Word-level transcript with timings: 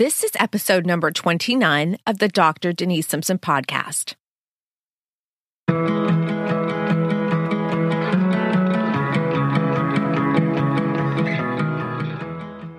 This 0.00 0.24
is 0.24 0.30
episode 0.36 0.86
number 0.86 1.10
29 1.10 1.98
of 2.06 2.20
the 2.20 2.28
Dr. 2.28 2.72
Denise 2.72 3.06
Simpson 3.06 3.36
podcast. 3.36 4.14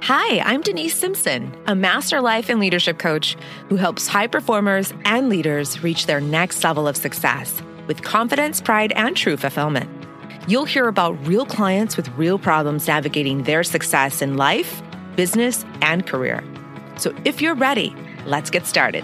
Hi, 0.02 0.39
I'm 0.39 0.62
Denise 0.62 0.96
Simpson, 0.96 1.55
a 1.68 1.76
master 1.76 2.21
life 2.21 2.49
and 2.49 2.60
leadership 2.60 2.97
coach 2.97 3.38
who 3.69 3.76
helps 3.76 4.08
high 4.08 4.26
performers 4.26 4.92
and 5.06 5.29
leaders 5.29 5.83
reach 5.83 6.08
their 6.08 6.22
next 6.22 6.63
level 6.63 6.88
of 6.88 6.97
success 6.97 7.62
with 7.85 8.01
confidence, 8.01 8.60
pride, 8.60 8.94
and 8.94 9.15
true 9.15 9.38
fulfillment. 9.38 9.88
You'll 10.47 10.65
hear 10.65 10.88
about 10.88 11.24
real 11.28 11.46
clients 11.46 11.97
with 11.97 12.10
real 12.17 12.40
problems 12.40 12.88
navigating 12.88 13.44
their 13.44 13.63
success 13.63 14.24
in 14.24 14.38
life, 14.38 14.81
business, 15.15 15.63
and 15.83 16.08
career. 16.08 16.44
So 17.02 17.16
if 17.26 17.41
you're 17.41 17.55
ready, 17.55 17.95
let's 18.27 18.52
get 18.52 18.68
started. 18.68 19.04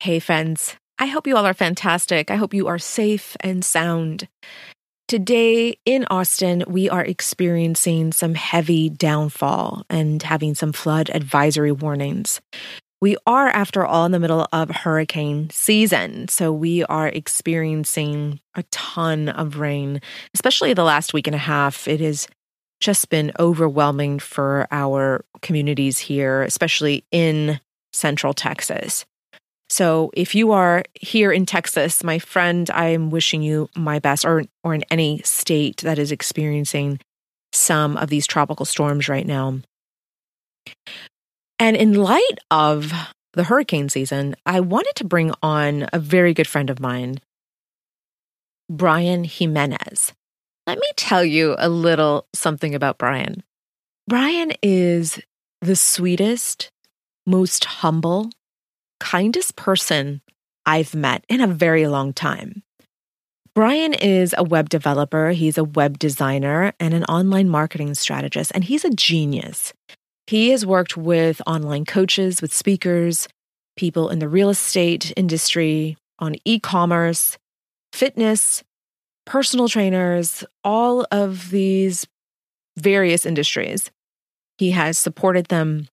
Hey, 0.00 0.18
friends. 0.18 0.74
I 0.98 1.06
hope 1.06 1.28
you 1.28 1.36
all 1.36 1.46
are 1.46 1.54
fantastic. 1.54 2.32
I 2.32 2.36
hope 2.36 2.54
you 2.54 2.66
are 2.66 2.78
safe 2.78 3.36
and 3.40 3.64
sound. 3.64 4.26
Today 5.06 5.78
in 5.84 6.04
Austin, 6.10 6.64
we 6.66 6.90
are 6.90 7.04
experiencing 7.04 8.10
some 8.10 8.34
heavy 8.34 8.88
downfall 8.88 9.84
and 9.88 10.20
having 10.20 10.56
some 10.56 10.72
flood 10.72 11.08
advisory 11.14 11.70
warnings. 11.70 12.40
We 13.00 13.16
are, 13.26 13.48
after 13.48 13.84
all, 13.84 14.06
in 14.06 14.12
the 14.12 14.18
middle 14.18 14.48
of 14.52 14.70
hurricane 14.70 15.50
season. 15.50 16.28
So 16.28 16.52
we 16.52 16.82
are 16.84 17.08
experiencing 17.08 18.40
a 18.54 18.62
ton 18.64 19.28
of 19.28 19.58
rain, 19.58 20.00
especially 20.34 20.72
the 20.72 20.82
last 20.82 21.12
week 21.12 21.26
and 21.26 21.34
a 21.34 21.38
half. 21.38 21.86
It 21.86 22.00
has 22.00 22.26
just 22.80 23.10
been 23.10 23.32
overwhelming 23.38 24.18
for 24.18 24.66
our 24.70 25.24
communities 25.42 25.98
here, 25.98 26.42
especially 26.42 27.04
in 27.10 27.60
central 27.92 28.32
Texas. 28.32 29.04
So 29.68 30.10
if 30.14 30.34
you 30.34 30.52
are 30.52 30.84
here 30.94 31.32
in 31.32 31.44
Texas, 31.44 32.04
my 32.04 32.18
friend, 32.18 32.70
I 32.70 32.88
am 32.88 33.10
wishing 33.10 33.42
you 33.42 33.68
my 33.74 33.98
best, 33.98 34.24
or, 34.24 34.44
or 34.62 34.74
in 34.74 34.84
any 34.90 35.20
state 35.22 35.78
that 35.78 35.98
is 35.98 36.12
experiencing 36.12 37.00
some 37.52 37.96
of 37.96 38.08
these 38.08 38.26
tropical 38.26 38.64
storms 38.64 39.08
right 39.08 39.26
now. 39.26 39.58
And 41.58 41.76
in 41.76 41.94
light 41.94 42.38
of 42.50 42.92
the 43.32 43.44
hurricane 43.44 43.88
season, 43.88 44.36
I 44.44 44.60
wanted 44.60 44.94
to 44.96 45.04
bring 45.04 45.32
on 45.42 45.88
a 45.92 45.98
very 45.98 46.34
good 46.34 46.46
friend 46.46 46.70
of 46.70 46.80
mine, 46.80 47.20
Bryan 48.70 49.24
Jimenez. 49.24 50.12
Let 50.66 50.78
me 50.78 50.88
tell 50.96 51.24
you 51.24 51.54
a 51.58 51.68
little 51.68 52.26
something 52.34 52.74
about 52.74 52.98
Bryan. 52.98 53.42
Bryan 54.08 54.52
is 54.62 55.20
the 55.60 55.76
sweetest, 55.76 56.70
most 57.26 57.64
humble, 57.64 58.30
kindest 59.00 59.56
person 59.56 60.20
I've 60.64 60.94
met 60.94 61.24
in 61.28 61.40
a 61.40 61.46
very 61.46 61.86
long 61.86 62.12
time. 62.12 62.62
Bryan 63.54 63.94
is 63.94 64.34
a 64.36 64.44
web 64.44 64.68
developer, 64.68 65.30
he's 65.30 65.56
a 65.56 65.64
web 65.64 65.98
designer, 65.98 66.74
and 66.78 66.92
an 66.92 67.04
online 67.04 67.48
marketing 67.48 67.94
strategist, 67.94 68.52
and 68.54 68.64
he's 68.64 68.84
a 68.84 68.90
genius. 68.90 69.72
He 70.26 70.50
has 70.50 70.66
worked 70.66 70.96
with 70.96 71.40
online 71.46 71.84
coaches, 71.84 72.42
with 72.42 72.52
speakers, 72.52 73.28
people 73.76 74.08
in 74.08 74.18
the 74.18 74.28
real 74.28 74.50
estate 74.50 75.12
industry, 75.16 75.96
on 76.18 76.36
e 76.44 76.58
commerce, 76.58 77.38
fitness, 77.92 78.62
personal 79.24 79.68
trainers, 79.68 80.44
all 80.64 81.06
of 81.10 81.50
these 81.50 82.06
various 82.76 83.26
industries. 83.26 83.90
He 84.58 84.70
has 84.70 84.98
supported 84.98 85.46
them 85.46 85.88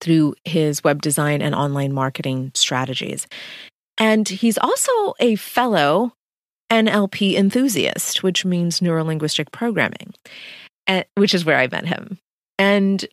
through 0.00 0.34
his 0.44 0.84
web 0.84 1.00
design 1.00 1.40
and 1.40 1.54
online 1.54 1.92
marketing 1.92 2.52
strategies. 2.54 3.26
And 3.98 4.28
he's 4.28 4.58
also 4.58 5.14
a 5.18 5.36
fellow 5.36 6.12
NLP 6.70 7.34
enthusiast, 7.34 8.22
which 8.22 8.44
means 8.44 8.80
neurolinguistic 8.80 9.50
programming, 9.52 10.12
eh, 10.86 11.04
which 11.14 11.34
is 11.34 11.44
where 11.44 11.56
I 11.56 11.68
met 11.68 11.86
him. 11.86 12.18
And 12.58 13.06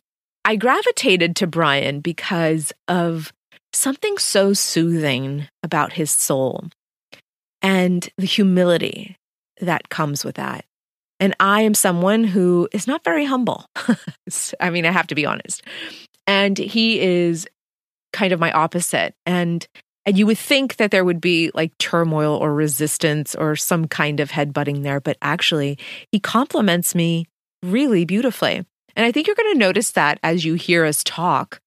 I 0.44 0.56
gravitated 0.56 1.36
to 1.36 1.46
Bryan 1.46 2.00
because 2.00 2.72
of 2.86 3.32
something 3.72 4.18
so 4.18 4.52
soothing 4.52 5.48
about 5.62 5.94
his 5.94 6.10
soul 6.10 6.64
and 7.62 8.08
the 8.18 8.26
humility 8.26 9.16
that 9.60 9.88
comes 9.88 10.24
with 10.24 10.36
that. 10.36 10.64
And 11.20 11.34
I 11.40 11.62
am 11.62 11.74
someone 11.74 12.24
who 12.24 12.68
is 12.72 12.86
not 12.86 13.04
very 13.04 13.24
humble. 13.24 13.66
I 14.60 14.70
mean, 14.70 14.84
I 14.84 14.90
have 14.90 15.06
to 15.08 15.14
be 15.14 15.26
honest. 15.26 15.62
And 16.26 16.58
he 16.58 17.00
is 17.00 17.48
kind 18.12 18.32
of 18.32 18.40
my 18.40 18.52
opposite. 18.52 19.14
And 19.24 19.66
and 20.06 20.18
you 20.18 20.26
would 20.26 20.38
think 20.38 20.76
that 20.76 20.90
there 20.90 21.04
would 21.04 21.20
be 21.20 21.50
like 21.54 21.76
turmoil 21.78 22.36
or 22.36 22.52
resistance 22.52 23.34
or 23.34 23.56
some 23.56 23.86
kind 23.86 24.20
of 24.20 24.30
headbutting 24.30 24.82
there, 24.82 25.00
but 25.00 25.16
actually, 25.22 25.78
he 26.12 26.20
compliments 26.20 26.94
me 26.94 27.26
really 27.62 28.04
beautifully. 28.04 28.66
And 28.96 29.04
I 29.04 29.12
think 29.12 29.26
you're 29.26 29.36
going 29.36 29.52
to 29.52 29.58
notice 29.58 29.90
that 29.92 30.18
as 30.22 30.44
you 30.44 30.54
hear 30.54 30.84
us 30.84 31.02
talk 31.04 31.60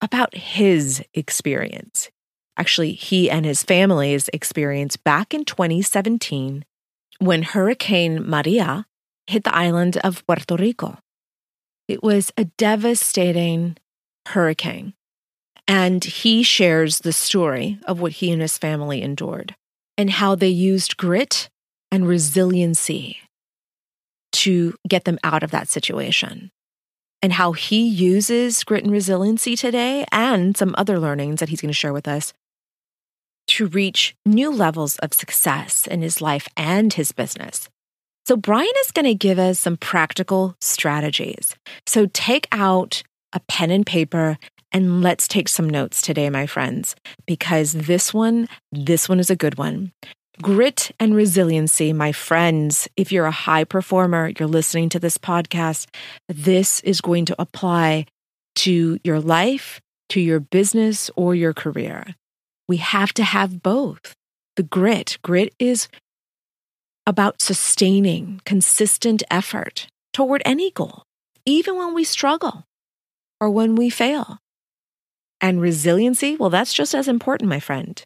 about 0.00 0.34
his 0.34 1.02
experience. 1.14 2.10
Actually, 2.56 2.92
he 2.92 3.30
and 3.30 3.44
his 3.44 3.62
family's 3.62 4.28
experience 4.32 4.96
back 4.96 5.34
in 5.34 5.44
2017 5.44 6.64
when 7.18 7.42
Hurricane 7.42 8.28
Maria 8.28 8.86
hit 9.26 9.44
the 9.44 9.54
island 9.54 9.96
of 9.98 10.26
Puerto 10.26 10.56
Rico. 10.56 10.98
It 11.88 12.02
was 12.02 12.32
a 12.36 12.44
devastating 12.44 13.76
hurricane. 14.28 14.94
And 15.66 16.04
he 16.04 16.42
shares 16.42 16.98
the 16.98 17.12
story 17.12 17.78
of 17.84 18.00
what 18.00 18.12
he 18.12 18.30
and 18.30 18.42
his 18.42 18.58
family 18.58 19.00
endured 19.00 19.54
and 19.96 20.10
how 20.10 20.34
they 20.34 20.48
used 20.48 20.96
grit 20.96 21.48
and 21.90 22.06
resiliency 22.06 23.18
to 24.32 24.74
get 24.86 25.04
them 25.04 25.18
out 25.24 25.42
of 25.42 25.50
that 25.52 25.68
situation 25.68 26.50
and 27.22 27.32
how 27.32 27.52
he 27.52 27.86
uses 27.86 28.64
grit 28.64 28.84
and 28.84 28.92
resiliency 28.92 29.56
today 29.56 30.04
and 30.12 30.56
some 30.56 30.74
other 30.76 30.98
learnings 30.98 31.40
that 31.40 31.48
he's 31.48 31.60
going 31.60 31.70
to 31.70 31.74
share 31.74 31.92
with 31.92 32.08
us 32.08 32.32
to 33.46 33.66
reach 33.66 34.14
new 34.24 34.50
levels 34.50 34.96
of 34.98 35.12
success 35.12 35.86
in 35.86 36.02
his 36.02 36.20
life 36.20 36.48
and 36.56 36.92
his 36.92 37.12
business. 37.12 37.68
So, 38.26 38.36
Bryan 38.36 38.72
is 38.80 38.90
going 38.90 39.04
to 39.04 39.14
give 39.14 39.38
us 39.38 39.58
some 39.58 39.76
practical 39.76 40.56
strategies. 40.60 41.54
So, 41.86 42.06
take 42.12 42.48
out 42.52 43.02
a 43.34 43.40
pen 43.40 43.70
and 43.70 43.84
paper 43.84 44.38
and 44.72 45.02
let's 45.02 45.28
take 45.28 45.48
some 45.48 45.68
notes 45.68 46.02
today, 46.02 46.28
my 46.30 46.46
friends, 46.46 46.96
because 47.26 47.72
this 47.72 48.12
one, 48.12 48.48
this 48.72 49.08
one 49.08 49.20
is 49.20 49.30
a 49.30 49.36
good 49.36 49.56
one. 49.56 49.92
Grit 50.42 50.90
and 50.98 51.14
resiliency, 51.14 51.92
my 51.92 52.10
friends, 52.10 52.88
if 52.96 53.12
you're 53.12 53.26
a 53.26 53.30
high 53.30 53.62
performer, 53.62 54.32
you're 54.36 54.48
listening 54.48 54.88
to 54.88 54.98
this 54.98 55.16
podcast, 55.16 55.86
this 56.28 56.80
is 56.80 57.00
going 57.00 57.24
to 57.26 57.36
apply 57.38 58.06
to 58.56 58.98
your 59.04 59.20
life, 59.20 59.80
to 60.08 60.20
your 60.20 60.40
business, 60.40 61.08
or 61.14 61.36
your 61.36 61.54
career. 61.54 62.16
We 62.66 62.78
have 62.78 63.12
to 63.14 63.22
have 63.22 63.62
both. 63.62 64.12
The 64.56 64.64
grit, 64.64 65.18
grit 65.22 65.54
is 65.60 65.86
about 67.06 67.40
sustaining 67.40 68.40
consistent 68.44 69.22
effort 69.30 69.86
toward 70.12 70.42
any 70.44 70.72
goal, 70.72 71.04
even 71.46 71.76
when 71.76 71.94
we 71.94 72.02
struggle 72.02 72.64
or 73.40 73.50
when 73.50 73.76
we 73.76 73.88
fail. 73.88 74.38
And 75.40 75.60
resiliency, 75.60 76.34
well, 76.34 76.50
that's 76.50 76.74
just 76.74 76.92
as 76.92 77.06
important, 77.06 77.48
my 77.48 77.60
friend. 77.60 78.02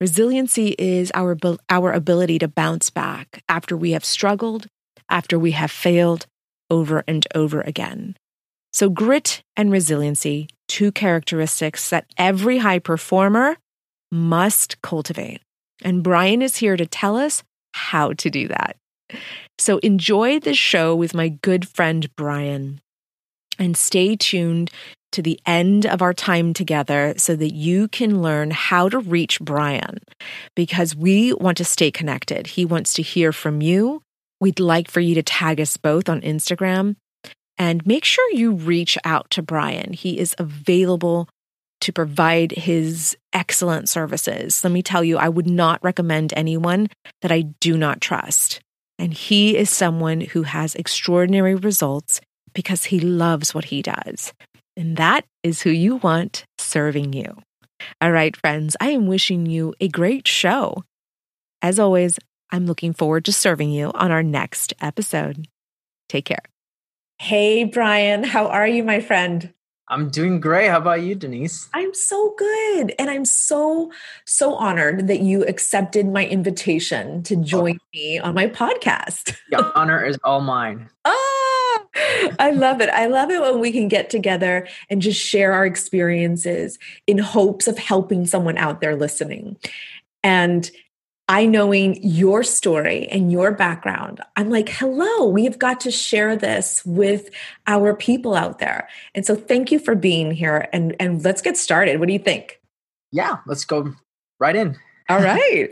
Resiliency 0.00 0.76
is 0.78 1.10
our, 1.14 1.36
our 1.68 1.92
ability 1.92 2.38
to 2.38 2.48
bounce 2.48 2.88
back 2.88 3.42
after 3.48 3.76
we 3.76 3.92
have 3.92 4.04
struggled, 4.04 4.68
after 5.10 5.38
we 5.38 5.52
have 5.52 5.72
failed 5.72 6.26
over 6.70 7.02
and 7.08 7.26
over 7.34 7.60
again. 7.60 8.16
So, 8.72 8.88
grit 8.90 9.42
and 9.56 9.72
resiliency, 9.72 10.48
two 10.68 10.92
characteristics 10.92 11.90
that 11.90 12.06
every 12.16 12.58
high 12.58 12.78
performer 12.78 13.56
must 14.12 14.80
cultivate. 14.82 15.40
And 15.82 16.02
Bryan 16.02 16.42
is 16.42 16.56
here 16.56 16.76
to 16.76 16.86
tell 16.86 17.16
us 17.16 17.42
how 17.72 18.12
to 18.12 18.30
do 18.30 18.48
that. 18.48 18.76
So, 19.58 19.78
enjoy 19.78 20.38
this 20.38 20.58
show 20.58 20.94
with 20.94 21.14
my 21.14 21.28
good 21.28 21.66
friend 21.66 22.14
Bryan 22.14 22.80
and 23.58 23.76
stay 23.76 24.14
tuned 24.14 24.70
to 25.12 25.22
the 25.22 25.40
end 25.46 25.86
of 25.86 26.02
our 26.02 26.12
time 26.12 26.52
together 26.52 27.14
so 27.16 27.34
that 27.36 27.54
you 27.54 27.88
can 27.88 28.22
learn 28.22 28.50
how 28.50 28.88
to 28.88 28.98
reach 28.98 29.40
Bryan 29.40 29.98
because 30.54 30.94
we 30.94 31.32
want 31.32 31.56
to 31.58 31.64
stay 31.64 31.90
connected. 31.90 32.46
He 32.46 32.64
wants 32.64 32.92
to 32.94 33.02
hear 33.02 33.32
from 33.32 33.62
you. 33.62 34.02
We'd 34.40 34.60
like 34.60 34.90
for 34.90 35.00
you 35.00 35.14
to 35.14 35.22
tag 35.22 35.60
us 35.60 35.76
both 35.76 36.08
on 36.08 36.20
Instagram 36.20 36.96
and 37.56 37.84
make 37.86 38.04
sure 38.04 38.30
you 38.32 38.52
reach 38.52 38.96
out 39.04 39.30
to 39.30 39.42
Bryan. 39.42 39.92
He 39.92 40.18
is 40.18 40.34
available 40.38 41.28
to 41.80 41.92
provide 41.92 42.52
his 42.52 43.16
excellent 43.32 43.88
services. 43.88 44.62
Let 44.62 44.72
me 44.72 44.82
tell 44.82 45.04
you, 45.04 45.16
I 45.16 45.28
would 45.28 45.46
not 45.46 45.82
recommend 45.82 46.32
anyone 46.36 46.88
that 47.22 47.32
I 47.32 47.42
do 47.60 47.76
not 47.76 48.00
trust. 48.00 48.60
And 48.98 49.14
he 49.14 49.56
is 49.56 49.70
someone 49.70 50.20
who 50.20 50.42
has 50.42 50.74
extraordinary 50.74 51.54
results 51.54 52.20
because 52.52 52.84
he 52.84 52.98
loves 52.98 53.54
what 53.54 53.66
he 53.66 53.82
does. 53.82 54.32
And 54.78 54.96
that 54.96 55.24
is 55.42 55.60
who 55.60 55.70
you 55.70 55.96
want 55.96 56.44
serving 56.56 57.12
you. 57.12 57.36
All 58.00 58.12
right, 58.12 58.36
friends, 58.36 58.76
I 58.80 58.90
am 58.90 59.08
wishing 59.08 59.44
you 59.44 59.74
a 59.80 59.88
great 59.88 60.28
show. 60.28 60.84
As 61.60 61.80
always, 61.80 62.20
I'm 62.52 62.64
looking 62.64 62.92
forward 62.92 63.24
to 63.24 63.32
serving 63.32 63.70
you 63.72 63.90
on 63.96 64.12
our 64.12 64.22
next 64.22 64.72
episode. 64.80 65.48
Take 66.08 66.26
care. 66.26 66.44
Hey, 67.18 67.64
Bryan, 67.64 68.22
how 68.22 68.46
are 68.46 68.68
you, 68.68 68.84
my 68.84 69.00
friend? 69.00 69.52
I'm 69.88 70.10
doing 70.10 70.38
great. 70.38 70.68
How 70.68 70.76
about 70.76 71.02
you, 71.02 71.16
Denise? 71.16 71.68
I'm 71.74 71.92
so 71.92 72.34
good. 72.38 72.94
And 73.00 73.10
I'm 73.10 73.24
so, 73.24 73.90
so 74.26 74.54
honored 74.54 75.08
that 75.08 75.20
you 75.20 75.44
accepted 75.44 76.06
my 76.06 76.24
invitation 76.24 77.24
to 77.24 77.34
oh. 77.34 77.42
join 77.42 77.78
oh. 77.80 77.86
me 77.92 78.18
on 78.20 78.34
my 78.34 78.46
podcast. 78.46 79.36
The 79.50 79.72
honor 79.78 80.04
is 80.04 80.18
all 80.22 80.40
mine. 80.40 80.88
oh, 81.04 81.47
I 82.38 82.50
love 82.50 82.80
it. 82.80 82.88
I 82.90 83.06
love 83.06 83.30
it 83.30 83.40
when 83.40 83.60
we 83.60 83.72
can 83.72 83.88
get 83.88 84.10
together 84.10 84.66
and 84.90 85.02
just 85.02 85.20
share 85.20 85.52
our 85.52 85.66
experiences 85.66 86.78
in 87.06 87.18
hopes 87.18 87.66
of 87.66 87.78
helping 87.78 88.26
someone 88.26 88.58
out 88.58 88.80
there 88.80 88.96
listening. 88.96 89.56
And 90.22 90.70
I 91.30 91.44
knowing 91.44 92.02
your 92.02 92.42
story 92.42 93.06
and 93.08 93.30
your 93.30 93.52
background, 93.52 94.20
I'm 94.36 94.48
like, 94.48 94.70
hello, 94.70 95.26
we've 95.26 95.58
got 95.58 95.80
to 95.80 95.90
share 95.90 96.36
this 96.36 96.82
with 96.86 97.28
our 97.66 97.94
people 97.94 98.34
out 98.34 98.58
there. 98.58 98.88
And 99.14 99.26
so 99.26 99.36
thank 99.36 99.70
you 99.70 99.78
for 99.78 99.94
being 99.94 100.30
here 100.30 100.68
and, 100.72 100.96
and 100.98 101.22
let's 101.22 101.42
get 101.42 101.58
started. 101.58 102.00
What 102.00 102.06
do 102.06 102.14
you 102.14 102.18
think? 102.18 102.60
Yeah, 103.12 103.36
let's 103.46 103.66
go 103.66 103.94
right 104.40 104.56
in. 104.56 104.78
All 105.08 105.20
right. 105.20 105.68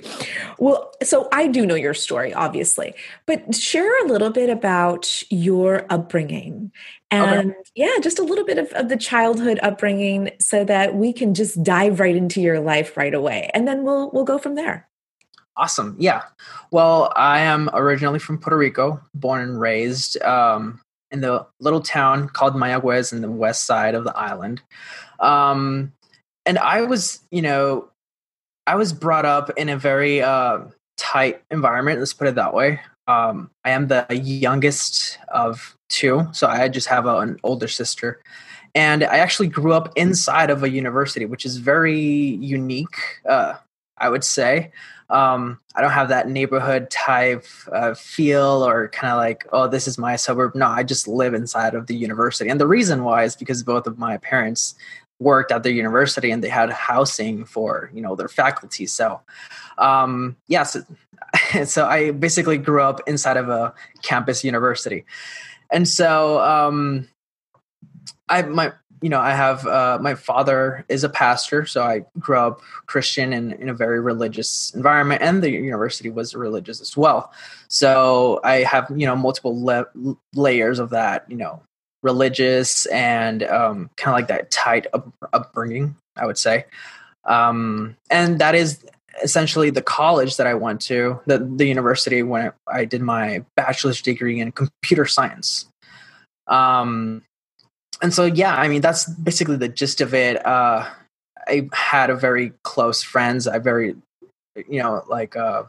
Well, 0.59 0.95
so 1.03 1.29
I 1.31 1.47
do 1.47 1.67
know 1.67 1.75
your 1.75 1.93
story, 1.93 2.33
obviously, 2.33 2.95
but 3.27 3.55
share 3.55 4.05
a 4.05 4.09
little 4.09 4.31
bit 4.31 4.49
about 4.49 5.23
your 5.31 5.85
upbringing 5.91 6.73
and 7.11 7.51
okay. 7.51 7.61
yeah, 7.75 7.97
just 8.01 8.19
a 8.19 8.23
little 8.23 8.45
bit 8.45 8.59
of, 8.59 8.73
of 8.73 8.89
the 8.89 8.97
childhood 8.97 9.61
upbringing 9.63 10.31
so 10.41 10.65
that 10.65 10.95
we 10.95 11.13
can 11.13 11.35
just 11.35 11.63
dive 11.63 12.01
right 12.01 12.17
into 12.17 12.41
your 12.41 12.61
life 12.61 12.97
right 12.97 13.13
away. 13.15 13.51
And 13.53 13.69
then 13.69 13.85
we'll 13.85 14.11
we'll 14.11 14.25
go 14.25 14.39
from 14.39 14.55
there. 14.55 14.89
Awesome. 15.57 15.97
Yeah. 15.99 16.23
Well, 16.71 17.13
I 17.17 17.41
am 17.41 17.71
originally 17.73 18.19
from 18.19 18.39
Puerto 18.39 18.57
Rico, 18.57 19.01
born 19.15 19.43
and 19.43 19.61
raised 19.61 20.21
um, 20.23 20.81
in 21.11 21.21
the 21.21 21.47
little 21.61 21.81
town 21.81 22.29
called 22.29 22.55
Mayagüez 22.55 23.13
in 23.13 23.23
the 23.23 23.31
west 23.31 23.65
side 23.65 23.95
of 23.95 24.05
the 24.05 24.17
island. 24.17 24.63
Um, 25.21 25.93
and 26.45 26.59
I 26.59 26.83
was, 26.83 27.21
you 27.31 27.43
know, 27.43 27.89
I 28.67 28.75
was 28.75 28.93
brought 28.93 29.25
up 29.25 29.51
in 29.57 29.69
a 29.69 29.77
very 29.77 30.23
uh, 30.23 30.61
tight 30.97 31.43
environment. 31.51 31.99
Let's 31.99 32.13
put 32.13 32.29
it 32.29 32.35
that 32.35 32.55
way. 32.55 32.81
Um, 33.07 33.51
I 33.65 33.71
am 33.71 33.87
the 33.87 34.07
youngest 34.11 35.19
of 35.29 35.77
two, 35.89 36.27
so 36.33 36.49
I 36.49 36.69
just 36.69 36.89
have 36.89 37.07
a, 37.07 37.19
an 37.19 37.39
older 37.45 37.69
sister. 37.69 38.21
And 38.75 39.05
I 39.05 39.19
actually 39.19 39.49
grew 39.49 39.73
up 39.73 39.97
inside 39.97 40.51
of 40.51 40.63
a 40.63 40.69
university, 40.69 41.25
which 41.25 41.47
is 41.47 41.57
very 41.59 41.99
unique, 41.99 42.97
uh, 43.29 43.55
I 43.99 44.11
would 44.11 44.25
say 44.25 44.73
um, 45.09 45.61
I 45.75 45.81
don't 45.81 45.93
have 45.93 46.09
that 46.09 46.29
neighborhood 46.29 46.91
type 46.91 47.45
uh, 47.73 47.95
feel 47.95 48.67
or 48.67 48.89
kind 48.89 49.13
of 49.13 49.19
like, 49.19 49.47
oh, 49.53 49.69
this 49.69 49.87
is 49.87 49.99
my 49.99 50.17
suburb. 50.17 50.55
No, 50.55 50.67
I 50.67 50.83
just 50.83 51.07
live 51.07 51.35
inside 51.35 51.75
of 51.75 51.87
the 51.87 51.95
university. 51.95 52.51
And 52.51 52.61
the 52.61 52.67
reason 52.67 53.05
why 53.05 53.25
is 53.25 53.37
because 53.37 53.63
both 53.63 53.87
of 53.87 53.99
my 53.99 54.17
parents 54.19 54.75
worked 55.19 55.51
at 55.51 55.63
the 55.63 55.73
university 55.73 56.31
and 56.31 56.43
they 56.43 56.49
had 56.49 56.71
housing 56.71 57.45
for, 57.45 57.91
you 57.95 58.03
know, 58.03 58.15
their 58.15 58.29
faculty. 58.29 58.87
So, 58.87 59.21
um, 59.79 60.37
yeah, 60.49 60.63
so, 60.63 60.83
so 61.65 61.87
I 61.87 62.11
basically 62.11 62.59
grew 62.59 62.83
up 62.83 63.01
inside 63.07 63.37
of 63.37 63.49
a 63.49 63.75
campus 64.03 64.45
university. 64.45 65.05
And 65.71 65.89
so, 65.89 66.41
um, 66.41 67.09
I, 68.29 68.43
my, 68.43 68.73
you 69.03 69.11
know, 69.11 69.21
I 69.21 69.35
have 69.35 69.67
uh, 69.67 69.99
my 70.01 70.15
father 70.15 70.85
is 70.89 71.05
a 71.05 71.09
pastor, 71.09 71.67
so 71.67 71.83
I 71.83 72.05
grew 72.19 72.39
up 72.39 72.61
Christian 72.87 73.33
and 73.33 73.53
in 73.53 73.69
a 73.69 73.75
very 73.75 74.01
religious 74.01 74.73
environment, 74.75 75.23
and 75.23 75.43
the 75.43 75.51
university 75.51 76.09
was 76.09 76.35
religious 76.35 76.81
as 76.81 76.97
well. 76.97 77.31
So 77.69 78.41
I 78.43 78.63
have 78.63 78.91
you 78.95 79.07
know 79.07 79.15
multiple 79.15 79.63
le- 79.63 80.17
layers 80.35 80.79
of 80.79 80.91
that, 80.91 81.27
you 81.29 81.37
know, 81.37 81.61
religious 82.07 82.87
and 82.87 83.43
um, 83.43 83.91
kind 83.97 84.15
of 84.15 84.19
like 84.21 84.29
that 84.29 84.51
tight 84.51 84.87
up- 84.95 85.13
upbringing, 85.33 85.97
I 86.17 86.25
would 86.25 86.39
say, 86.39 86.65
um, 87.25 87.97
and 88.11 88.39
that 88.39 88.55
is 88.55 88.85
essentially 89.23 89.71
the 89.71 89.83
college 89.83 90.37
that 90.37 90.47
I 90.47 90.55
went 90.55 90.81
to, 90.83 91.21
the 91.27 91.39
the 91.39 91.67
university 91.67 92.23
when 92.23 92.53
I 92.67 92.85
did 92.85 93.03
my 93.03 93.45
bachelor's 93.57 94.01
degree 94.01 94.41
in 94.41 94.53
computer 94.53 95.07
science. 95.07 95.67
Um, 96.47 97.23
and 98.03 98.13
so 98.13 98.25
yeah 98.25 98.55
i 98.55 98.69
mean 98.69 98.81
that's 98.81 99.09
basically 99.09 99.57
the 99.57 99.69
gist 99.69 100.01
of 100.01 100.15
it 100.15 100.45
uh 100.47 100.87
i 101.49 101.69
had 101.73 102.11
a 102.11 102.17
very 102.17 102.53
close 102.63 103.03
friends 103.03 103.47
i 103.47 103.59
very 103.59 103.95
you 104.69 104.81
know 104.83 105.03
like 105.09 105.37
uh, 105.37 105.63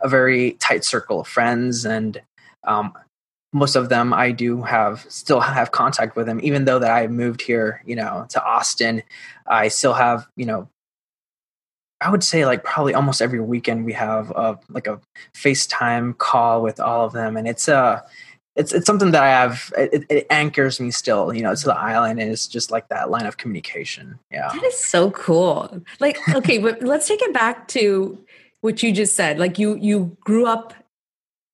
a 0.00 0.08
very 0.08 0.52
tight 0.52 0.84
circle 0.84 1.20
of 1.20 1.28
friends 1.28 1.84
and 1.84 2.20
um 2.64 2.92
most 3.52 3.76
of 3.76 3.88
them 3.88 4.12
i 4.12 4.30
do 4.30 4.62
have 4.62 5.04
still 5.08 5.40
have 5.40 5.72
contact 5.72 6.16
with 6.16 6.26
them 6.26 6.40
even 6.42 6.64
though 6.64 6.78
that 6.78 6.92
i 6.92 7.06
moved 7.06 7.42
here 7.42 7.82
you 7.84 7.96
know 7.96 8.26
to 8.28 8.42
austin 8.44 9.02
i 9.46 9.68
still 9.68 9.94
have 9.94 10.26
you 10.36 10.46
know 10.46 10.68
I 12.00 12.10
would 12.10 12.24
say 12.24 12.46
like 12.46 12.64
probably 12.64 12.94
almost 12.94 13.20
every 13.20 13.40
weekend 13.40 13.84
we 13.84 13.92
have 13.92 14.30
a, 14.30 14.58
like 14.70 14.86
a 14.86 15.00
FaceTime 15.34 16.16
call 16.16 16.62
with 16.62 16.80
all 16.80 17.04
of 17.04 17.12
them, 17.12 17.36
and 17.36 17.46
it's 17.46 17.68
a 17.68 17.76
uh, 17.76 18.00
it's 18.56 18.72
it's 18.72 18.86
something 18.86 19.10
that 19.12 19.22
I 19.22 19.28
have. 19.28 19.72
It, 19.76 20.04
it, 20.08 20.26
anchors 20.30 20.80
me 20.80 20.90
still, 20.90 21.32
you 21.32 21.42
know, 21.42 21.54
to 21.54 21.64
the 21.64 21.76
island, 21.76 22.20
and 22.20 22.30
it's 22.30 22.48
just 22.48 22.70
like 22.70 22.88
that 22.88 23.10
line 23.10 23.26
of 23.26 23.36
communication. 23.36 24.18
Yeah, 24.30 24.48
that 24.52 24.64
is 24.64 24.78
so 24.78 25.10
cool. 25.12 25.82
Like, 26.00 26.18
okay, 26.34 26.58
but 26.58 26.82
let's 26.82 27.06
take 27.06 27.22
it 27.22 27.32
back 27.32 27.68
to 27.68 28.18
what 28.60 28.82
you 28.82 28.92
just 28.92 29.14
said. 29.14 29.38
Like, 29.38 29.58
you 29.58 29.76
you 29.76 30.16
grew 30.20 30.46
up 30.46 30.74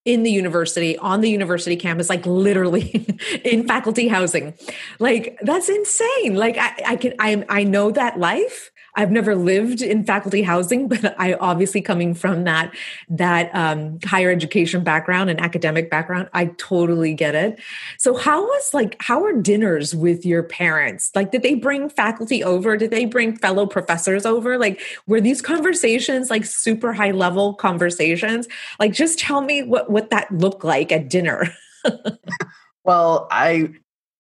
in 0.06 0.22
the 0.22 0.30
university 0.30 0.96
on 0.98 1.20
the 1.20 1.28
university 1.28 1.76
campus 1.76 2.08
like 2.08 2.24
literally 2.24 3.04
in 3.44 3.66
faculty 3.66 4.08
housing. 4.08 4.54
Like 4.98 5.36
that's 5.42 5.68
insane. 5.68 6.36
Like 6.36 6.56
i, 6.56 6.74
I 6.86 6.96
can 6.96 7.12
i 7.18 7.44
i 7.48 7.64
know 7.64 7.90
that 7.90 8.18
life 8.18 8.70
I've 8.96 9.10
never 9.10 9.36
lived 9.36 9.82
in 9.82 10.04
faculty 10.04 10.42
housing, 10.42 10.88
but 10.96 11.14
I 11.18 11.34
obviously 11.34 11.80
coming 11.80 12.14
from 12.14 12.44
that 12.44 12.74
that 13.08 13.54
um, 13.54 13.98
higher 14.04 14.30
education 14.30 14.82
background 14.82 15.30
and 15.30 15.40
academic 15.40 15.90
background, 15.90 16.28
I 16.32 16.46
totally 16.56 17.14
get 17.14 17.34
it. 17.34 17.60
So 17.98 18.16
how 18.16 18.42
was 18.42 18.70
like 18.74 18.96
how 19.00 19.24
are 19.24 19.32
dinners 19.34 19.94
with 19.94 20.24
your 20.24 20.42
parents? 20.42 21.10
Like, 21.14 21.30
did 21.30 21.42
they 21.42 21.54
bring 21.54 21.88
faculty 21.88 22.42
over? 22.42 22.76
Did 22.76 22.90
they 22.90 23.04
bring 23.04 23.36
fellow 23.36 23.66
professors 23.66 24.26
over? 24.26 24.58
Like, 24.58 24.80
were 25.06 25.20
these 25.20 25.42
conversations 25.42 26.30
like 26.30 26.44
super 26.44 26.92
high 26.92 27.12
level 27.12 27.54
conversations? 27.54 28.48
Like, 28.80 28.92
just 28.92 29.18
tell 29.18 29.40
me 29.40 29.62
what 29.62 29.90
what 29.90 30.10
that 30.10 30.30
looked 30.32 30.64
like 30.64 30.90
at 30.90 31.08
dinner. 31.08 31.52
well, 32.84 33.28
I 33.30 33.70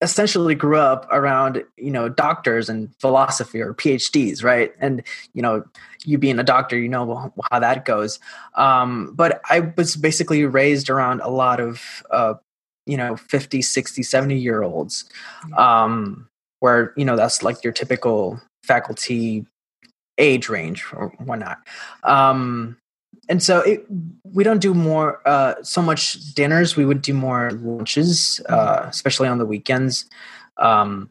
essentially 0.06 0.54
grew 0.54 0.78
up 0.78 1.06
around 1.10 1.64
you 1.76 1.90
know 1.90 2.08
doctors 2.08 2.68
and 2.68 2.94
philosophy 2.98 3.60
or 3.60 3.74
phds 3.74 4.42
right? 4.42 4.72
And 4.80 5.02
you 5.34 5.42
know 5.42 5.64
you 6.04 6.18
being 6.18 6.38
a 6.38 6.44
doctor 6.44 6.78
you 6.78 6.88
know 6.88 7.32
how 7.50 7.58
that 7.58 7.84
goes. 7.84 8.18
Um, 8.54 9.12
but 9.14 9.40
i 9.50 9.60
was 9.76 9.96
basically 9.96 10.44
raised 10.44 10.88
around 10.88 11.20
a 11.20 11.28
lot 11.28 11.60
of 11.60 12.02
uh, 12.10 12.34
you 12.86 12.96
know 12.96 13.16
50 13.16 13.60
60 13.62 14.02
70 14.02 14.36
year 14.36 14.62
olds 14.62 15.04
um, 15.56 16.28
where 16.60 16.92
you 16.96 17.04
know 17.04 17.16
that's 17.16 17.42
like 17.42 17.62
your 17.64 17.72
typical 17.72 18.40
faculty 18.62 19.44
age 20.18 20.48
range 20.48 20.84
or 20.92 21.08
whatnot. 21.18 21.58
Um, 22.02 22.78
and 23.28 23.42
so 23.42 23.60
it, 23.60 23.86
we 24.24 24.44
don't 24.44 24.60
do 24.60 24.74
more 24.74 25.20
uh, 25.26 25.54
so 25.62 25.82
much 25.82 26.34
dinners 26.34 26.76
we 26.76 26.84
would 26.84 27.02
do 27.02 27.14
more 27.14 27.50
lunches 27.52 28.40
uh, 28.48 28.78
mm-hmm. 28.78 28.88
especially 28.88 29.28
on 29.28 29.38
the 29.38 29.46
weekends 29.46 30.06
um, 30.58 31.10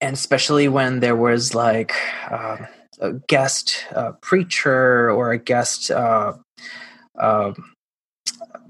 and 0.00 0.14
especially 0.14 0.68
when 0.68 1.00
there 1.00 1.16
was 1.16 1.54
like 1.54 1.94
uh, 2.30 2.58
a 3.00 3.12
guest 3.28 3.86
uh, 3.94 4.12
preacher 4.20 5.10
or 5.10 5.32
a 5.32 5.38
guest 5.38 5.90
uh, 5.90 6.32
um, 7.18 7.54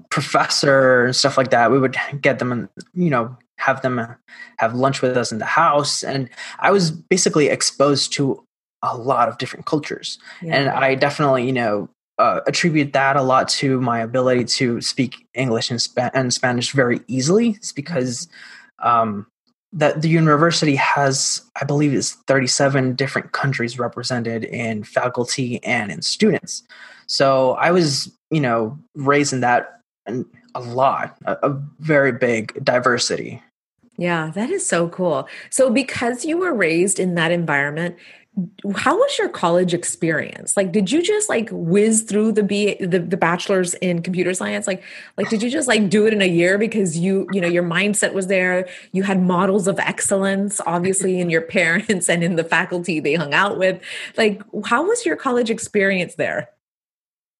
professor 0.09 1.05
and 1.05 1.15
stuff 1.15 1.37
like 1.37 1.51
that 1.51 1.71
we 1.71 1.79
would 1.79 1.95
get 2.21 2.39
them 2.39 2.51
and 2.51 2.69
you 2.93 3.09
know 3.09 3.35
have 3.57 3.81
them 3.81 4.15
have 4.57 4.73
lunch 4.73 5.01
with 5.01 5.15
us 5.15 5.31
in 5.31 5.37
the 5.37 5.45
house 5.45 6.03
and 6.03 6.29
i 6.59 6.71
was 6.71 6.91
basically 6.91 7.47
exposed 7.47 8.11
to 8.11 8.43
a 8.83 8.97
lot 8.97 9.29
of 9.29 9.37
different 9.37 9.65
cultures 9.65 10.17
yeah. 10.41 10.55
and 10.55 10.69
i 10.69 10.95
definitely 10.95 11.45
you 11.45 11.53
know 11.53 11.87
uh, 12.21 12.41
attribute 12.45 12.93
that 12.93 13.15
a 13.15 13.21
lot 13.23 13.49
to 13.49 13.81
my 13.81 13.99
ability 13.99 14.45
to 14.45 14.79
speak 14.79 15.27
English 15.33 15.71
and, 15.71 15.81
Sp- 15.81 16.13
and 16.13 16.31
Spanish 16.31 16.71
very 16.71 17.01
easily. 17.07 17.49
It's 17.57 17.71
because 17.71 18.27
um, 18.77 19.25
that 19.73 20.03
the 20.03 20.07
university 20.07 20.75
has, 20.75 21.41
I 21.59 21.65
believe, 21.65 21.95
is 21.95 22.11
37 22.27 22.93
different 22.93 23.31
countries 23.31 23.79
represented 23.79 24.43
in 24.43 24.83
faculty 24.83 25.63
and 25.63 25.91
in 25.91 26.03
students. 26.03 26.61
So 27.07 27.53
I 27.53 27.71
was, 27.71 28.11
you 28.29 28.39
know, 28.39 28.77
raised 28.93 29.33
in 29.33 29.39
that 29.39 29.79
a 30.05 30.59
lot, 30.59 31.17
a, 31.25 31.37
a 31.41 31.61
very 31.79 32.11
big 32.11 32.63
diversity. 32.63 33.41
Yeah, 33.97 34.31
that 34.35 34.49
is 34.51 34.65
so 34.65 34.89
cool. 34.89 35.27
So, 35.49 35.69
because 35.69 36.23
you 36.25 36.37
were 36.37 36.53
raised 36.53 36.99
in 36.99 37.15
that 37.15 37.31
environment, 37.31 37.97
how 38.75 38.97
was 38.97 39.17
your 39.17 39.27
college 39.27 39.73
experience? 39.73 40.55
Like 40.55 40.71
did 40.71 40.89
you 40.89 41.01
just 41.01 41.27
like 41.27 41.49
whiz 41.51 42.03
through 42.03 42.31
the 42.31 42.43
b 42.43 42.75
the, 42.79 42.99
the 42.99 43.17
bachelor's 43.17 43.73
in 43.75 44.01
computer 44.01 44.33
science? 44.33 44.67
Like 44.67 44.83
like 45.17 45.29
did 45.29 45.43
you 45.43 45.49
just 45.49 45.67
like 45.67 45.89
do 45.89 46.07
it 46.07 46.13
in 46.13 46.21
a 46.21 46.27
year 46.27 46.57
because 46.57 46.97
you 46.97 47.27
you 47.33 47.41
know 47.41 47.47
your 47.47 47.63
mindset 47.63 48.13
was 48.13 48.27
there? 48.27 48.69
You 48.93 49.03
had 49.03 49.21
models 49.21 49.67
of 49.67 49.79
excellence 49.79 50.61
obviously 50.65 51.19
in 51.19 51.29
your 51.29 51.41
parents 51.57 52.07
and 52.07 52.23
in 52.23 52.37
the 52.37 52.43
faculty 52.43 53.01
they 53.01 53.15
hung 53.15 53.33
out 53.33 53.57
with. 53.59 53.81
Like 54.17 54.41
how 54.65 54.87
was 54.87 55.05
your 55.05 55.17
college 55.17 55.49
experience 55.49 56.15
there? 56.15 56.49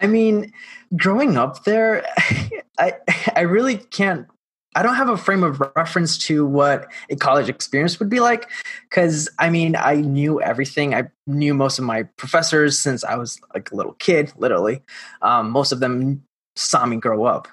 I 0.01 0.07
mean 0.07 0.51
growing 0.97 1.37
up 1.37 1.63
there 1.63 2.05
i 2.77 2.93
i 3.35 3.41
really 3.41 3.77
can't 3.77 4.27
I 4.75 4.83
don't 4.83 4.95
have 4.95 5.09
a 5.09 5.17
frame 5.17 5.43
of 5.43 5.61
reference 5.75 6.17
to 6.19 6.45
what 6.45 6.87
a 7.09 7.15
college 7.15 7.49
experience 7.49 7.99
would 7.99 8.09
be 8.09 8.21
like 8.21 8.49
because 8.89 9.29
I 9.37 9.49
mean, 9.49 9.75
I 9.75 9.95
knew 9.95 10.41
everything. 10.41 10.95
I 10.95 11.09
knew 11.27 11.53
most 11.53 11.77
of 11.77 11.85
my 11.85 12.03
professors 12.17 12.79
since 12.79 13.03
I 13.03 13.15
was 13.15 13.39
like 13.53 13.71
a 13.71 13.75
little 13.75 13.93
kid, 13.93 14.31
literally. 14.37 14.81
Um, 15.21 15.51
most 15.51 15.71
of 15.71 15.81
them 15.81 16.23
saw 16.55 16.85
me 16.85 16.97
grow 16.97 17.25
up. 17.25 17.47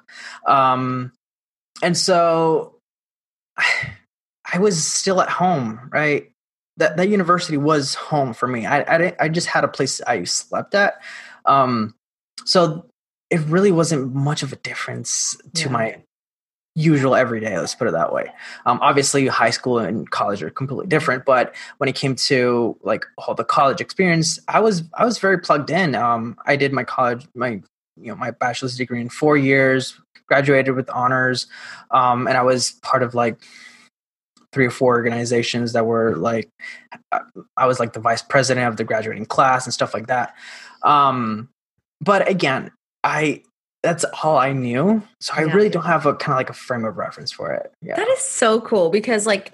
Um, 0.46 1.12
and 1.82 1.96
so 1.96 2.76
I 4.52 4.58
was 4.58 4.82
still 4.82 5.20
at 5.20 5.28
home, 5.28 5.90
right? 5.92 6.30
That, 6.76 6.96
that 6.96 7.08
university 7.08 7.56
was 7.56 7.94
home 7.94 8.32
for 8.32 8.46
me. 8.46 8.64
I, 8.64 8.80
I, 8.80 9.16
I 9.20 9.28
just 9.28 9.48
had 9.48 9.64
a 9.64 9.68
place 9.68 10.00
I 10.02 10.22
slept 10.24 10.74
at. 10.76 10.94
Um, 11.44 11.94
so 12.44 12.86
it 13.30 13.40
really 13.40 13.72
wasn't 13.72 14.14
much 14.14 14.42
of 14.42 14.52
a 14.52 14.56
difference 14.56 15.36
to 15.54 15.64
yeah. 15.64 15.72
my 15.72 15.96
usual 16.78 17.16
every 17.16 17.40
day 17.40 17.58
let's 17.58 17.74
put 17.74 17.88
it 17.88 17.92
that 17.92 18.12
way. 18.12 18.30
Um, 18.64 18.78
obviously 18.80 19.26
high 19.26 19.50
school 19.50 19.78
and 19.78 20.08
college 20.10 20.42
are 20.42 20.50
completely 20.50 20.86
different 20.86 21.24
but 21.24 21.54
when 21.78 21.88
it 21.88 21.96
came 21.96 22.14
to 22.14 22.76
like 22.82 23.04
all 23.18 23.34
the 23.34 23.44
college 23.44 23.80
experience 23.80 24.38
i 24.48 24.60
was 24.60 24.84
i 24.94 25.04
was 25.04 25.18
very 25.18 25.38
plugged 25.38 25.70
in. 25.70 25.94
Um, 25.94 26.36
i 26.46 26.56
did 26.56 26.72
my 26.72 26.84
college 26.84 27.26
my 27.34 27.60
you 27.96 28.06
know 28.06 28.14
my 28.14 28.30
bachelor's 28.30 28.76
degree 28.76 29.00
in 29.00 29.08
four 29.08 29.36
years 29.36 30.00
graduated 30.28 30.74
with 30.74 30.88
honors 30.90 31.46
um, 31.90 32.26
and 32.28 32.36
i 32.36 32.42
was 32.42 32.72
part 32.82 33.02
of 33.02 33.14
like 33.14 33.40
three 34.52 34.66
or 34.66 34.70
four 34.70 34.94
organizations 34.94 35.72
that 35.72 35.84
were 35.84 36.16
like 36.16 36.48
i 37.56 37.66
was 37.66 37.80
like 37.80 37.92
the 37.92 38.00
vice 38.00 38.22
president 38.22 38.68
of 38.68 38.76
the 38.76 38.84
graduating 38.84 39.26
class 39.26 39.66
and 39.66 39.74
stuff 39.74 39.92
like 39.92 40.06
that. 40.06 40.34
Um, 40.82 41.48
but 42.00 42.28
again 42.28 42.70
i 43.02 43.42
that's 43.82 44.04
all 44.22 44.36
I 44.38 44.52
knew. 44.52 45.02
So 45.20 45.34
I 45.36 45.44
yeah. 45.44 45.52
really 45.52 45.68
don't 45.68 45.84
have 45.84 46.06
a 46.06 46.14
kind 46.14 46.32
of 46.32 46.38
like 46.38 46.50
a 46.50 46.54
frame 46.54 46.84
of 46.84 46.96
reference 46.96 47.30
for 47.30 47.52
it. 47.52 47.72
Yeah. 47.80 47.96
That 47.96 48.08
is 48.08 48.20
so 48.20 48.60
cool 48.60 48.90
because 48.90 49.26
like, 49.26 49.52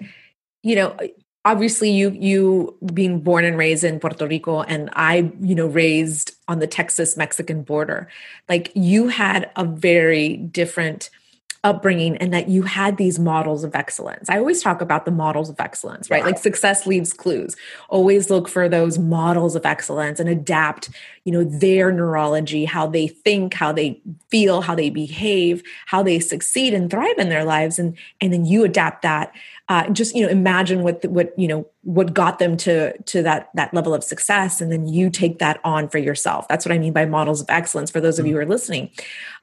you 0.63 0.75
know, 0.75 0.97
obviously 1.45 1.91
you 1.91 2.09
you 2.09 2.75
being 2.93 3.21
born 3.21 3.45
and 3.45 3.57
raised 3.57 3.83
in 3.83 3.99
Puerto 3.99 4.27
Rico 4.27 4.63
and 4.63 4.89
I, 4.93 5.31
you 5.39 5.55
know, 5.55 5.67
raised 5.67 6.31
on 6.47 6.59
the 6.59 6.67
Texas 6.67 7.15
Mexican 7.15 7.61
border. 7.61 8.09
Like 8.49 8.71
you 8.73 9.07
had 9.07 9.51
a 9.55 9.63
very 9.63 10.37
different 10.37 11.09
upbringing 11.65 12.15
and 12.17 12.31
that 12.31 12.47
you 12.47 12.61
had 12.61 12.97
these 12.97 13.17
models 13.17 13.63
of 13.63 13.75
excellence. 13.75 14.29
I 14.29 14.37
always 14.37 14.61
talk 14.61 14.81
about 14.81 15.03
the 15.03 15.11
models 15.11 15.49
of 15.49 15.59
excellence, 15.59 16.11
right? 16.11 16.23
Like 16.23 16.37
success 16.37 16.85
leaves 16.85 17.11
clues. 17.11 17.55
Always 17.89 18.29
look 18.29 18.47
for 18.47 18.69
those 18.69 18.99
models 18.99 19.55
of 19.55 19.65
excellence 19.65 20.19
and 20.19 20.29
adapt, 20.29 20.91
you 21.23 21.31
know, 21.31 21.43
their 21.43 21.91
neurology, 21.91 22.65
how 22.65 22.85
they 22.85 23.07
think, 23.07 23.55
how 23.55 23.71
they 23.71 23.99
feel, 24.29 24.61
how 24.61 24.75
they 24.75 24.91
behave, 24.91 25.63
how 25.87 26.03
they 26.03 26.19
succeed 26.19 26.75
and 26.75 26.91
thrive 26.91 27.17
in 27.17 27.29
their 27.29 27.43
lives 27.43 27.79
and 27.79 27.97
and 28.21 28.31
then 28.31 28.45
you 28.45 28.63
adapt 28.63 29.01
that 29.01 29.33
uh, 29.67 29.89
just 29.89 30.15
you 30.15 30.21
know 30.21 30.29
imagine 30.29 30.83
what 30.83 31.03
what 31.05 31.37
you 31.37 31.47
know 31.47 31.67
what 31.81 32.13
got 32.13 32.37
them 32.37 32.55
to 32.55 32.95
to 33.03 33.23
that 33.23 33.49
that 33.55 33.73
level 33.73 33.93
of 33.93 34.03
success 34.03 34.61
and 34.61 34.71
then 34.71 34.87
you 34.87 35.09
take 35.09 35.39
that 35.39 35.59
on 35.63 35.89
for 35.89 35.97
yourself 35.97 36.47
that's 36.47 36.65
what 36.65 36.71
i 36.71 36.77
mean 36.77 36.93
by 36.93 37.05
models 37.05 37.41
of 37.41 37.49
excellence 37.49 37.89
for 37.89 37.99
those 37.99 38.19
of 38.19 38.25
you 38.25 38.33
mm-hmm. 38.33 38.41
who 38.41 38.47
are 38.47 38.49
listening 38.49 38.89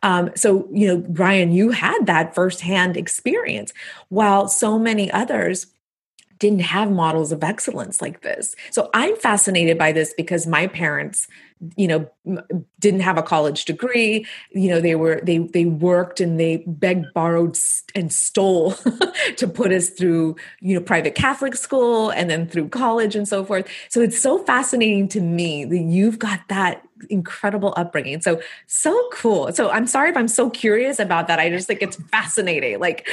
um, 0.03 0.31
so 0.37 0.69
you 0.73 0.87
know 0.87 0.97
bryan 0.97 1.51
you 1.51 1.71
had 1.71 2.07
that 2.07 2.35
firsthand 2.35 2.97
experience 2.97 3.73
while 4.11 4.47
so 4.47 4.79
many 4.79 5.11
others 5.11 5.67
didn't 6.43 6.63
have 6.63 6.91
models 6.91 7.31
of 7.31 7.45
excellence 7.45 8.03
like 8.03 8.23
this. 8.23 8.57
So 8.73 8.91
I'm 8.95 9.15
fascinated 9.15 9.79
by 9.79 9.93
this 9.93 10.13
because 10.13 10.45
my 10.45 10.67
parents, 10.67 11.29
you 11.77 11.87
know, 11.87 12.11
didn't 12.81 13.03
have 13.03 13.17
a 13.17 13.23
college 13.23 13.65
degree. 13.65 14.27
You 14.51 14.71
know, 14.71 14.81
they 14.81 14.97
were 14.97 15.21
they 15.23 15.39
they 15.39 15.67
worked 15.67 16.19
and 16.19 16.41
they 16.41 16.65
begged, 16.67 17.15
borrowed, 17.15 17.57
and 17.95 18.13
stole 18.13 18.73
to 19.37 19.47
put 19.47 19.71
us 19.71 19.91
through, 19.91 20.35
you 20.61 20.75
know, 20.75 20.81
private 20.81 21.15
Catholic 21.15 21.55
school 21.55 22.11
and 22.11 22.29
then 22.29 22.49
through 22.49 22.71
college 22.71 23.15
and 23.15 23.29
so 23.29 23.45
forth. 23.45 23.69
So 23.89 24.01
it's 24.01 24.21
so 24.21 24.43
fascinating 24.43 25.07
to 25.11 25.21
me 25.21 25.65
that 25.65 25.79
you've 25.79 26.19
got 26.19 26.41
that 26.49 26.83
incredible 27.05 27.75
upbringing. 27.77 28.21
So, 28.21 28.41
so 28.67 29.09
cool. 29.13 29.53
So, 29.53 29.71
I'm 29.71 29.87
sorry 29.87 30.11
if 30.11 30.17
I'm 30.17 30.29
so 30.29 30.51
curious 30.51 30.99
about 30.99 31.29
that. 31.29 31.39
I 31.39 31.51
just 31.51 31.67
think 31.67 31.83
it's 31.83 31.97
fascinating. 31.97 32.81
Like, 32.81 33.09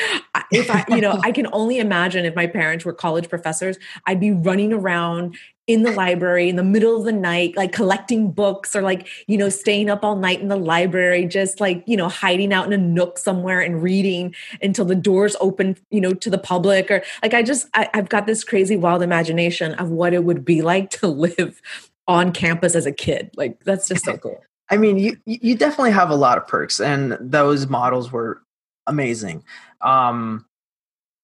if 0.52 0.70
I, 0.70 0.86
you 0.90 1.02
know, 1.02 1.20
I 1.24 1.32
can 1.32 1.48
only 1.54 1.80
imagine 1.80 2.26
if 2.26 2.36
my 2.36 2.48
parents 2.48 2.86
were 2.86 2.94
college 2.94 3.30
professors, 3.30 3.78
I'd 4.06 4.20
be 4.20 4.32
running 4.32 4.74
around 4.74 5.36
in 5.70 5.84
the 5.84 5.92
library 5.92 6.50
in 6.50 6.56
the 6.56 6.64
middle 6.64 6.98
of 6.98 7.06
the 7.06 7.12
night, 7.12 7.56
like 7.56 7.72
collecting 7.72 8.32
books 8.32 8.76
or 8.76 8.82
like, 8.82 9.08
you 9.28 9.38
know, 9.38 9.50
staying 9.50 9.88
up 9.88 10.04
all 10.04 10.16
night 10.16 10.42
in 10.42 10.48
the 10.48 10.56
library, 10.56 11.28
just 11.28 11.60
like, 11.60 11.84
you 11.86 11.96
know, 11.96 12.10
hiding 12.10 12.52
out 12.52 12.66
in 12.66 12.74
a 12.74 12.78
nook 12.78 13.20
somewhere 13.20 13.60
and 13.60 13.84
reading 13.84 14.34
until 14.64 14.84
the 14.84 14.96
doors 14.96 15.36
open, 15.40 15.78
you 15.92 16.02
know, 16.02 16.12
to 16.12 16.32
the 16.32 16.40
public. 16.40 16.90
Or 16.90 17.04
like, 17.22 17.36
I 17.36 17.44
just, 17.44 17.68
I, 17.76 17.88
I've 17.94 18.10
got 18.10 18.26
this 18.26 18.44
crazy 18.44 18.78
wild 18.78 19.04
imagination 19.04 19.76
of 19.76 19.92
what 19.92 20.12
it 20.12 20.24
would 20.24 20.44
be 20.44 20.64
like 20.64 20.90
to 20.90 21.08
live 21.08 21.62
on 22.10 22.32
campus 22.34 22.76
as 22.76 22.88
a 22.88 22.92
kid. 22.92 23.30
Like 23.38 23.64
that's 23.64 23.88
just 23.88 24.04
so 24.04 24.18
cool. 24.18 24.42
I 24.70 24.78
mean, 24.78 24.98
you 24.98 25.18
you 25.26 25.56
definitely 25.56 25.92
have 25.92 26.10
a 26.10 26.16
lot 26.16 26.38
of 26.38 26.48
perks, 26.48 26.82
and 26.82 27.18
those 27.22 27.68
models 27.68 28.12
were 28.12 28.42
amazing. 28.88 29.44
Um, 29.82 30.46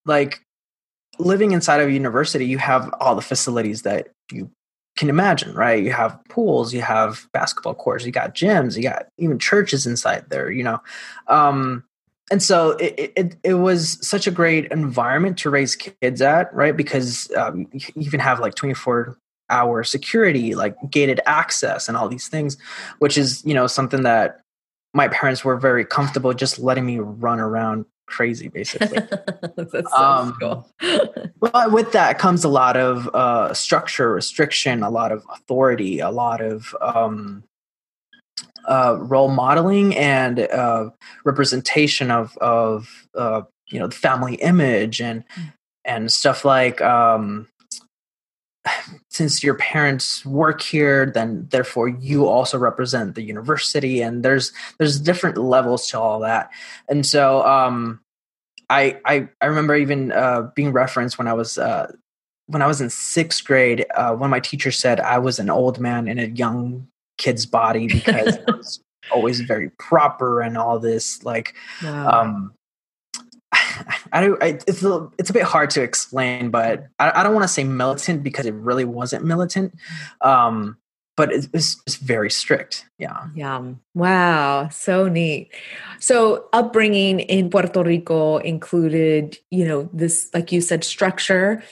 like 0.06 0.42
living 1.18 1.52
inside 1.52 1.82
of 1.82 1.90
a 1.90 1.92
university, 1.92 2.46
you 2.46 2.60
have 2.60 2.94
all 3.00 3.16
the 3.16 3.22
facilities 3.22 3.82
that 3.82 4.10
you 4.32 4.52
can 4.96 5.10
imagine, 5.10 5.54
right? 5.56 5.84
You 5.84 5.92
have 5.92 6.20
pools, 6.30 6.74
you 6.74 6.82
have 6.82 7.28
basketball 7.34 7.74
courts, 7.74 8.06
you 8.06 8.12
got 8.12 8.36
gyms, 8.36 8.78
you 8.78 8.84
got 8.84 9.08
even 9.18 9.40
churches 9.40 9.86
inside 9.86 10.26
there, 10.30 10.52
you 10.52 10.64
know. 10.64 10.80
Um, 11.28 11.84
and 12.32 12.42
so 12.42 12.72
it, 12.72 13.12
it, 13.16 13.36
it 13.44 13.54
was 13.56 13.98
such 14.08 14.28
a 14.28 14.32
great 14.32 14.72
environment 14.72 15.38
to 15.40 15.50
raise 15.50 15.76
kids 15.76 16.22
at, 16.22 16.54
right? 16.54 16.76
Because 16.76 17.30
um, 17.36 17.68
you 17.72 17.82
even 17.96 18.20
have 18.20 18.40
like 18.40 18.56
24 18.56 19.18
our 19.50 19.84
security, 19.84 20.56
like 20.56 20.76
gated 20.90 21.20
access 21.26 21.88
and 21.88 21.98
all 21.98 22.08
these 22.08 22.28
things, 22.28 22.58
which 23.00 23.18
is, 23.18 23.44
you 23.46 23.54
know, 23.54 23.68
something 23.68 24.04
that 24.04 24.42
my 24.94 25.08
parents 25.10 25.44
were 25.44 25.58
very 25.58 25.86
comfortable 25.86 26.34
just 26.34 26.58
letting 26.58 26.86
me 26.86 27.00
run 27.00 27.40
around 27.40 27.86
crazy 28.08 28.48
basically. 28.48 28.98
That's 29.56 29.92
so 29.92 29.98
um, 29.98 30.38
cool. 30.40 30.70
but 31.40 31.72
with 31.72 31.92
that 31.92 32.20
comes 32.20 32.44
a 32.44 32.50
lot 32.50 32.78
of 32.78 33.08
uh, 33.14 33.54
structure, 33.54 34.12
restriction, 34.12 34.84
a 34.84 34.90
lot 34.90 35.12
of 35.12 35.26
authority, 35.34 36.00
a 36.00 36.12
lot 36.12 36.42
of 36.42 36.76
um, 36.82 37.44
uh, 38.68 38.98
role 39.00 39.30
modeling 39.30 39.96
and 39.96 40.40
uh, 40.40 40.90
representation 41.24 42.12
of 42.12 42.38
of 42.38 43.08
uh, 43.16 43.42
you 43.68 43.80
know 43.80 43.88
the 43.88 43.96
family 43.96 44.36
image 44.36 45.02
and 45.02 45.24
mm. 45.38 45.54
and 45.84 46.12
stuff 46.12 46.46
like 46.46 46.82
um, 46.82 47.48
since 49.10 49.44
your 49.44 49.56
parents 49.56 50.26
work 50.26 50.62
here 50.62 51.06
then 51.06 51.48
therefore 51.50 51.88
you 51.88 52.28
also 52.28 52.58
represent 52.58 53.16
the 53.16 53.22
university 53.22 54.02
and 54.02 54.24
there's 54.24 54.52
there's 54.78 55.00
different 55.00 55.38
levels 55.38 55.88
to 55.88 56.00
all 56.00 56.20
that 56.20 56.50
and 56.90 57.06
so 57.06 57.46
um 57.46 58.00
i 58.70 59.00
i, 59.06 59.28
I 59.42 59.46
remember 59.46 59.76
even 59.76 60.12
uh 60.12 60.50
being 60.56 60.72
referenced 60.72 61.18
when 61.18 61.28
i 61.28 61.34
was 61.34 61.58
uh 61.58 61.92
when 62.48 62.62
i 62.62 62.68
was 62.68 62.82
in 62.82 62.90
sixth 62.90 63.46
grade 63.46 63.86
uh 63.96 64.14
one 64.14 64.30
of 64.30 64.32
my 64.32 64.40
teachers 64.40 64.78
said 64.78 65.00
i 65.00 65.20
was 65.20 65.40
an 65.40 65.50
old 65.50 65.80
man 65.80 66.08
in 66.08 66.20
a 66.20 66.26
young 66.26 66.88
kid's 67.18 67.46
body 67.46 67.88
because 67.88 68.38
i 68.48 68.52
was 68.52 68.80
always 69.12 69.42
very 69.42 69.70
proper 69.78 70.42
and 70.42 70.58
all 70.58 70.80
this 70.80 71.24
like 71.24 71.54
wow. 71.84 72.22
um 72.22 72.54
I 74.16 74.22
don't. 74.22 74.42
I, 74.42 74.48
it's 74.66 74.82
a, 74.82 75.10
it's 75.20 75.30
a 75.30 75.34
bit 75.34 75.44
hard 75.44 75.70
to 75.72 75.84
explain, 75.84 76.50
but 76.50 76.88
I, 77.00 77.20
I 77.20 77.24
don't 77.24 77.34
want 77.34 77.44
to 77.44 77.50
say 77.50 77.66
militant 77.66 78.24
because 78.24 78.46
it 78.46 78.54
really 78.54 78.86
wasn't 78.86 79.26
militant. 79.26 79.76
Um, 80.22 80.78
but 81.18 81.32
it, 81.32 81.48
it's, 81.54 81.82
it's 81.86 81.96
very 81.98 82.30
strict. 82.30 82.86
Yeah. 82.98 83.28
Yeah. 83.36 83.74
Wow. 83.94 84.70
So 84.70 85.08
neat. 85.08 85.52
So 86.00 86.48
upbringing 86.54 87.20
in 87.20 87.50
Puerto 87.50 87.84
Rico 87.84 88.38
included, 88.38 89.38
you 89.52 89.66
know, 89.66 89.90
this, 89.94 90.30
like 90.34 90.52
you 90.52 90.62
said, 90.62 90.84
structure, 90.84 91.64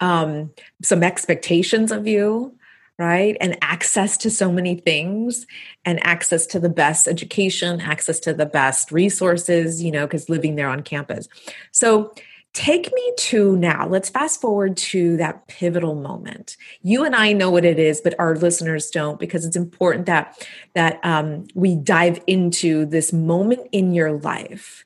um, 0.00 0.50
some 0.82 1.02
expectations 1.02 1.92
of 1.92 2.06
you, 2.06 2.54
right? 3.00 3.34
And 3.40 3.56
access 3.62 4.18
to 4.18 4.30
so 4.30 4.52
many 4.52 4.74
things 4.74 5.46
and 5.86 6.04
access 6.06 6.46
to 6.48 6.60
the 6.60 6.68
best 6.68 7.08
education, 7.08 7.80
access 7.80 8.20
to 8.20 8.34
the 8.34 8.44
best 8.44 8.92
resources, 8.92 9.82
you 9.82 9.90
know, 9.90 10.06
because 10.06 10.28
living 10.28 10.56
there 10.56 10.68
on 10.68 10.82
campus. 10.82 11.26
So, 11.72 12.12
take 12.52 12.92
me 12.92 13.12
to 13.16 13.56
now. 13.56 13.86
Let's 13.88 14.10
fast 14.10 14.40
forward 14.40 14.76
to 14.76 15.16
that 15.18 15.46
pivotal 15.46 15.94
moment. 15.94 16.56
You 16.82 17.04
and 17.04 17.14
I 17.14 17.32
know 17.32 17.48
what 17.48 17.64
it 17.64 17.78
is, 17.78 18.00
but 18.00 18.18
our 18.18 18.36
listeners 18.36 18.90
don't 18.90 19.20
because 19.20 19.46
it's 19.46 19.56
important 19.56 20.06
that 20.06 20.46
that 20.74 20.98
um, 21.02 21.46
we 21.54 21.76
dive 21.76 22.20
into 22.26 22.84
this 22.86 23.12
moment 23.12 23.68
in 23.72 23.94
your 23.94 24.12
life 24.18 24.84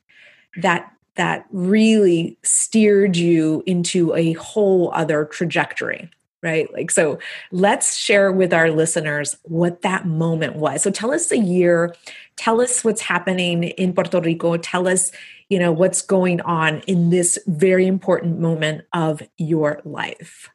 that 0.56 0.92
that 1.16 1.46
really 1.50 2.38
steered 2.42 3.16
you 3.16 3.62
into 3.66 4.14
a 4.14 4.34
whole 4.34 4.90
other 4.92 5.24
trajectory 5.24 6.10
right? 6.44 6.72
Like, 6.72 6.90
so 6.90 7.18
let's 7.50 7.96
share 7.96 8.30
with 8.30 8.52
our 8.52 8.70
listeners 8.70 9.36
what 9.42 9.82
that 9.82 10.06
moment 10.06 10.56
was. 10.56 10.82
So 10.82 10.90
tell 10.90 11.10
us 11.10 11.28
the 11.28 11.38
year, 11.38 11.94
tell 12.36 12.60
us 12.60 12.84
what's 12.84 13.00
happening 13.00 13.64
in 13.64 13.94
Puerto 13.94 14.20
Rico, 14.20 14.56
tell 14.58 14.86
us, 14.86 15.10
you 15.48 15.58
know, 15.58 15.72
what's 15.72 16.02
going 16.02 16.40
on 16.42 16.80
in 16.80 17.10
this 17.10 17.38
very 17.46 17.86
important 17.86 18.38
moment 18.38 18.84
of 18.92 19.22
your 19.38 19.80
life. 19.84 20.50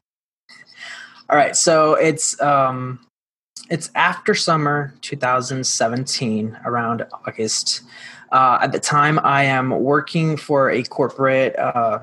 All 1.30 1.36
right. 1.38 1.56
So 1.56 1.96
it's, 1.96 2.40
um, 2.42 3.00
it's 3.70 3.92
after 3.96 4.34
summer 4.34 4.94
2017, 5.02 6.58
around 6.66 7.06
August. 7.28 7.82
Uh, 8.32 8.60
at 8.62 8.72
the 8.72 8.80
time, 8.80 9.20
I 9.24 9.44
am 9.44 9.70
working 9.70 10.38
for 10.38 10.72
a 10.72 10.84
corporate 10.84 11.58
uh, 11.58 12.00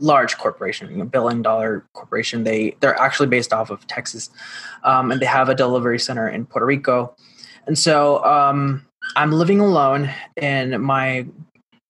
large 0.00 0.38
corporation, 0.38 1.06
billion 1.08 1.42
dollar 1.42 1.84
corporation. 1.92 2.44
They 2.44 2.76
they're 2.80 2.98
actually 2.98 3.28
based 3.28 3.52
off 3.52 3.70
of 3.70 3.86
Texas, 3.86 4.30
um, 4.84 5.10
and 5.10 5.20
they 5.20 5.26
have 5.26 5.48
a 5.48 5.54
delivery 5.54 5.98
center 5.98 6.28
in 6.28 6.46
Puerto 6.46 6.66
Rico. 6.66 7.14
And 7.66 7.78
so 7.78 8.24
um, 8.24 8.86
I'm 9.16 9.32
living 9.32 9.60
alone 9.60 10.10
in 10.36 10.80
my 10.80 11.26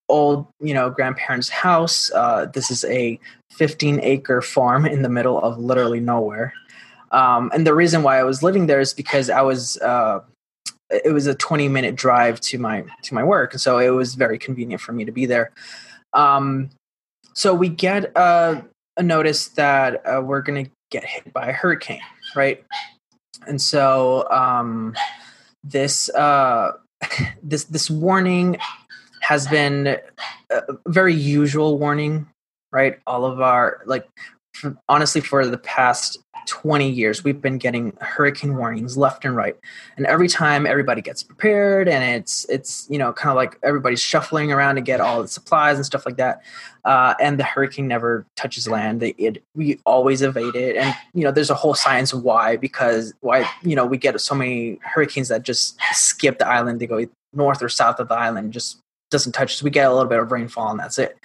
old, 0.08 0.46
you 0.60 0.74
know, 0.74 0.90
grandparents' 0.90 1.48
house. 1.48 2.10
Uh, 2.12 2.46
this 2.46 2.70
is 2.70 2.84
a 2.84 3.20
15 3.52 4.00
acre 4.02 4.40
farm 4.40 4.86
in 4.86 5.02
the 5.02 5.08
middle 5.08 5.38
of 5.38 5.58
literally 5.58 6.00
nowhere. 6.00 6.52
Um, 7.12 7.50
and 7.54 7.66
the 7.66 7.74
reason 7.74 8.02
why 8.02 8.18
I 8.18 8.22
was 8.22 8.42
living 8.42 8.66
there 8.66 8.80
is 8.80 8.94
because 8.94 9.30
I 9.30 9.42
was. 9.42 9.76
Uh, 9.78 10.20
it 10.90 11.12
was 11.12 11.26
a 11.26 11.34
20 11.34 11.68
minute 11.68 11.96
drive 11.96 12.40
to 12.40 12.58
my 12.58 12.82
to 13.02 13.12
my 13.12 13.22
work 13.22 13.52
and 13.52 13.60
so 13.60 13.76
it 13.76 13.90
was 13.90 14.14
very 14.14 14.38
convenient 14.38 14.80
for 14.80 14.92
me 14.92 15.04
to 15.04 15.12
be 15.12 15.26
there 15.26 15.52
um, 16.14 16.70
so 17.34 17.54
we 17.54 17.68
get 17.68 18.04
a, 18.16 18.64
a 18.96 19.02
notice 19.02 19.48
that 19.50 20.02
uh, 20.06 20.20
we're 20.20 20.42
going 20.42 20.64
to 20.64 20.70
get 20.90 21.04
hit 21.04 21.32
by 21.32 21.46
a 21.46 21.52
hurricane, 21.52 22.00
right? 22.34 22.64
And 23.46 23.60
so 23.60 24.26
um, 24.30 24.94
this 25.62 26.08
uh, 26.10 26.72
this 27.42 27.64
this 27.64 27.90
warning 27.90 28.56
has 29.20 29.46
been 29.46 29.98
a 30.50 30.62
very 30.87 31.14
usual 31.14 31.78
warning, 31.78 32.28
right? 32.72 32.98
All 33.06 33.25
of 33.25 33.40
our 33.40 33.82
like 33.87 34.08
honestly 34.88 35.20
for 35.20 35.46
the 35.46 35.58
past 35.58 36.18
20 36.48 36.88
years 36.88 37.22
we've 37.22 37.42
been 37.42 37.58
getting 37.58 37.92
hurricane 38.00 38.56
warnings 38.56 38.96
left 38.96 39.24
and 39.24 39.36
right. 39.36 39.54
And 39.96 40.06
every 40.06 40.28
time 40.28 40.66
everybody 40.66 41.02
gets 41.02 41.22
prepared 41.22 41.88
and 41.88 42.02
it's 42.02 42.46
it's 42.48 42.86
you 42.90 42.98
know 42.98 43.12
kind 43.12 43.30
of 43.30 43.36
like 43.36 43.58
everybody's 43.62 44.00
shuffling 44.00 44.50
around 44.50 44.76
to 44.76 44.80
get 44.80 45.00
all 45.00 45.20
the 45.20 45.28
supplies 45.28 45.76
and 45.76 45.84
stuff 45.84 46.06
like 46.06 46.16
that 46.16 46.42
uh, 46.84 47.14
and 47.20 47.38
the 47.38 47.44
hurricane 47.44 47.86
never 47.86 48.26
touches 48.34 48.66
land 48.66 49.02
it, 49.02 49.14
it, 49.18 49.42
we 49.54 49.78
always 49.84 50.22
evade 50.22 50.54
it. 50.54 50.76
And 50.76 50.94
you 51.12 51.24
know 51.24 51.30
there's 51.30 51.50
a 51.50 51.54
whole 51.54 51.74
science 51.74 52.14
why 52.14 52.56
because 52.56 53.12
why 53.20 53.48
you 53.62 53.76
know 53.76 53.84
we 53.84 53.98
get 53.98 54.18
so 54.20 54.34
many 54.34 54.78
hurricanes 54.82 55.28
that 55.28 55.42
just 55.42 55.78
skip 55.92 56.38
the 56.38 56.48
island 56.48 56.80
they 56.80 56.86
go 56.86 57.06
north 57.34 57.62
or 57.62 57.68
south 57.68 58.00
of 58.00 58.08
the 58.08 58.14
island 58.14 58.54
just 58.54 58.78
doesn't 59.10 59.32
touch 59.32 59.56
so 59.56 59.64
we 59.64 59.70
get 59.70 59.86
a 59.86 59.92
little 59.92 60.08
bit 60.08 60.18
of 60.18 60.32
rainfall 60.32 60.70
and 60.70 60.80
that's 60.80 60.98
it 60.98 61.18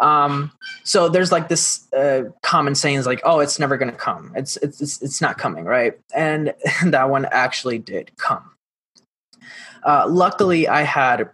um, 0.00 0.52
so 0.82 1.08
there's 1.08 1.32
like 1.32 1.48
this 1.48 1.92
uh, 1.92 2.24
common 2.42 2.74
saying 2.74 2.96
is 2.96 3.06
like, 3.06 3.20
oh, 3.24 3.40
it's 3.40 3.58
never 3.58 3.76
going 3.76 3.90
to 3.90 3.96
come. 3.96 4.32
It's, 4.36 4.56
it's, 4.58 4.80
it's, 4.80 5.02
it's 5.02 5.20
not 5.20 5.38
coming. 5.38 5.64
Right. 5.64 5.94
And 6.14 6.54
that 6.86 7.10
one 7.10 7.26
actually 7.30 7.78
did 7.78 8.10
come. 8.16 8.50
Uh, 9.82 10.06
luckily 10.08 10.66
I 10.66 10.82
had, 10.82 11.30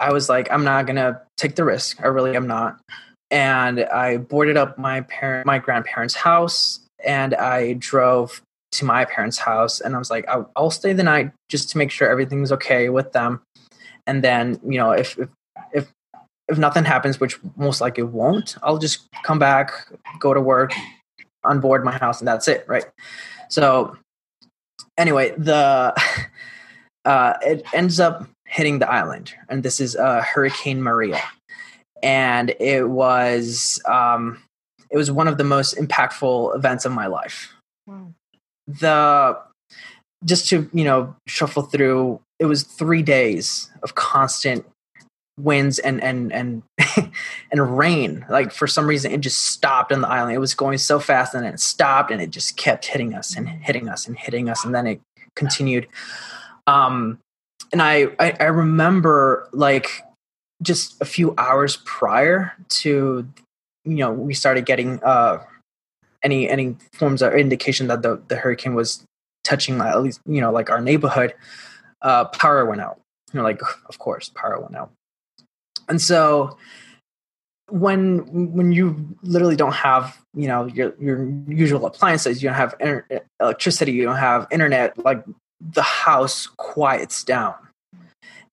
I 0.00 0.12
was 0.12 0.28
like, 0.28 0.50
I'm 0.50 0.64
not 0.64 0.86
to 0.86 1.20
take 1.36 1.56
the 1.56 1.64
risk. 1.64 2.02
I 2.02 2.06
really 2.06 2.34
am 2.34 2.46
not. 2.46 2.80
And 3.30 3.80
I 3.80 4.18
boarded 4.18 4.56
up 4.56 4.78
my 4.78 5.02
parent, 5.02 5.46
my 5.46 5.58
grandparents' 5.58 6.14
house 6.14 6.80
and 7.04 7.34
I 7.34 7.74
drove 7.74 8.42
to 8.72 8.84
my 8.84 9.04
parents' 9.04 9.38
house 9.38 9.80
and 9.80 9.94
I 9.94 9.98
was 9.98 10.10
like, 10.10 10.26
I'll, 10.28 10.50
I'll 10.56 10.70
stay 10.70 10.92
the 10.92 11.02
night 11.02 11.32
just 11.48 11.70
to 11.70 11.78
make 11.78 11.90
sure 11.90 12.08
everything's 12.08 12.52
okay 12.52 12.88
with 12.88 13.12
them. 13.12 13.42
And 14.06 14.24
then, 14.24 14.58
you 14.66 14.78
know, 14.78 14.92
if 14.92 15.18
if 15.18 15.28
if 16.52 16.58
nothing 16.58 16.84
happens, 16.84 17.18
which 17.18 17.38
most 17.56 17.80
likely 17.80 18.04
won't, 18.04 18.56
I'll 18.62 18.78
just 18.78 19.08
come 19.24 19.38
back, 19.38 19.72
go 20.20 20.34
to 20.34 20.40
work, 20.40 20.72
onboard 21.42 21.84
my 21.84 21.98
house, 21.98 22.20
and 22.20 22.28
that's 22.28 22.46
it, 22.46 22.64
right? 22.68 22.84
So, 23.48 23.96
anyway, 24.98 25.34
the 25.36 25.94
uh, 27.04 27.34
it 27.40 27.64
ends 27.72 27.98
up 27.98 28.28
hitting 28.46 28.78
the 28.78 28.90
island, 28.90 29.32
and 29.48 29.62
this 29.62 29.80
is 29.80 29.96
uh, 29.96 30.22
Hurricane 30.22 30.82
Maria, 30.82 31.22
and 32.02 32.54
it 32.60 32.90
was 32.90 33.80
um, 33.86 34.42
it 34.90 34.98
was 34.98 35.10
one 35.10 35.26
of 35.26 35.38
the 35.38 35.44
most 35.44 35.76
impactful 35.76 36.54
events 36.54 36.84
of 36.84 36.92
my 36.92 37.06
life. 37.06 37.54
Wow. 37.86 38.12
The 38.66 39.38
just 40.24 40.48
to 40.50 40.68
you 40.74 40.84
know 40.84 41.16
shuffle 41.26 41.62
through, 41.62 42.20
it 42.38 42.44
was 42.44 42.62
three 42.62 43.02
days 43.02 43.70
of 43.82 43.94
constant 43.94 44.66
winds 45.42 45.78
and 45.78 46.02
and 46.02 46.32
and 46.32 46.62
and 47.50 47.78
rain. 47.78 48.24
Like 48.28 48.52
for 48.52 48.66
some 48.66 48.86
reason 48.86 49.12
it 49.12 49.20
just 49.20 49.46
stopped 49.46 49.92
on 49.92 50.00
the 50.00 50.08
island. 50.08 50.34
It 50.34 50.38
was 50.38 50.54
going 50.54 50.78
so 50.78 50.98
fast 51.00 51.34
and 51.34 51.46
it 51.46 51.60
stopped 51.60 52.10
and 52.10 52.20
it 52.20 52.30
just 52.30 52.56
kept 52.56 52.86
hitting 52.86 53.14
us 53.14 53.36
and 53.36 53.48
hitting 53.48 53.88
us 53.88 54.06
and 54.06 54.16
hitting 54.16 54.48
us 54.48 54.64
and 54.64 54.74
then 54.74 54.86
it 54.86 55.00
continued. 55.34 55.88
Um 56.66 57.18
and 57.72 57.82
i 57.82 58.08
i, 58.18 58.34
I 58.38 58.44
remember 58.44 59.48
like 59.52 60.04
just 60.62 61.00
a 61.00 61.04
few 61.04 61.34
hours 61.38 61.78
prior 61.84 62.52
to 62.68 63.26
you 63.84 63.96
know 63.96 64.12
we 64.12 64.34
started 64.34 64.66
getting 64.66 65.02
uh 65.02 65.38
any 66.22 66.48
any 66.48 66.76
forms 66.92 67.22
of 67.22 67.34
indication 67.34 67.88
that 67.88 68.02
the 68.02 68.22
the 68.28 68.36
hurricane 68.36 68.74
was 68.74 69.04
touching 69.42 69.80
at 69.80 70.00
least 70.02 70.20
you 70.26 70.40
know 70.40 70.52
like 70.52 70.70
our 70.70 70.80
neighborhood 70.80 71.34
uh 72.02 72.26
power 72.26 72.64
went 72.64 72.80
out. 72.80 73.00
You 73.32 73.38
know 73.38 73.44
like 73.44 73.60
of 73.88 73.98
course 73.98 74.28
power 74.28 74.60
went 74.60 74.76
out 74.76 74.90
and 75.88 76.00
so 76.00 76.56
when 77.68 78.18
when 78.52 78.72
you 78.72 79.16
literally 79.22 79.56
don't 79.56 79.74
have 79.74 80.18
you 80.34 80.46
know 80.46 80.66
your 80.66 80.94
your 81.00 81.26
usual 81.48 81.86
appliances 81.86 82.42
you 82.42 82.48
don't 82.48 82.56
have 82.56 82.74
inter- 82.80 83.06
electricity 83.40 83.92
you 83.92 84.04
don't 84.04 84.16
have 84.16 84.46
internet 84.50 84.96
like 85.04 85.24
the 85.70 85.82
house 85.82 86.46
quiets 86.56 87.22
down. 87.24 87.54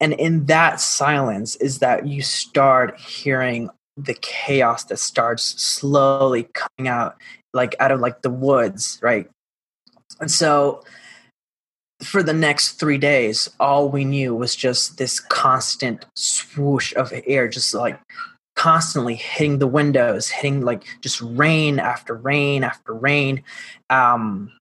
And 0.01 0.13
in 0.13 0.45
that 0.45 0.79
silence 0.79 1.55
is 1.57 1.79
that 1.79 2.07
you 2.07 2.21
start 2.21 2.99
hearing 2.99 3.69
the 3.97 4.13
chaos 4.13 4.85
that 4.85 4.97
starts 4.97 5.43
slowly 5.61 6.47
coming 6.53 6.87
out 6.87 7.17
like 7.53 7.75
out 7.79 7.91
of 7.91 7.99
like 7.99 8.21
the 8.21 8.29
woods 8.29 8.99
right? 9.01 9.29
And 10.21 10.31
so 10.31 10.83
for 12.01 12.23
the 12.23 12.33
next 12.33 12.73
three 12.73 12.97
days, 12.97 13.49
all 13.59 13.89
we 13.89 14.05
knew 14.05 14.33
was 14.35 14.55
just 14.55 14.97
this 14.97 15.19
constant 15.19 16.05
swoosh 16.15 16.93
of 16.95 17.13
air, 17.25 17.47
just 17.47 17.73
like 17.73 17.99
constantly 18.55 19.15
hitting 19.15 19.59
the 19.59 19.67
windows, 19.67 20.29
hitting 20.29 20.61
like 20.61 20.83
just 21.01 21.21
rain 21.21 21.79
after 21.79 22.13
rain 22.13 22.63
after 22.63 22.93
rain. 22.93 23.43
Um, 23.89 24.51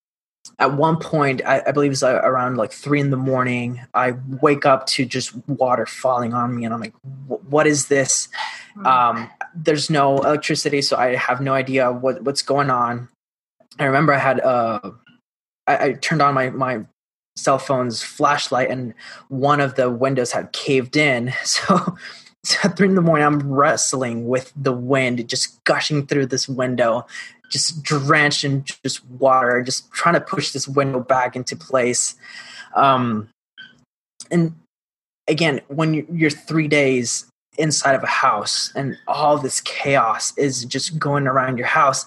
at 0.59 0.77
one 0.77 0.99
point, 0.99 1.41
I, 1.47 1.63
I 1.67 1.71
believe 1.71 1.93
it's 1.93 2.03
uh, 2.03 2.21
around 2.25 2.57
like 2.57 2.73
three 2.73 3.01
in 3.01 3.11
the 3.11 3.17
morning, 3.17 3.81
I 3.95 4.15
wake 4.43 4.67
up 4.67 4.87
to 4.87 5.05
just 5.05 5.37
water 5.47 5.87
falling 5.87 6.35
on 6.35 6.57
me, 6.57 6.65
and 6.65 6.75
I'm 6.75 6.81
like, 6.81 6.95
"What 7.29 7.69
is 7.69 7.87
this?" 7.87 8.29
Hmm. 8.75 8.87
Um, 8.87 9.31
there's 9.55 9.89
no 9.89 10.19
electricity, 10.19 10.83
so 10.83 10.97
I 10.97 11.15
have 11.15 11.41
no 11.41 11.55
idea 11.55 11.93
what 11.93 12.23
what's 12.25 12.43
going 12.43 12.71
on. 12.71 13.09
I 13.79 13.85
remember 13.85 14.13
I 14.13 14.19
had 14.19 14.41
uh, 14.41 14.91
I, 15.69 15.85
I 15.87 15.93
turned 15.93 16.23
on 16.23 16.35
my 16.35 16.51
my 16.51 16.81
cell 17.39 17.59
phone's 17.59 18.03
flashlight 18.03 18.71
and 18.71 18.95
one 19.29 19.61
of 19.61 19.77
the 19.77 19.91
windows 19.91 20.33
had 20.33 20.53
caved 20.53 20.97
in. 20.97 21.33
So, 21.45 21.97
so 22.45 22.59
at 22.65 22.77
three 22.77 22.89
in 22.89 22.95
the 22.95 23.03
morning, 23.03 23.27
I'm 23.27 23.53
wrestling 23.53 24.29
with 24.29 24.53
the 24.55 24.73
wind 24.73 25.29
just 25.29 25.63
gushing 25.65 26.07
through 26.07 26.27
this 26.27 26.49
window, 26.49 27.07
just 27.51 27.83
drenched 27.83 28.45
in 28.45 28.65
just 28.65 29.05
water, 29.07 29.61
just 29.63 29.91
trying 29.93 30.15
to 30.15 30.21
push 30.21 30.53
this 30.53 30.69
window 30.69 31.01
back 31.01 31.35
into 31.35 31.57
place. 31.57 32.15
Um, 32.75 33.29
and 34.31 34.55
again, 35.27 35.61
when 35.69 35.95
you're 35.95 36.31
three 36.31 36.69
days 36.69 37.27
inside 37.59 37.95
of 37.95 38.05
a 38.05 38.07
house 38.07 38.73
and 38.77 38.97
all 39.09 39.37
this 39.39 39.61
chaos 39.61 40.37
is 40.39 40.65
just 40.65 40.99
going 40.99 41.27
around 41.27 41.59
your 41.59 41.67
house, 41.67 42.07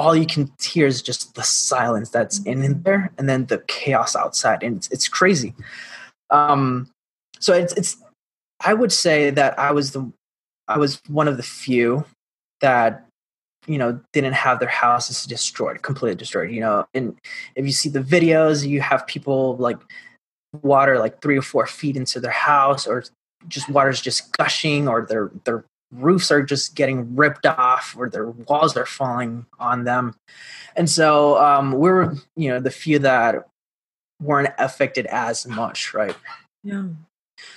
all 0.00 0.16
you 0.16 0.26
can 0.26 0.50
hear 0.62 0.86
is 0.86 1.02
just 1.02 1.34
the 1.34 1.42
silence 1.42 2.08
that's 2.08 2.42
in 2.44 2.82
there 2.82 3.12
and 3.18 3.28
then 3.28 3.44
the 3.46 3.58
chaos 3.68 4.16
outside 4.16 4.62
and 4.62 4.78
it's, 4.78 4.88
it's 4.90 5.08
crazy. 5.08 5.54
Um 6.30 6.90
so 7.40 7.54
it's 7.54 7.72
it's 7.72 7.96
i 8.64 8.72
would 8.72 8.92
say 8.92 9.30
that 9.30 9.58
i 9.58 9.72
was 9.72 9.90
the 9.90 10.12
i 10.68 10.78
was 10.78 11.00
one 11.08 11.26
of 11.26 11.36
the 11.36 11.42
few 11.42 12.04
that 12.60 13.06
you 13.66 13.78
know 13.78 13.98
didn't 14.12 14.34
have 14.34 14.60
their 14.60 14.68
houses 14.68 15.24
destroyed 15.24 15.82
completely 15.82 16.14
destroyed 16.14 16.50
you 16.50 16.60
know 16.60 16.86
and 16.94 17.18
if 17.56 17.66
you 17.66 17.72
see 17.72 17.88
the 17.88 18.00
videos 18.00 18.66
you 18.66 18.80
have 18.80 19.06
people 19.06 19.56
like 19.56 19.78
water 20.62 20.98
like 20.98 21.20
three 21.20 21.38
or 21.38 21.42
four 21.42 21.66
feet 21.66 21.96
into 21.96 22.20
their 22.20 22.30
house 22.30 22.86
or 22.86 23.04
just 23.48 23.68
water's 23.70 24.00
just 24.00 24.36
gushing 24.36 24.86
or 24.86 25.06
their 25.06 25.30
their 25.44 25.64
roofs 25.92 26.30
are 26.30 26.42
just 26.42 26.74
getting 26.74 27.16
ripped 27.16 27.46
off 27.46 27.94
or 27.98 28.08
their 28.08 28.30
walls 28.30 28.76
are 28.76 28.86
falling 28.86 29.46
on 29.58 29.84
them. 29.84 30.14
And 30.76 30.88
so 30.88 31.42
um 31.42 31.72
we're 31.72 32.14
you 32.36 32.48
know 32.48 32.60
the 32.60 32.70
few 32.70 32.98
that 33.00 33.46
weren't 34.22 34.54
affected 34.58 35.06
as 35.06 35.46
much 35.46 35.94
right? 35.94 36.16
Yeah. 36.62 36.84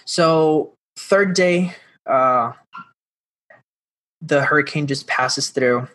so 0.06 0.74
third 0.98 1.36
day 1.36 1.76
uh 2.06 2.54
the 4.22 4.44
hurricane 4.44 4.88
just 4.88 5.06
passes 5.08 5.50
through. 5.50 5.88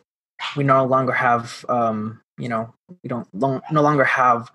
We 0.57 0.65
no 0.65 0.85
longer 0.85 1.13
have 1.13 1.65
um 1.69 2.21
you 2.39 2.49
know 2.49 2.73
we 3.03 3.09
don't 3.09 3.27
long, 3.35 3.63
no 3.73 3.83
longer 3.83 4.05
have 4.05 4.51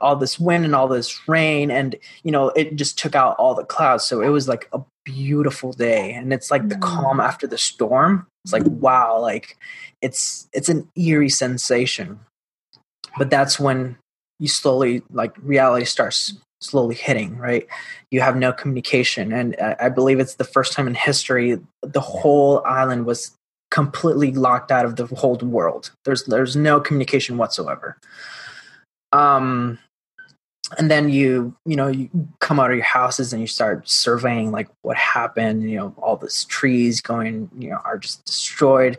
all 0.00 0.14
this 0.14 0.38
wind 0.38 0.64
and 0.64 0.76
all 0.76 0.86
this 0.86 1.28
rain. 1.28 1.72
And 1.72 1.96
you 2.22 2.30
know 2.30 2.50
it 2.50 2.76
just 2.76 2.96
took 2.98 3.16
out 3.16 3.36
all 3.38 3.54
the 3.54 3.64
clouds. 3.64 4.04
So 4.04 4.20
it 4.20 4.28
was 4.28 4.46
like 4.46 4.68
a 4.72 4.80
beautiful 5.14 5.72
day 5.72 6.12
and 6.12 6.32
it's 6.32 6.50
like 6.50 6.68
the 6.68 6.74
Mm. 6.76 6.82
calm 6.82 7.20
after 7.20 7.46
the 7.46 7.58
storm. 7.58 8.26
It's 8.44 8.52
like 8.52 8.66
wow 8.66 9.18
like 9.20 9.56
it's 10.02 10.48
it's 10.52 10.68
an 10.68 10.88
eerie 10.96 11.30
sensation. 11.30 12.20
But 13.16 13.30
that's 13.30 13.58
when 13.58 13.96
you 14.38 14.48
slowly 14.48 15.02
like 15.10 15.34
reality 15.42 15.84
starts 15.86 16.34
slowly 16.60 16.94
hitting 16.94 17.36
right? 17.38 17.66
You 18.10 18.20
have 18.20 18.36
no 18.36 18.52
communication 18.52 19.32
and 19.32 19.56
i 19.80 19.88
believe 19.88 20.18
it's 20.20 20.34
the 20.36 20.44
first 20.56 20.72
time 20.74 20.86
in 20.88 20.94
history 20.94 21.58
the 21.82 22.00
whole 22.00 22.62
island 22.66 23.06
was 23.06 23.32
completely 23.70 24.32
locked 24.32 24.70
out 24.72 24.84
of 24.84 24.96
the 24.96 25.06
whole 25.20 25.36
world. 25.36 25.90
There's 26.04 26.24
there's 26.24 26.56
no 26.56 26.80
communication 26.80 27.36
whatsoever. 27.38 27.96
Um 29.12 29.78
and 30.76 30.90
then 30.90 31.08
you 31.08 31.54
you 31.64 31.76
know 31.76 31.88
you 31.88 32.10
come 32.40 32.60
out 32.60 32.70
of 32.70 32.76
your 32.76 32.84
houses 32.84 33.32
and 33.32 33.40
you 33.40 33.46
start 33.46 33.88
surveying 33.88 34.50
like 34.50 34.68
what 34.82 34.96
happened 34.96 35.62
you 35.62 35.76
know 35.76 35.94
all 35.98 36.16
these 36.16 36.44
trees 36.44 37.00
going 37.00 37.48
you 37.58 37.70
know 37.70 37.80
are 37.84 37.98
just 37.98 38.24
destroyed. 38.24 38.98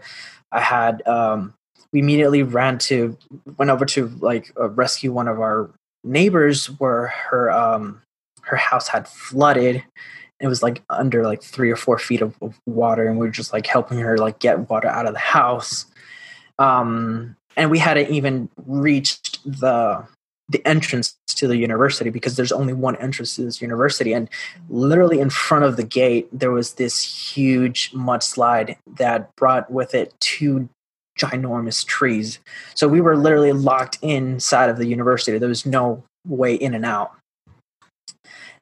I 0.51 0.61
had 0.61 1.05
um 1.07 1.53
we 1.91 1.99
immediately 1.99 2.43
ran 2.43 2.77
to 2.79 3.17
went 3.57 3.69
over 3.69 3.85
to 3.85 4.07
like 4.19 4.51
uh, 4.59 4.69
rescue 4.69 5.11
one 5.11 5.27
of 5.27 5.39
our 5.39 5.69
neighbors 6.03 6.67
where 6.79 7.07
her 7.07 7.51
um 7.51 8.01
her 8.41 8.57
house 8.57 8.87
had 8.87 9.07
flooded. 9.07 9.83
It 10.39 10.47
was 10.47 10.63
like 10.63 10.81
under 10.89 11.23
like 11.23 11.43
three 11.43 11.69
or 11.69 11.75
four 11.75 11.99
feet 11.99 12.21
of, 12.21 12.35
of 12.41 12.59
water 12.65 13.07
and 13.07 13.19
we 13.19 13.27
were 13.27 13.31
just 13.31 13.53
like 13.53 13.67
helping 13.67 13.99
her 13.99 14.17
like 14.17 14.39
get 14.39 14.69
water 14.69 14.87
out 14.87 15.05
of 15.05 15.13
the 15.13 15.19
house. 15.19 15.85
Um 16.57 17.35
and 17.55 17.69
we 17.69 17.77
hadn't 17.77 18.09
even 18.09 18.49
reached 18.65 19.43
the 19.43 20.07
the 20.49 20.65
entrance 20.67 21.15
to 21.27 21.47
the 21.47 21.57
university 21.57 22.09
because 22.09 22.35
there's 22.35 22.51
only 22.51 22.73
one 22.73 22.95
entrance 22.97 23.35
to 23.35 23.43
this 23.43 23.61
university. 23.61 24.13
And 24.13 24.29
literally 24.69 25.19
in 25.19 25.29
front 25.29 25.63
of 25.63 25.77
the 25.77 25.83
gate 25.83 26.27
there 26.31 26.51
was 26.51 26.73
this 26.73 27.01
huge 27.01 27.91
mudslide 27.91 28.75
that 28.97 29.33
brought 29.35 29.71
with 29.71 29.93
it 29.93 30.13
two 30.19 30.67
ginormous 31.17 31.85
trees. 31.85 32.39
So 32.75 32.87
we 32.87 33.01
were 33.01 33.15
literally 33.15 33.51
locked 33.51 33.99
inside 34.01 34.69
of 34.69 34.77
the 34.77 34.87
university. 34.87 35.37
There 35.37 35.49
was 35.49 35.65
no 35.65 36.03
way 36.27 36.55
in 36.55 36.73
and 36.73 36.85
out. 36.85 37.15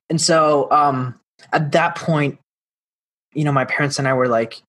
And 0.09 0.19
so 0.21 0.69
um 0.71 1.19
at 1.53 1.71
that 1.71 1.95
point 1.95 2.39
you 3.33 3.43
know 3.43 3.51
my 3.51 3.65
parents 3.65 3.99
and 3.99 4.07
i 4.07 4.13
were 4.13 4.27
like 4.27 4.61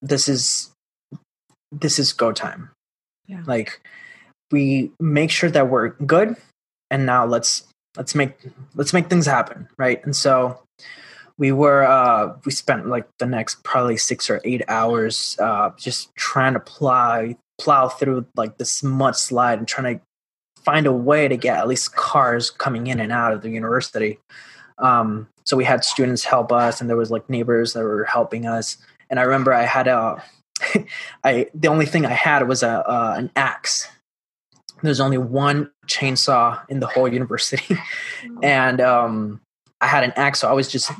this 0.00 0.28
is 0.28 0.70
this 1.70 1.98
is 1.98 2.12
go 2.12 2.32
time. 2.32 2.70
Yeah. 3.28 3.42
like 3.44 3.80
we 4.52 4.92
make 5.00 5.30
sure 5.30 5.50
that 5.50 5.68
we're 5.68 5.88
good 5.88 6.36
and 6.90 7.06
now 7.06 7.26
let's 7.26 7.64
let's 7.96 8.14
make 8.14 8.38
let's 8.74 8.92
make 8.92 9.08
things 9.08 9.26
happen 9.26 9.68
right? 9.76 10.04
And 10.04 10.14
so 10.14 10.60
we 11.38 11.52
were 11.52 11.84
uh 11.84 12.34
we 12.44 12.52
spent 12.52 12.88
like 12.88 13.06
the 13.18 13.26
next 13.26 13.62
probably 13.62 13.96
six 13.96 14.30
or 14.30 14.40
eight 14.44 14.62
hours 14.68 15.36
uh 15.40 15.70
just 15.78 16.14
trying 16.14 16.54
to 16.54 16.60
plow 16.60 17.34
plow 17.58 17.88
through 17.88 18.26
like 18.36 18.58
this 18.58 18.82
mudslide 18.82 19.58
and 19.58 19.68
trying 19.68 19.98
to 19.98 20.02
find 20.62 20.86
a 20.86 20.92
way 20.92 21.28
to 21.28 21.36
get 21.36 21.58
at 21.58 21.68
least 21.68 21.94
cars 21.94 22.50
coming 22.50 22.88
in 22.88 22.98
and 23.00 23.12
out 23.12 23.32
of 23.32 23.42
the 23.42 23.50
university. 23.50 24.18
Um 24.78 25.28
so 25.44 25.56
we 25.56 25.64
had 25.64 25.84
students 25.84 26.24
help 26.24 26.52
us 26.52 26.80
and 26.80 26.90
there 26.90 26.96
was 26.96 27.10
like 27.10 27.30
neighbors 27.30 27.72
that 27.72 27.84
were 27.84 28.04
helping 28.04 28.46
us. 28.46 28.76
And 29.10 29.20
i 29.20 29.22
remember 29.22 29.52
i 29.52 29.62
had 29.62 29.88
a 29.88 30.22
i 31.24 31.46
the 31.54 31.68
only 31.68 31.86
thing 31.86 32.06
i 32.06 32.12
had 32.12 32.48
was 32.48 32.62
a 32.62 32.88
uh, 32.88 33.14
an 33.16 33.30
axe 33.36 33.88
there's 34.86 35.00
only 35.00 35.18
one 35.18 35.70
chainsaw 35.86 36.60
in 36.68 36.80
the 36.80 36.86
whole 36.86 37.08
university. 37.08 37.76
And 38.42 38.80
um 38.80 39.40
i 39.80 39.86
had 39.86 40.04
an 40.04 40.12
axe 40.16 40.40
so 40.40 40.48
i 40.48 40.52
was 40.52 40.68
just 40.68 40.90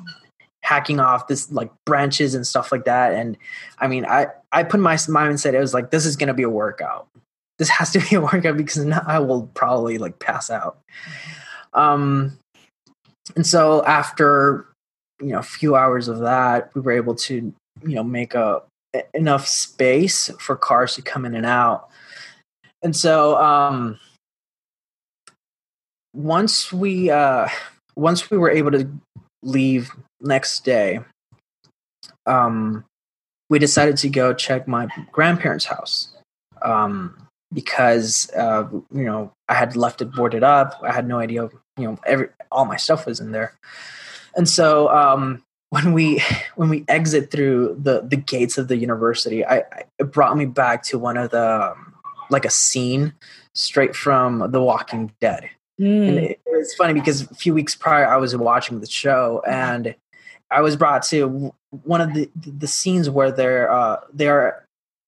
hacking 0.62 1.00
off 1.00 1.28
this 1.28 1.50
like 1.50 1.70
branches 1.86 2.34
and 2.34 2.46
stuff 2.46 2.70
like 2.72 2.84
that. 2.84 3.14
And 3.14 3.36
i 3.78 3.88
mean 3.88 4.04
i 4.04 4.26
i 4.52 4.62
put 4.62 4.80
my 4.80 4.94
mindset 4.94 5.54
it 5.54 5.60
was 5.60 5.74
like 5.74 5.90
this 5.90 6.06
is 6.06 6.16
going 6.16 6.28
to 6.28 6.34
be 6.34 6.42
a 6.42 6.50
workout. 6.50 7.08
This 7.58 7.68
has 7.70 7.90
to 7.92 8.00
be 8.00 8.16
a 8.16 8.20
workout 8.32 8.56
because 8.56 8.84
now 8.84 9.02
i 9.06 9.18
will 9.18 9.48
probably 9.54 9.98
like 9.98 10.18
pass 10.18 10.50
out. 10.50 10.78
Um 11.72 12.38
and 13.34 13.46
so 13.46 13.84
after 13.84 14.66
you 15.20 15.28
know 15.28 15.38
a 15.38 15.42
few 15.42 15.74
hours 15.74 16.08
of 16.08 16.18
that 16.20 16.70
we 16.74 16.80
were 16.80 16.92
able 16.92 17.14
to 17.14 17.52
you 17.82 17.94
know 17.94 18.04
make 18.04 18.34
a 18.34 18.62
enough 19.14 19.46
space 19.46 20.30
for 20.38 20.56
cars 20.56 20.94
to 20.94 21.02
come 21.02 21.24
in 21.24 21.34
and 21.34 21.46
out 21.46 21.88
and 22.82 22.94
so 22.94 23.36
um 23.40 23.98
once 26.14 26.72
we 26.72 27.10
uh 27.10 27.48
once 27.94 28.30
we 28.30 28.38
were 28.38 28.50
able 28.50 28.70
to 28.70 28.88
leave 29.42 29.90
next 30.20 30.64
day 30.64 31.00
um 32.26 32.84
we 33.48 33.58
decided 33.58 33.96
to 33.96 34.08
go 34.08 34.32
check 34.32 34.66
my 34.66 34.88
grandparents 35.12 35.64
house 35.66 36.16
um 36.62 37.26
because 37.52 38.30
uh 38.36 38.66
you 38.92 39.04
know 39.04 39.32
i 39.48 39.54
had 39.54 39.76
left 39.76 40.02
it 40.02 40.12
boarded 40.12 40.42
up. 40.42 40.80
I 40.82 40.92
had 40.92 41.06
no 41.06 41.18
idea 41.18 41.48
you 41.76 41.84
know 41.84 41.98
every 42.06 42.28
all 42.50 42.64
my 42.64 42.76
stuff 42.76 43.06
was 43.06 43.20
in 43.20 43.32
there. 43.32 43.54
And 44.34 44.48
so 44.48 44.88
um 44.88 45.42
when 45.70 45.92
we 45.92 46.22
when 46.54 46.68
we 46.68 46.84
exit 46.88 47.30
through 47.30 47.76
the 47.82 48.00
the 48.00 48.16
gates 48.16 48.56
of 48.56 48.68
the 48.68 48.76
university 48.76 49.44
i, 49.44 49.58
I 49.58 49.82
it 49.98 50.12
brought 50.12 50.36
me 50.36 50.46
back 50.46 50.84
to 50.84 50.98
one 50.98 51.16
of 51.16 51.30
the 51.30 51.72
um, 51.72 51.85
like 52.30 52.44
a 52.44 52.50
scene 52.50 53.12
straight 53.54 53.94
from 53.96 54.50
the 54.50 54.60
walking 54.60 55.12
dead. 55.20 55.48
And 55.78 56.18
Mm. 56.18 56.30
it, 56.30 56.40
it's 56.46 56.74
funny 56.74 56.94
because 56.94 57.22
a 57.30 57.34
few 57.34 57.52
weeks 57.52 57.74
prior 57.74 58.06
i 58.08 58.16
was 58.16 58.34
watching 58.34 58.80
the 58.80 58.86
show 58.86 59.42
and 59.46 59.94
i 60.50 60.62
was 60.62 60.74
brought 60.74 61.02
to 61.02 61.52
one 61.84 62.00
of 62.00 62.14
the 62.14 62.30
the 62.34 62.66
scenes 62.66 63.10
where 63.10 63.30
they're 63.30 63.70
uh 63.70 64.00
they're 64.14 64.64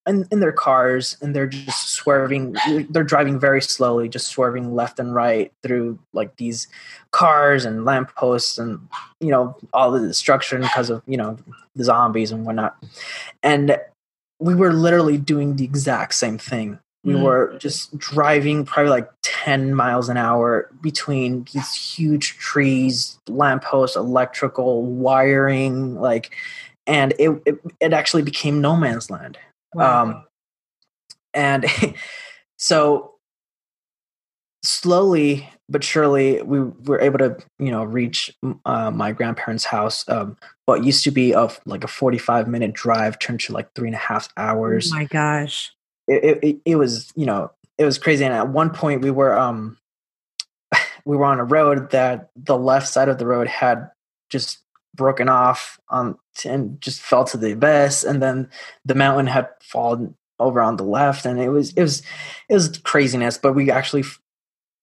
in, 0.06 0.26
in 0.30 0.40
their 0.40 0.52
cars 0.52 1.16
and 1.22 1.34
they're 1.34 1.46
just 1.46 1.88
swerving 1.88 2.54
they're 2.90 3.02
driving 3.02 3.40
very 3.40 3.62
slowly 3.62 4.10
just 4.10 4.28
swerving 4.28 4.74
left 4.74 4.98
and 4.98 5.14
right 5.14 5.52
through 5.62 5.98
like 6.12 6.36
these 6.36 6.66
cars 7.12 7.64
and 7.64 7.86
lampposts 7.86 8.58
and 8.58 8.78
you 9.20 9.30
know 9.30 9.56
all 9.72 9.90
the 9.90 10.00
destruction 10.00 10.60
because 10.60 10.90
of 10.90 11.02
you 11.06 11.16
know 11.16 11.38
the 11.76 11.84
zombies 11.84 12.30
and 12.32 12.44
whatnot. 12.44 12.76
And 13.42 13.78
we 14.40 14.54
were 14.54 14.72
literally 14.72 15.16
doing 15.16 15.56
the 15.56 15.64
exact 15.64 16.14
same 16.14 16.38
thing 16.38 16.78
we 17.04 17.14
Mm. 17.14 17.22
were 17.22 17.56
just 17.58 17.96
driving 17.96 18.64
probably 18.64 18.90
like 18.90 19.08
10 19.22 19.72
miles 19.74 20.08
an 20.08 20.16
hour 20.16 20.68
between 20.82 21.44
these 21.52 21.72
huge 21.74 22.36
trees 22.38 23.18
lampposts 23.28 23.96
electrical 23.96 24.82
wiring 24.82 25.94
like 26.00 26.34
and 26.86 27.14
it, 27.18 27.30
it 27.46 27.60
it 27.80 27.92
actually 27.92 28.22
became 28.22 28.60
no 28.60 28.74
man's 28.76 29.10
land 29.10 29.38
Wow. 29.74 30.02
um, 30.02 30.24
and 31.34 31.66
so 32.58 33.14
slowly 34.64 35.48
but 35.68 35.84
surely 35.84 36.42
we 36.42 36.60
were 36.60 37.00
able 37.00 37.18
to 37.18 37.36
you 37.58 37.70
know 37.70 37.84
reach 37.84 38.34
uh, 38.64 38.90
my 38.90 39.12
grandparents 39.12 39.64
house 39.64 40.06
um, 40.08 40.36
what 40.66 40.82
used 40.84 41.04
to 41.04 41.10
be 41.12 41.32
of 41.32 41.60
like 41.64 41.84
a 41.84 41.88
45 41.88 42.48
minute 42.48 42.72
drive 42.72 43.18
turned 43.20 43.40
to 43.40 43.52
like 43.52 43.72
three 43.74 43.86
and 43.88 43.94
a 43.94 43.98
half 43.98 44.28
hours 44.36 44.90
oh 44.92 44.96
my 44.96 45.04
gosh. 45.04 45.72
It, 46.08 46.38
it, 46.42 46.60
it 46.64 46.76
was 46.76 47.12
you 47.14 47.26
know 47.26 47.50
it 47.76 47.84
was 47.84 47.98
crazy 47.98 48.24
and 48.24 48.34
at 48.34 48.48
one 48.48 48.70
point 48.70 49.02
we 49.02 49.10
were 49.10 49.38
um 49.38 49.76
we 51.04 51.16
were 51.16 51.24
on 51.24 51.38
a 51.38 51.44
road 51.44 51.90
that 51.90 52.30
the 52.36 52.58
left 52.58 52.88
side 52.88 53.08
of 53.08 53.18
the 53.18 53.26
road 53.26 53.46
had 53.46 53.90
just 54.30 54.58
broken 54.94 55.28
off 55.28 55.78
um 55.90 56.18
and 56.44 56.80
just 56.80 57.00
fell 57.00 57.24
to 57.24 57.36
the 57.36 57.52
abyss 57.52 58.02
and 58.02 58.20
then 58.22 58.48
the 58.84 58.94
mountain 58.94 59.26
had 59.26 59.48
fallen 59.60 60.14
over 60.40 60.60
on 60.60 60.76
the 60.76 60.84
left, 60.84 61.24
and 61.26 61.40
it 61.40 61.48
was 61.48 61.72
it 61.72 61.82
was 61.82 62.02
it 62.48 62.54
was 62.54 62.78
craziness. 62.78 63.38
But 63.38 63.54
we 63.54 63.70
actually 63.70 64.04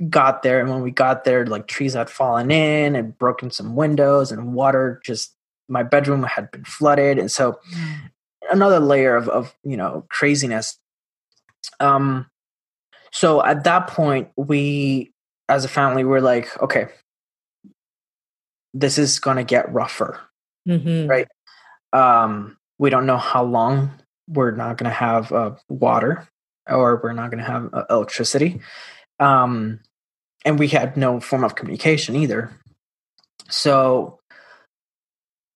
got 0.10 0.44
there, 0.44 0.60
and 0.60 0.70
when 0.70 0.82
we 0.82 0.92
got 0.92 1.24
there, 1.24 1.46
like 1.46 1.68
trees 1.68 1.94
had 1.94 2.10
fallen 2.10 2.52
in 2.52 2.96
and 2.96 3.18
broken 3.18 3.52
some 3.52 3.76
windows, 3.76 4.32
and 4.32 4.54
water 4.54 5.02
just 5.04 5.34
my 5.68 5.84
bedroom 5.84 6.24
had 6.24 6.52
been 6.52 6.66
flooded, 6.66 7.18
and 7.18 7.32
so 7.32 7.60
mm. 7.74 8.12
another 8.52 8.80
layer 8.80 9.16
of 9.16 9.30
of 9.30 9.56
you 9.64 9.78
know 9.78 10.06
craziness. 10.10 10.78
Um, 11.80 12.28
so 13.12 13.44
at 13.44 13.64
that 13.64 13.88
point, 13.88 14.30
we 14.36 15.12
as 15.48 15.66
a 15.66 15.70
family 15.70 16.04
were 16.04 16.22
like, 16.22 16.62
okay, 16.62 16.88
this 18.74 18.98
is 18.98 19.20
going 19.20 19.38
to 19.38 19.44
get 19.44 19.72
rougher, 19.72 20.20
mm-hmm. 20.68 21.08
right? 21.08 21.28
Um, 21.94 22.58
we 22.78 22.90
don't 22.90 23.06
know 23.06 23.18
how 23.18 23.44
long 23.44 23.92
we're 24.28 24.52
not 24.52 24.78
going 24.78 24.90
to 24.90 24.96
have 24.96 25.32
uh, 25.32 25.56
water 25.70 26.28
or 26.70 27.00
we're 27.02 27.14
not 27.14 27.32
going 27.32 27.44
to 27.44 27.50
have 27.50 27.70
uh, 27.74 27.86
electricity. 27.90 28.60
Um, 29.20 29.80
and 30.44 30.60
we 30.60 30.68
had 30.68 30.98
no 30.98 31.20
form 31.20 31.44
of 31.44 31.56
communication 31.56 32.16
either. 32.16 32.52
So 33.50 34.20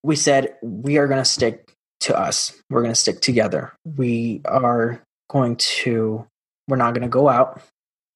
we 0.03 0.15
said, 0.15 0.55
we 0.61 0.97
are 0.97 1.07
going 1.07 1.21
to 1.21 1.29
stick 1.29 1.75
to 2.01 2.17
us. 2.17 2.53
We're 2.69 2.81
going 2.81 2.93
to 2.93 2.99
stick 2.99 3.19
together. 3.19 3.73
We 3.83 4.41
are 4.45 5.03
going 5.29 5.55
to, 5.55 6.27
we're 6.67 6.77
not 6.77 6.93
going 6.93 7.03
to 7.03 7.07
go 7.07 7.29
out 7.29 7.61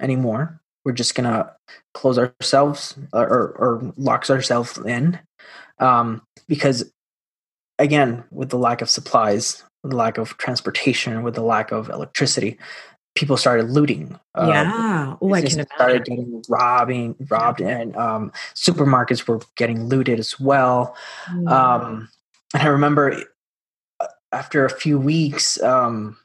anymore. 0.01 0.59
We're 0.83 0.91
just 0.91 1.15
going 1.15 1.31
to 1.31 1.51
close 1.93 2.19
ourselves 2.19 2.97
or, 3.13 3.53
or 3.57 3.93
locks 3.95 4.29
ourselves 4.29 4.77
in. 4.79 5.17
Um, 5.79 6.21
because 6.47 6.91
again, 7.79 8.23
with 8.31 8.49
the 8.49 8.57
lack 8.57 8.81
of 8.81 8.89
supplies, 8.89 9.63
with 9.81 9.91
the 9.91 9.97
lack 9.97 10.17
of 10.17 10.37
transportation, 10.37 11.23
with 11.23 11.35
the 11.35 11.43
lack 11.43 11.71
of 11.71 11.89
electricity, 11.89 12.57
people 13.15 13.37
started 13.37 13.69
looting. 13.69 14.19
Um, 14.35 14.49
yeah, 14.49 15.15
oh, 15.21 15.33
I 15.33 15.41
can 15.41 15.51
imagine. 15.51 15.67
Started 15.75 16.05
getting 16.05 16.43
robbing, 16.49 17.15
robbed, 17.29 17.61
and 17.61 17.95
um, 17.95 18.31
supermarkets 18.55 19.27
were 19.27 19.39
getting 19.55 19.85
looted 19.85 20.19
as 20.19 20.39
well. 20.39 20.95
Mm. 21.31 21.49
Um, 21.49 22.09
and 22.53 22.63
I 22.63 22.67
remember 22.67 23.23
uh, 23.99 24.07
after 24.31 24.65
a 24.65 24.69
few 24.69 24.99
weeks, 24.99 25.61
um, 25.61 26.17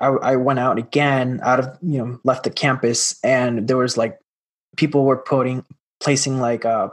I, 0.00 0.08
I, 0.08 0.36
went 0.36 0.58
out 0.58 0.78
again, 0.78 1.40
out 1.42 1.60
of 1.60 1.78
you 1.82 1.98
know, 1.98 2.20
left 2.24 2.44
the 2.44 2.50
campus, 2.50 3.18
and 3.24 3.66
there 3.66 3.76
was 3.76 3.96
like 3.96 4.18
people 4.76 5.04
were 5.04 5.16
putting 5.16 5.64
placing 6.00 6.40
like 6.40 6.64
uh, 6.64 6.88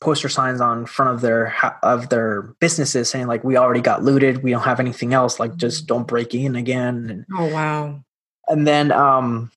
poster 0.00 0.28
signs 0.28 0.60
on 0.60 0.86
front 0.86 1.14
of 1.14 1.20
their 1.20 1.54
of 1.82 2.08
their 2.10 2.42
businesses 2.60 3.08
saying 3.08 3.26
like 3.26 3.42
we 3.44 3.56
already 3.56 3.80
got 3.80 4.02
looted 4.02 4.42
we 4.42 4.50
don't 4.50 4.62
have 4.62 4.80
anything 4.80 5.14
else 5.14 5.40
like 5.40 5.56
just 5.56 5.84
mm. 5.84 5.86
don't 5.88 6.06
break 6.06 6.34
in 6.34 6.54
again 6.54 7.08
and, 7.10 7.26
oh 7.36 7.52
wow 7.52 7.98
and 8.48 8.66
then 8.66 8.92
um 8.92 9.50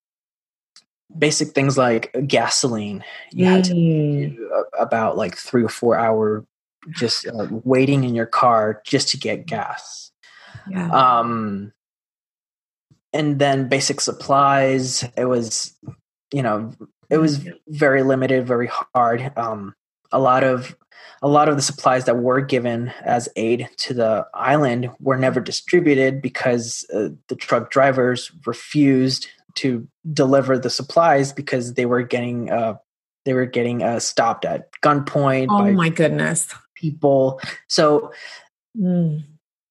basic 1.17 1.49
things 1.49 1.77
like 1.77 2.15
gasoline 2.25 3.03
you 3.31 3.45
mm. 3.45 3.49
had 3.49 3.63
to 3.65 3.73
mm. 3.73 4.37
about 4.79 5.17
like 5.17 5.35
three 5.35 5.63
or 5.63 5.69
four 5.69 5.97
hour 5.97 6.45
just 6.91 7.27
uh, 7.33 7.47
waiting 7.65 8.03
in 8.03 8.15
your 8.15 8.25
car 8.25 8.81
just 8.85 9.09
to 9.09 9.17
get 9.17 9.45
gas 9.45 10.11
yeah. 10.69 10.89
um 10.89 11.73
and 13.13 13.39
then 13.39 13.67
basic 13.67 14.01
supplies 14.01 15.03
it 15.17 15.25
was 15.25 15.75
you 16.33 16.41
know 16.41 16.71
it 17.09 17.17
was 17.17 17.39
mm. 17.39 17.53
very 17.67 18.03
limited 18.03 18.45
very 18.45 18.69
hard 18.93 19.31
um 19.37 19.73
a 20.11 20.19
lot 20.19 20.43
of 20.43 20.75
a 21.21 21.27
lot 21.27 21.49
of 21.49 21.55
the 21.55 21.61
supplies 21.61 22.05
that 22.05 22.17
were 22.17 22.41
given 22.41 22.93
as 23.03 23.27
aid 23.35 23.67
to 23.77 23.93
the 23.93 24.25
island 24.33 24.89
were 24.99 25.17
never 25.17 25.41
distributed 25.41 26.21
because 26.21 26.85
uh, 26.93 27.09
the 27.27 27.35
truck 27.35 27.71
drivers 27.71 28.31
refused 28.45 29.27
to 29.55 29.87
deliver 30.13 30.57
the 30.57 30.69
supplies 30.69 31.33
because 31.33 31.73
they 31.73 31.85
were 31.85 32.03
getting 32.03 32.49
uh, 32.49 32.75
they 33.25 33.33
were 33.33 33.45
getting 33.45 33.83
uh, 33.83 33.99
stopped 33.99 34.45
at 34.45 34.71
gunpoint. 34.81 35.47
Oh 35.49 35.71
my 35.71 35.89
goodness! 35.89 36.53
People. 36.75 37.41
So, 37.67 38.11
mm. 38.77 39.23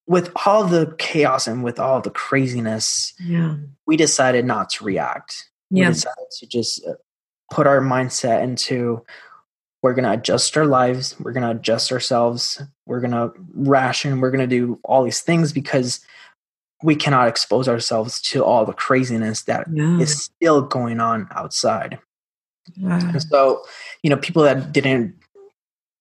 With 0.08 0.32
all 0.46 0.64
the 0.64 0.94
chaos 0.98 1.46
and 1.46 1.62
with 1.62 1.78
all 1.78 2.00
the 2.00 2.10
craziness, 2.10 3.12
yeah. 3.20 3.56
we 3.86 3.96
decided 3.96 4.46
not 4.46 4.70
to 4.70 4.84
react. 4.84 5.50
Yeah. 5.70 5.88
We 5.88 5.92
decided 5.92 6.24
to 6.38 6.46
just 6.46 6.84
uh, 6.86 6.94
put 7.52 7.66
our 7.66 7.80
mindset 7.80 8.42
into 8.42 9.04
we're 9.82 9.94
going 9.94 10.04
to 10.04 10.12
adjust 10.12 10.56
our 10.56 10.66
lives 10.66 11.14
we're 11.20 11.32
going 11.32 11.44
to 11.44 11.52
adjust 11.52 11.92
ourselves 11.92 12.60
we're 12.84 13.00
going 13.00 13.12
to 13.12 13.32
ration 13.54 14.20
we're 14.20 14.30
going 14.30 14.46
to 14.48 14.56
do 14.56 14.78
all 14.82 15.04
these 15.04 15.20
things 15.20 15.52
because 15.52 16.00
we 16.82 16.96
cannot 16.96 17.28
expose 17.28 17.68
ourselves 17.68 18.20
to 18.20 18.44
all 18.44 18.64
the 18.64 18.72
craziness 18.72 19.44
that 19.44 19.66
yeah. 19.72 19.98
is 19.98 20.24
still 20.24 20.62
going 20.62 21.00
on 21.00 21.28
outside 21.30 21.98
yeah. 22.74 23.00
and 23.00 23.22
so 23.22 23.62
you 24.02 24.10
know 24.10 24.16
people 24.16 24.42
that 24.42 24.72
didn't 24.72 25.14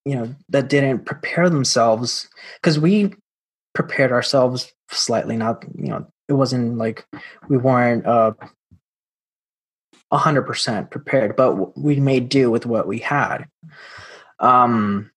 you 0.05 0.15
know 0.15 0.35
that 0.49 0.69
didn't 0.69 1.05
prepare 1.05 1.49
themselves 1.49 2.27
because 2.59 2.79
we 2.79 3.13
prepared 3.77 4.11
ourselves 4.11 4.73
slightly 4.89 5.37
not 5.37 5.63
you 5.77 5.89
know 5.89 6.01
it 6.27 6.33
wasn't 6.33 6.77
like 6.77 7.05
we 7.47 7.57
weren't 7.57 8.05
uh 8.05 8.33
100% 10.11 10.89
prepared, 10.89 11.35
but 11.35 11.77
we 11.77 11.99
made 11.99 12.29
do 12.29 12.49
with 12.49 12.65
what 12.65 12.87
we 12.87 12.99
had. 12.99 13.47
Um, 14.39 15.11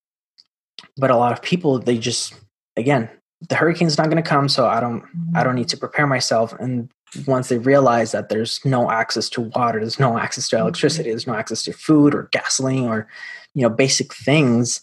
but 0.97 1.11
a 1.11 1.17
lot 1.17 1.33
of 1.33 1.43
people, 1.43 1.79
they 1.79 1.99
just, 1.99 2.35
again, 2.77 3.09
the 3.49 3.55
hurricane's 3.55 3.97
not 3.97 4.11
going 4.11 4.23
to 4.23 4.29
come, 4.29 4.49
so 4.49 4.67
I 4.67 4.81
don't, 4.81 5.05
I 5.35 5.45
don't 5.45 5.55
need 5.55 5.69
to 5.69 5.77
prepare 5.77 6.07
myself. 6.07 6.53
And 6.59 6.91
once 7.27 7.49
they 7.49 7.59
realize 7.59 8.13
that 8.13 8.29
there's 8.29 8.61
no 8.65 8.91
access 8.91 9.29
to 9.31 9.43
water, 9.43 9.79
there's 9.79 10.01
no 10.01 10.19
access 10.19 10.49
to 10.49 10.59
electricity, 10.59 11.11
there's 11.11 11.27
no 11.27 11.35
access 11.35 11.63
to 11.65 11.73
food 11.73 12.15
or 12.15 12.29
gasoline 12.33 12.89
or, 12.89 13.07
you 13.55 13.63
know, 13.63 13.71
basic 13.71 14.13
things, 14.13 14.81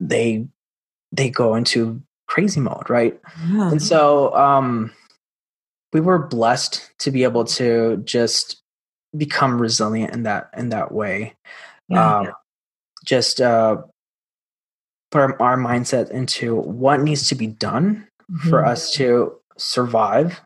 they, 0.00 0.46
they 1.12 1.30
go 1.30 1.54
into 1.54 2.02
crazy 2.30 2.60
mode, 2.60 2.88
right? 2.88 3.20
Yeah. 3.50 3.70
And 3.70 3.82
so, 3.82 4.34
um, 4.34 4.92
we 5.92 6.00
were 6.00 6.18
blessed 6.18 6.90
to 7.00 7.10
be 7.10 7.24
able 7.24 7.44
to 7.44 7.96
just 8.04 8.62
become 9.16 9.60
resilient 9.60 10.14
in 10.14 10.22
that 10.22 10.50
in 10.56 10.68
that 10.70 10.92
way. 10.92 11.34
Yeah. 11.88 12.18
Um, 12.18 12.32
just 13.04 13.40
uh, 13.40 13.78
put 15.10 15.20
our, 15.20 15.42
our, 15.42 15.56
mindset 15.56 16.10
into 16.10 16.54
what 16.54 17.00
needs 17.00 17.26
to 17.28 17.34
be 17.34 17.48
done 17.48 18.06
mm-hmm. 18.30 18.48
for 18.48 18.64
us 18.64 18.92
to 18.92 19.34
survive 19.56 20.40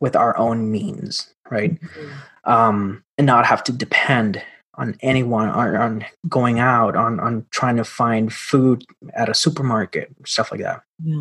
with 0.00 0.16
our 0.16 0.36
own 0.38 0.70
means, 0.70 1.34
right? 1.50 1.78
Mm-hmm. 1.80 2.50
Um, 2.50 3.04
and 3.18 3.26
not 3.26 3.46
have 3.46 3.62
to 3.64 3.72
depend 3.72 4.42
on 4.76 4.96
anyone 5.02 5.48
on, 5.48 5.76
on 5.76 6.04
going 6.28 6.58
out 6.58 6.96
on 6.96 7.20
on 7.20 7.44
trying 7.50 7.76
to 7.76 7.84
find 7.84 8.32
food 8.32 8.84
at 9.14 9.28
a 9.28 9.34
supermarket 9.34 10.10
stuff 10.24 10.50
like 10.50 10.60
that 10.60 10.82
yeah. 11.04 11.20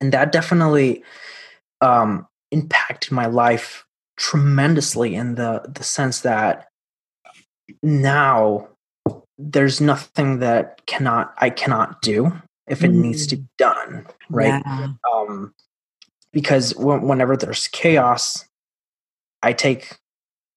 and 0.00 0.12
that 0.12 0.32
definitely 0.32 1.02
um 1.80 2.26
impacted 2.50 3.12
my 3.12 3.26
life 3.26 3.86
tremendously 4.16 5.14
in 5.14 5.36
the 5.36 5.62
the 5.72 5.84
sense 5.84 6.20
that 6.20 6.68
now 7.82 8.68
there's 9.38 9.80
nothing 9.80 10.40
that 10.40 10.84
cannot 10.86 11.34
I 11.38 11.50
cannot 11.50 12.02
do 12.02 12.32
if 12.66 12.84
it 12.84 12.90
mm. 12.90 13.00
needs 13.00 13.26
to 13.28 13.36
be 13.36 13.42
mm. 13.42 13.48
done, 13.58 14.06
right? 14.28 14.62
Yeah. 14.64 14.88
Um, 15.12 15.54
because 16.32 16.74
whenever 16.76 17.36
there's 17.36 17.66
chaos, 17.68 18.44
I 19.42 19.52
take 19.52 19.96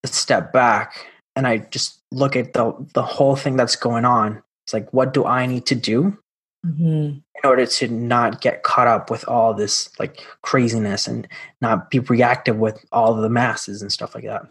a 0.03 0.07
step 0.07 0.53
back 0.53 1.07
and 1.35 1.47
I 1.47 1.57
just 1.57 2.01
look 2.11 2.35
at 2.35 2.53
the 2.53 2.73
the 2.93 3.03
whole 3.03 3.35
thing 3.35 3.55
that's 3.55 3.75
going 3.75 4.05
on. 4.05 4.41
It's 4.65 4.73
like, 4.73 4.91
what 4.93 5.13
do 5.13 5.25
I 5.25 5.45
need 5.45 5.65
to 5.67 5.75
do 5.75 6.17
mm-hmm. 6.65 6.83
in 6.83 7.21
order 7.43 7.65
to 7.65 7.87
not 7.87 8.41
get 8.41 8.63
caught 8.63 8.87
up 8.87 9.09
with 9.09 9.27
all 9.27 9.53
this 9.53 9.89
like 9.99 10.25
craziness 10.41 11.07
and 11.07 11.27
not 11.61 11.89
be 11.89 11.99
reactive 11.99 12.57
with 12.57 12.83
all 12.91 13.13
the 13.13 13.29
masses 13.29 13.81
and 13.81 13.91
stuff 13.91 14.15
like 14.15 14.23
that. 14.23 14.45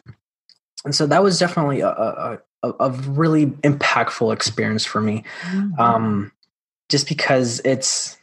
And 0.85 0.95
so 0.95 1.07
that 1.07 1.23
was 1.23 1.39
definitely 1.39 1.81
a, 1.81 1.89
a, 1.89 2.39
a, 2.63 2.73
a 2.81 2.91
really 2.91 3.47
impactful 3.47 4.33
experience 4.33 4.85
for 4.85 5.01
me. 5.01 5.25
Mm-hmm. 5.43 5.81
Um, 5.81 6.33
just 6.89 7.09
because 7.09 7.61
it's 7.65 8.19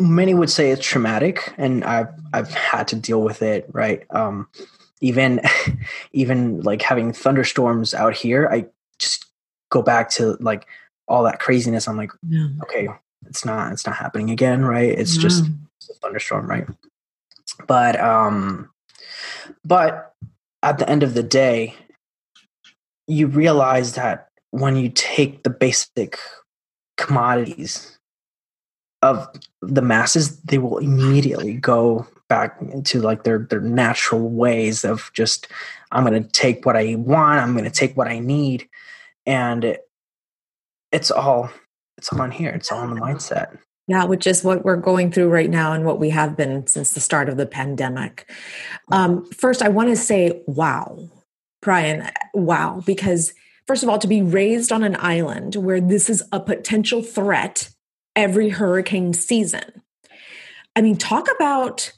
many 0.00 0.34
would 0.34 0.50
say 0.50 0.70
it's 0.70 0.84
traumatic 0.84 1.52
and 1.56 1.84
I've 1.84 2.08
I've 2.32 2.50
had 2.50 2.88
to 2.88 2.96
deal 2.96 3.22
with 3.22 3.42
it, 3.42 3.68
right? 3.72 4.04
Um, 4.10 4.48
even 5.00 5.40
even 6.12 6.60
like 6.60 6.82
having 6.82 7.12
thunderstorms 7.12 7.94
out 7.94 8.14
here, 8.14 8.48
I 8.50 8.66
just 8.98 9.26
go 9.70 9.82
back 9.82 10.10
to 10.10 10.36
like 10.40 10.66
all 11.06 11.24
that 11.24 11.40
craziness, 11.40 11.88
I'm 11.88 11.96
like, 11.96 12.12
yeah. 12.28 12.48
okay, 12.62 12.88
it's 13.26 13.44
not 13.44 13.72
it's 13.72 13.86
not 13.86 13.96
happening 13.96 14.30
again, 14.30 14.64
right? 14.64 14.90
It's 14.90 15.16
yeah. 15.16 15.22
just 15.22 15.44
a 15.90 15.94
thunderstorm, 15.94 16.46
right? 16.46 16.66
But 17.66 17.98
um 18.00 18.70
but 19.64 20.14
at 20.62 20.78
the 20.78 20.88
end 20.88 21.02
of 21.02 21.14
the 21.14 21.22
day, 21.22 21.74
you 23.06 23.26
realize 23.26 23.94
that 23.94 24.28
when 24.50 24.76
you 24.76 24.90
take 24.90 25.42
the 25.42 25.50
basic 25.50 26.18
commodities 26.96 27.98
of 29.02 29.28
the 29.62 29.82
masses, 29.82 30.40
they 30.40 30.58
will 30.58 30.78
immediately 30.78 31.54
go 31.54 32.06
back 32.28 32.56
into 32.60 33.00
like 33.00 33.24
their 33.24 33.38
their 33.38 33.60
natural 33.60 34.28
ways 34.28 34.84
of 34.84 35.10
just 35.14 35.48
I'm 35.90 36.04
going 36.04 36.22
to 36.22 36.28
take 36.30 36.66
what 36.66 36.76
I 36.76 36.94
want, 36.96 37.40
I'm 37.40 37.52
going 37.52 37.64
to 37.64 37.70
take 37.70 37.96
what 37.96 38.08
I 38.08 38.18
need, 38.18 38.68
and 39.26 39.64
it, 39.64 39.88
it's 40.92 41.10
all 41.10 41.50
it's 41.96 42.12
all 42.12 42.30
here. 42.30 42.50
It's 42.50 42.70
all 42.70 42.84
in 42.84 42.94
the 42.94 43.00
mindset. 43.00 43.58
Yeah, 43.88 44.04
which 44.04 44.26
is 44.26 44.44
what 44.44 44.64
we're 44.64 44.76
going 44.76 45.10
through 45.10 45.30
right 45.30 45.48
now 45.48 45.72
and 45.72 45.84
what 45.84 45.98
we 45.98 46.10
have 46.10 46.36
been 46.36 46.66
since 46.66 46.92
the 46.92 47.00
start 47.00 47.30
of 47.30 47.38
the 47.38 47.46
pandemic. 47.46 48.30
Um, 48.92 49.24
first, 49.30 49.62
I 49.62 49.70
want 49.70 49.88
to 49.88 49.96
say, 49.96 50.42
wow, 50.46 51.08
Bryan, 51.62 52.10
wow, 52.34 52.82
because 52.84 53.32
first 53.66 53.82
of 53.82 53.88
all, 53.88 53.98
to 53.98 54.06
be 54.06 54.20
raised 54.20 54.72
on 54.72 54.84
an 54.84 54.96
island 55.00 55.56
where 55.56 55.80
this 55.80 56.10
is 56.10 56.22
a 56.32 56.38
potential 56.38 57.02
threat 57.02 57.70
every 58.14 58.50
hurricane 58.50 59.14
season. 59.14 59.82
I 60.76 60.82
mean, 60.82 60.96
talk 60.96 61.28
about 61.34 61.92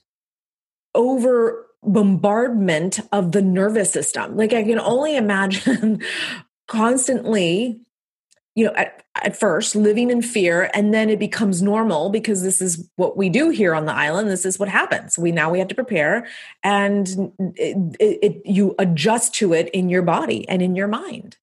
over 0.95 1.67
bombardment 1.83 3.01
of 3.13 3.33
the 3.33 3.43
nervous 3.43 3.91
system. 3.91 4.37
Like 4.37 4.53
I 4.53 4.63
can 4.63 4.79
only 4.79 5.17
imagine 5.17 6.03
constantly 6.69 7.81
you 8.55 8.65
know 8.65 8.73
at, 8.75 9.05
at 9.23 9.37
first 9.37 9.77
living 9.77 10.11
in 10.11 10.23
fear 10.23 10.71
and 10.75 10.93
then 10.93 11.09
it 11.09 11.19
becomes 11.19 11.63
normal 11.63 12.11
because 12.11 12.43
this 12.43 12.61
is 12.61 12.89
what 12.97 13.17
we 13.17 13.29
do 13.29 13.49
here 13.51 13.75
on 13.75 13.87
the 13.87 13.95
island. 13.95 14.29
This 14.29 14.45
is 14.45 14.59
what 14.59 14.69
happens. 14.69 15.19
We 15.19 15.33
now 15.33 15.51
we 15.51 15.59
have 15.59 15.69
to 15.69 15.75
prepare 15.75 16.27
and 16.63 17.33
it, 17.57 17.97
it, 18.01 18.19
it 18.23 18.43
you 18.45 18.75
adjust 18.79 19.35
to 19.37 19.53
it 19.53 19.69
in 19.71 19.89
your 19.89 20.03
body 20.03 20.49
and 20.49 20.63
in 20.63 20.77
your 20.77 20.89
mind. 20.89 21.37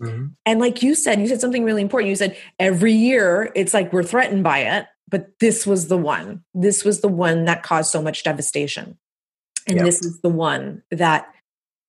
Mm-hmm. 0.00 0.28
and 0.46 0.58
like 0.58 0.82
you 0.82 0.96
said 0.96 1.20
you 1.20 1.28
said 1.28 1.40
something 1.40 1.62
really 1.62 1.82
important. 1.82 2.10
You 2.10 2.16
said 2.16 2.36
every 2.58 2.92
year 2.92 3.52
it's 3.54 3.72
like 3.72 3.92
we're 3.92 4.02
threatened 4.02 4.42
by 4.42 4.60
it 4.60 4.86
but 5.12 5.38
this 5.38 5.64
was 5.64 5.86
the 5.86 5.96
one 5.96 6.42
this 6.52 6.84
was 6.84 7.00
the 7.00 7.08
one 7.08 7.44
that 7.44 7.62
caused 7.62 7.92
so 7.92 8.02
much 8.02 8.24
devastation 8.24 8.98
and 9.68 9.76
yep. 9.76 9.86
this 9.86 10.04
is 10.04 10.20
the 10.22 10.28
one 10.28 10.82
that 10.90 11.28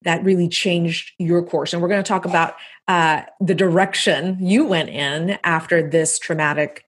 that 0.04 0.24
really 0.24 0.48
changed 0.48 1.12
your 1.18 1.44
course. 1.44 1.74
And 1.74 1.82
we're 1.82 1.88
going 1.88 2.04
to 2.04 2.08
talk 2.08 2.26
about 2.26 2.56
uh, 2.88 3.22
the 3.40 3.56
direction 3.56 4.38
you 4.40 4.66
went 4.66 4.90
in 4.90 5.38
after 5.44 5.88
this 5.88 6.20
traumatic, 6.20 6.86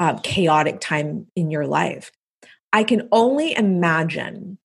uh, 0.00 0.18
chaotic 0.22 0.80
time 0.80 1.26
in 1.36 1.50
your 1.50 1.66
life. 1.66 2.10
I 2.72 2.84
can 2.84 3.08
only 3.12 3.56
imagine. 3.56 4.58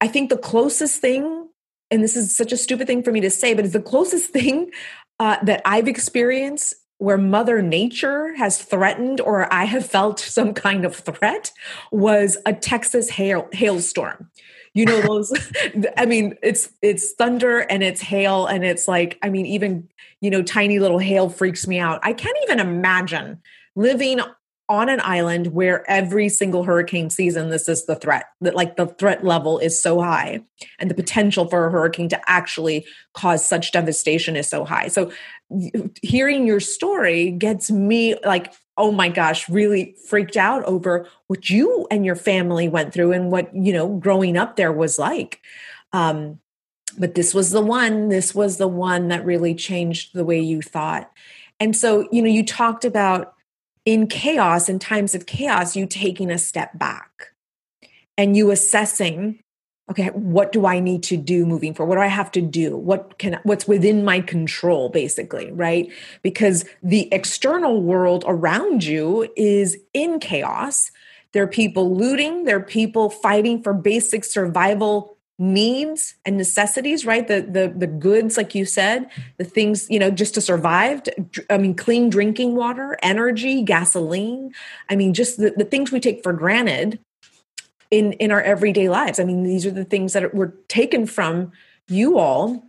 I 0.00 0.08
think 0.08 0.30
the 0.30 0.38
closest 0.38 1.00
thing, 1.00 1.48
and 1.90 2.02
this 2.02 2.16
is 2.16 2.34
such 2.34 2.52
a 2.52 2.56
stupid 2.56 2.86
thing 2.86 3.02
for 3.02 3.12
me 3.12 3.20
to 3.20 3.30
say, 3.30 3.54
but 3.54 3.64
it's 3.64 3.74
the 3.74 3.82
closest 3.82 4.30
thing 4.32 4.70
uh, 5.18 5.36
that 5.42 5.62
I've 5.64 5.88
experienced 5.88 6.74
where 6.98 7.18
Mother 7.18 7.60
Nature 7.62 8.34
has 8.36 8.62
threatened 8.62 9.20
or 9.20 9.52
I 9.52 9.64
have 9.64 9.86
felt 9.86 10.18
some 10.20 10.54
kind 10.54 10.84
of 10.84 10.94
threat 10.94 11.52
was 11.90 12.38
a 12.46 12.52
Texas 12.52 13.10
hail, 13.10 13.48
hailstorm. 13.52 14.30
You 14.74 14.84
know 14.84 15.00
those 15.08 15.32
i 15.96 16.04
mean 16.04 16.34
it's 16.42 16.68
it's 16.82 17.12
thunder 17.14 17.60
and 17.60 17.82
it's 17.82 18.02
hail 18.02 18.44
and 18.44 18.62
it's 18.62 18.86
like 18.86 19.18
i 19.22 19.30
mean 19.30 19.46
even 19.46 19.88
you 20.20 20.30
know 20.30 20.42
tiny 20.42 20.78
little 20.78 20.98
hail 20.98 21.28
freaks 21.28 21.66
me 21.66 21.78
out. 21.78 22.00
I 22.02 22.12
can't 22.12 22.36
even 22.42 22.60
imagine 22.60 23.40
living 23.74 24.20
on 24.68 24.88
an 24.88 25.00
island 25.02 25.48
where 25.48 25.88
every 25.88 26.28
single 26.28 26.64
hurricane 26.64 27.08
season 27.08 27.50
this 27.50 27.68
is 27.68 27.86
the 27.86 27.94
threat 27.94 28.24
that 28.40 28.54
like 28.54 28.76
the 28.76 28.86
threat 28.86 29.24
level 29.24 29.58
is 29.58 29.80
so 29.80 30.00
high 30.00 30.40
and 30.78 30.90
the 30.90 30.94
potential 30.94 31.46
for 31.46 31.66
a 31.66 31.70
hurricane 31.70 32.08
to 32.08 32.20
actually 32.30 32.84
cause 33.14 33.46
such 33.46 33.72
devastation 33.72 34.36
is 34.36 34.48
so 34.48 34.64
high 34.64 34.88
so 34.88 35.10
hearing 36.02 36.46
your 36.46 36.60
story 36.60 37.30
gets 37.30 37.70
me 37.70 38.16
like 38.24 38.52
oh 38.78 38.92
my 38.92 39.08
gosh, 39.08 39.48
really 39.48 39.96
freaked 40.06 40.36
out 40.36 40.62
over 40.64 41.08
what 41.28 41.48
you 41.48 41.86
and 41.90 42.04
your 42.04 42.16
family 42.16 42.68
went 42.68 42.92
through 42.92 43.12
and 43.12 43.30
what, 43.30 43.54
you 43.54 43.72
know, 43.72 43.88
growing 43.96 44.36
up 44.36 44.56
there 44.56 44.72
was 44.72 44.98
like. 44.98 45.40
Um, 45.92 46.40
but 46.98 47.14
this 47.14 47.34
was 47.34 47.50
the 47.50 47.62
one, 47.62 48.08
this 48.08 48.34
was 48.34 48.58
the 48.58 48.68
one 48.68 49.08
that 49.08 49.24
really 49.24 49.54
changed 49.54 50.14
the 50.14 50.24
way 50.24 50.40
you 50.40 50.62
thought. 50.62 51.10
And 51.58 51.74
so, 51.74 52.06
you 52.12 52.20
know, 52.20 52.28
you 52.28 52.44
talked 52.44 52.84
about 52.84 53.34
in 53.86 54.08
chaos, 54.08 54.68
in 54.68 54.78
times 54.78 55.14
of 55.14 55.24
chaos, 55.24 55.76
you 55.76 55.86
taking 55.86 56.30
a 56.30 56.36
step 56.36 56.76
back 56.78 57.32
and 58.18 58.36
you 58.36 58.50
assessing 58.50 59.38
okay 59.88 60.08
what 60.08 60.50
do 60.50 60.66
i 60.66 60.80
need 60.80 61.04
to 61.04 61.16
do 61.16 61.46
moving 61.46 61.72
forward? 61.72 61.90
What 61.90 62.02
do 62.02 62.02
i 62.02 62.08
have 62.08 62.32
to 62.32 62.42
do? 62.42 62.76
What 62.76 63.18
can 63.18 63.38
what's 63.44 63.68
within 63.68 64.04
my 64.04 64.20
control 64.20 64.88
basically 64.88 65.50
right? 65.52 65.90
Because 66.22 66.64
the 66.82 67.08
external 67.12 67.80
world 67.80 68.24
around 68.26 68.84
you 68.84 69.32
is 69.36 69.78
in 69.94 70.18
chaos. 70.18 70.90
There 71.32 71.44
are 71.44 71.48
people 71.48 71.94
looting 71.96 72.44
there 72.44 72.56
are 72.56 72.60
people 72.60 73.08
fighting 73.08 73.62
for 73.62 73.72
basic 73.72 74.24
survival 74.24 75.15
needs 75.38 76.14
and 76.24 76.38
necessities 76.38 77.04
right 77.04 77.28
the 77.28 77.42
the 77.42 77.72
the 77.76 77.86
goods 77.86 78.38
like 78.38 78.54
you 78.54 78.64
said 78.64 79.06
the 79.36 79.44
things 79.44 79.86
you 79.90 79.98
know 79.98 80.10
just 80.10 80.32
to 80.32 80.40
survive 80.40 81.02
i 81.50 81.58
mean 81.58 81.74
clean 81.74 82.08
drinking 82.08 82.56
water 82.56 82.96
energy 83.02 83.60
gasoline 83.60 84.50
i 84.88 84.96
mean 84.96 85.12
just 85.12 85.36
the, 85.36 85.52
the 85.54 85.64
things 85.64 85.92
we 85.92 86.00
take 86.00 86.22
for 86.22 86.32
granted 86.32 86.98
in 87.90 88.12
in 88.14 88.30
our 88.30 88.42
everyday 88.42 88.88
lives. 88.88 89.18
I 89.18 89.24
mean, 89.24 89.42
these 89.42 89.66
are 89.66 89.70
the 89.70 89.84
things 89.84 90.12
that 90.12 90.34
were 90.34 90.54
taken 90.68 91.06
from 91.06 91.52
you 91.88 92.18
all 92.18 92.64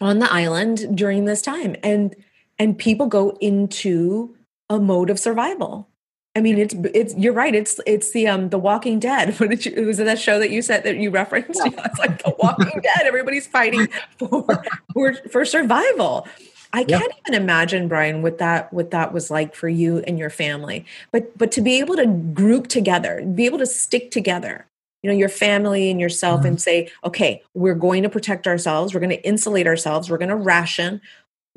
on 0.00 0.18
the 0.18 0.32
island 0.32 0.96
during 0.96 1.24
this 1.24 1.42
time, 1.42 1.76
and 1.82 2.14
and 2.58 2.78
people 2.78 3.06
go 3.06 3.36
into 3.40 4.36
a 4.68 4.78
mode 4.78 5.10
of 5.10 5.18
survival. 5.18 5.88
I 6.36 6.40
mean, 6.42 6.58
it's 6.58 6.74
it's 6.94 7.16
you're 7.16 7.32
right. 7.32 7.54
It's 7.54 7.80
it's 7.86 8.12
the 8.12 8.28
um 8.28 8.50
the 8.50 8.58
Walking 8.58 9.00
Dead. 9.00 9.34
What 9.40 9.48
did 9.48 9.64
you 9.64 9.86
was 9.86 9.98
it 9.98 10.04
that 10.04 10.18
show 10.18 10.38
that 10.38 10.50
you 10.50 10.60
said 10.60 10.84
that 10.84 10.98
you 10.98 11.10
referenced? 11.10 11.60
Yeah. 11.64 11.86
it's 11.86 11.98
like 11.98 12.22
the 12.22 12.34
Walking 12.38 12.80
Dead. 12.82 13.06
Everybody's 13.06 13.46
fighting 13.46 13.88
for 14.18 14.44
for, 14.92 15.14
for 15.30 15.44
survival. 15.46 16.28
I 16.74 16.84
can't 16.84 17.12
even 17.26 17.40
imagine, 17.40 17.88
Bryan, 17.88 18.20
what 18.20 18.36
that 18.36 18.70
what 18.70 18.90
that 18.90 19.14
was 19.14 19.30
like 19.30 19.54
for 19.54 19.68
you 19.68 20.00
and 20.00 20.18
your 20.18 20.28
family. 20.28 20.84
But 21.10 21.36
but 21.38 21.50
to 21.52 21.62
be 21.62 21.78
able 21.78 21.96
to 21.96 22.06
group 22.06 22.66
together, 22.66 23.24
be 23.34 23.46
able 23.46 23.58
to 23.58 23.66
stick 23.66 24.10
together, 24.10 24.66
you 25.02 25.10
know, 25.10 25.16
your 25.16 25.30
family 25.30 25.90
and 25.90 25.98
yourself, 25.98 26.40
mm-hmm. 26.40 26.48
and 26.48 26.60
say, 26.60 26.90
okay, 27.02 27.42
we're 27.54 27.74
going 27.74 28.02
to 28.02 28.10
protect 28.10 28.46
ourselves. 28.46 28.92
We're 28.92 29.00
going 29.00 29.08
to 29.08 29.26
insulate 29.26 29.66
ourselves. 29.66 30.10
We're 30.10 30.18
going 30.18 30.28
to 30.28 30.36
ration. 30.36 31.00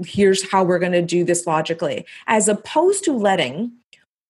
Here's 0.06 0.50
how 0.50 0.64
we're 0.64 0.80
going 0.80 0.94
to 0.94 1.02
do 1.02 1.26
this 1.26 1.46
logically, 1.46 2.06
as 2.28 2.48
opposed 2.48 3.04
to 3.04 3.12
letting 3.12 3.74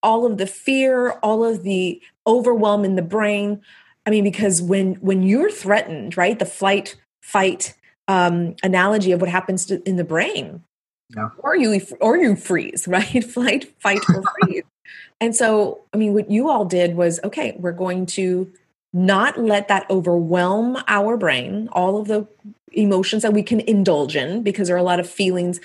all 0.01 0.25
of 0.25 0.37
the 0.37 0.47
fear, 0.47 1.11
all 1.23 1.43
of 1.43 1.63
the 1.63 2.01
overwhelm 2.25 2.85
in 2.85 2.95
the 2.95 3.01
brain. 3.01 3.61
I 4.05 4.09
mean, 4.09 4.23
because 4.23 4.61
when 4.61 4.95
when 4.95 5.23
you're 5.23 5.51
threatened, 5.51 6.17
right, 6.17 6.37
the 6.37 6.45
flight 6.45 6.95
fight 7.21 7.75
um, 8.07 8.55
analogy 8.63 9.11
of 9.11 9.21
what 9.21 9.29
happens 9.29 9.65
to, 9.67 9.87
in 9.87 9.97
the 9.97 10.03
brain 10.03 10.63
yeah. 11.15 11.29
or 11.39 11.55
you 11.55 11.81
or 11.99 12.17
you 12.17 12.35
freeze, 12.35 12.87
right? 12.87 13.23
Flight, 13.23 13.73
fight, 13.79 13.99
or 14.13 14.23
freeze. 14.41 14.63
and 15.19 15.35
so, 15.35 15.81
I 15.93 15.97
mean, 15.97 16.13
what 16.13 16.29
you 16.29 16.49
all 16.49 16.65
did 16.65 16.95
was 16.95 17.19
okay. 17.23 17.55
We're 17.57 17.71
going 17.71 18.05
to 18.07 18.51
not 18.91 19.39
let 19.39 19.67
that 19.67 19.89
overwhelm 19.89 20.77
our 20.87 21.17
brain. 21.17 21.69
All 21.71 21.97
of 21.97 22.07
the 22.07 22.27
emotions 22.71 23.23
that 23.23 23.33
we 23.33 23.43
can 23.43 23.59
indulge 23.61 24.15
in, 24.15 24.43
because 24.43 24.67
there 24.67 24.75
are 24.75 24.79
a 24.79 24.83
lot 24.83 24.99
of 24.99 25.09
feelings 25.09 25.59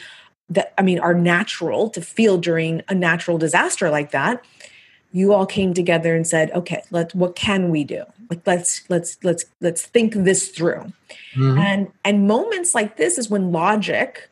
that 0.48 0.74
I 0.78 0.83
mean 0.83 0.98
are 0.98 1.14
natural 1.14 1.90
to 1.90 2.00
feel 2.00 2.38
during 2.38 2.83
a 2.88 2.94
natural 2.94 3.38
disaster 3.38 3.90
like 3.90 4.11
that. 4.11 4.44
You 5.12 5.33
all 5.33 5.46
came 5.46 5.74
together 5.74 6.14
and 6.14 6.26
said, 6.26 6.50
"Okay, 6.52 6.83
let 6.90 7.14
what 7.14 7.37
can 7.37 7.70
we 7.70 7.85
do? 7.85 8.04
Like 8.30 8.40
let's 8.46 8.88
let's 8.90 9.18
let's 9.22 9.44
let's 9.61 9.83
think 9.83 10.14
this 10.14 10.48
through." 10.48 10.92
Mm-hmm. 11.37 11.59
And 11.59 11.92
and 12.04 12.28
moments 12.28 12.74
like 12.74 12.96
this 12.96 13.18
is 13.18 13.30
when 13.30 13.52
logic 13.52 14.28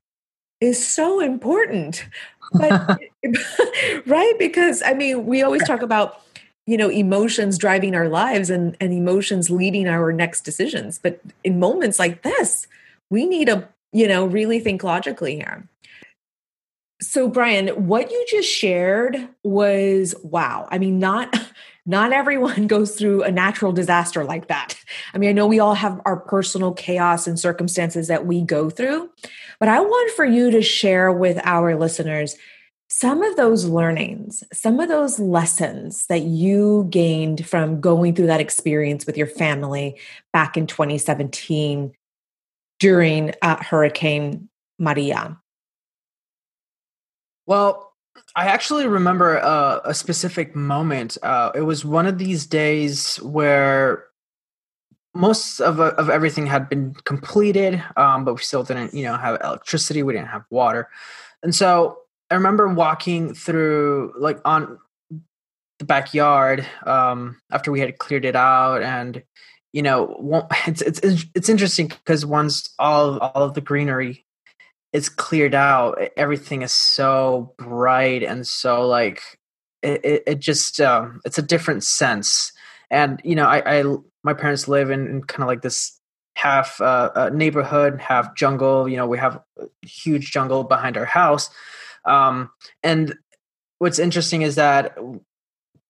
is 0.60 0.84
so 0.84 1.20
important. 1.20 2.06
But 2.52 2.98
right 4.06 4.34
because 4.38 4.82
I 4.82 4.94
mean, 4.94 5.26
we 5.26 5.42
always 5.42 5.64
talk 5.64 5.82
about 5.82 6.20
you 6.66 6.76
know 6.76 6.90
emotions 6.90 7.58
driving 7.58 7.94
our 7.94 8.08
lives 8.08 8.50
and 8.50 8.76
and 8.80 8.92
emotions 8.92 9.50
leading 9.50 9.88
our 9.88 10.12
next 10.12 10.42
decisions, 10.42 10.98
but 10.98 11.20
in 11.44 11.58
moments 11.58 11.98
like 11.98 12.22
this, 12.22 12.66
we 13.10 13.26
need 13.26 13.46
to, 13.46 13.68
you 13.92 14.08
know, 14.08 14.26
really 14.26 14.60
think 14.60 14.82
logically 14.82 15.36
here. 15.36 15.68
So 17.02 17.28
Bryan, 17.28 17.68
what 17.88 18.12
you 18.12 18.24
just 18.28 18.48
shared 18.48 19.28
was 19.42 20.14
wow. 20.22 20.68
I 20.70 20.78
mean, 20.78 21.00
not 21.00 21.34
not 21.84 22.12
everyone 22.12 22.66
goes 22.68 22.96
through 22.96 23.24
a 23.24 23.30
natural 23.30 23.72
disaster 23.72 24.24
like 24.24 24.46
that. 24.46 24.76
I 25.12 25.18
mean, 25.18 25.28
I 25.28 25.32
know 25.32 25.48
we 25.48 25.58
all 25.58 25.74
have 25.74 26.00
our 26.06 26.16
personal 26.16 26.72
chaos 26.72 27.26
and 27.26 27.38
circumstances 27.38 28.06
that 28.06 28.24
we 28.24 28.42
go 28.42 28.70
through, 28.70 29.10
but 29.58 29.68
I 29.68 29.80
want 29.80 30.12
for 30.12 30.24
you 30.24 30.52
to 30.52 30.62
share 30.62 31.10
with 31.10 31.40
our 31.44 31.76
listeners 31.76 32.36
some 32.88 33.22
of 33.22 33.36
those 33.36 33.64
learnings, 33.64 34.44
some 34.52 34.78
of 34.78 34.88
those 34.88 35.18
lessons 35.18 36.06
that 36.06 36.22
you 36.22 36.86
gained 36.90 37.46
from 37.46 37.80
going 37.80 38.14
through 38.14 38.26
that 38.26 38.40
experience 38.40 39.06
with 39.06 39.16
your 39.16 39.26
family 39.26 39.98
back 40.32 40.56
in 40.56 40.66
2017 40.66 41.92
during 42.78 43.32
uh, 43.42 43.56
Hurricane 43.62 44.48
Maria. 44.78 45.38
Well, 47.46 47.92
I 48.34 48.46
actually 48.46 48.86
remember 48.86 49.38
uh, 49.38 49.80
a 49.84 49.94
specific 49.94 50.54
moment. 50.54 51.18
Uh, 51.22 51.50
it 51.54 51.62
was 51.62 51.84
one 51.84 52.06
of 52.06 52.18
these 52.18 52.46
days 52.46 53.16
where 53.16 54.04
most 55.14 55.60
of 55.60 55.80
of 55.80 56.08
everything 56.08 56.46
had 56.46 56.68
been 56.68 56.94
completed, 57.04 57.82
um, 57.96 58.24
but 58.24 58.34
we 58.34 58.42
still 58.42 58.62
didn't, 58.62 58.94
you 58.94 59.04
know, 59.04 59.16
have 59.16 59.40
electricity. 59.42 60.02
We 60.02 60.14
didn't 60.14 60.28
have 60.28 60.44
water, 60.50 60.88
and 61.42 61.54
so 61.54 61.98
I 62.30 62.34
remember 62.34 62.68
walking 62.68 63.34
through 63.34 64.14
like 64.16 64.40
on 64.44 64.78
the 65.78 65.84
backyard 65.84 66.66
um, 66.86 67.40
after 67.50 67.70
we 67.70 67.80
had 67.80 67.98
cleared 67.98 68.24
it 68.24 68.36
out, 68.36 68.82
and 68.82 69.22
you 69.72 69.82
know, 69.82 70.48
it's 70.66 70.80
it's 70.80 71.00
it's 71.34 71.48
interesting 71.48 71.88
because 71.88 72.24
once 72.24 72.70
all 72.78 73.18
all 73.18 73.42
of 73.42 73.54
the 73.54 73.60
greenery 73.60 74.24
is 74.92 75.08
cleared 75.08 75.54
out, 75.54 75.98
everything 76.16 76.62
is 76.62 76.72
so 76.72 77.54
bright 77.58 78.22
and 78.22 78.46
so 78.46 78.86
like 78.86 79.22
it, 79.82 80.04
it, 80.04 80.22
it 80.26 80.38
just 80.38 80.80
um, 80.80 81.20
it's 81.24 81.38
a 81.38 81.42
different 81.42 81.84
sense. 81.84 82.52
And 82.90 83.20
you 83.24 83.34
know, 83.34 83.46
I, 83.46 83.80
I 83.80 83.96
my 84.22 84.34
parents 84.34 84.68
live 84.68 84.90
in, 84.90 85.06
in 85.06 85.22
kind 85.24 85.42
of 85.42 85.48
like 85.48 85.62
this 85.62 85.98
half 86.36 86.80
uh, 86.80 87.10
uh, 87.14 87.30
neighborhood, 87.32 88.00
half 88.00 88.34
jungle. 88.36 88.88
You 88.88 88.96
know, 88.96 89.06
we 89.06 89.18
have 89.18 89.40
huge 89.82 90.30
jungle 90.30 90.64
behind 90.64 90.96
our 90.96 91.04
house. 91.04 91.50
Um, 92.04 92.50
and 92.82 93.14
what's 93.78 93.98
interesting 93.98 94.42
is 94.42 94.56
that 94.56 94.96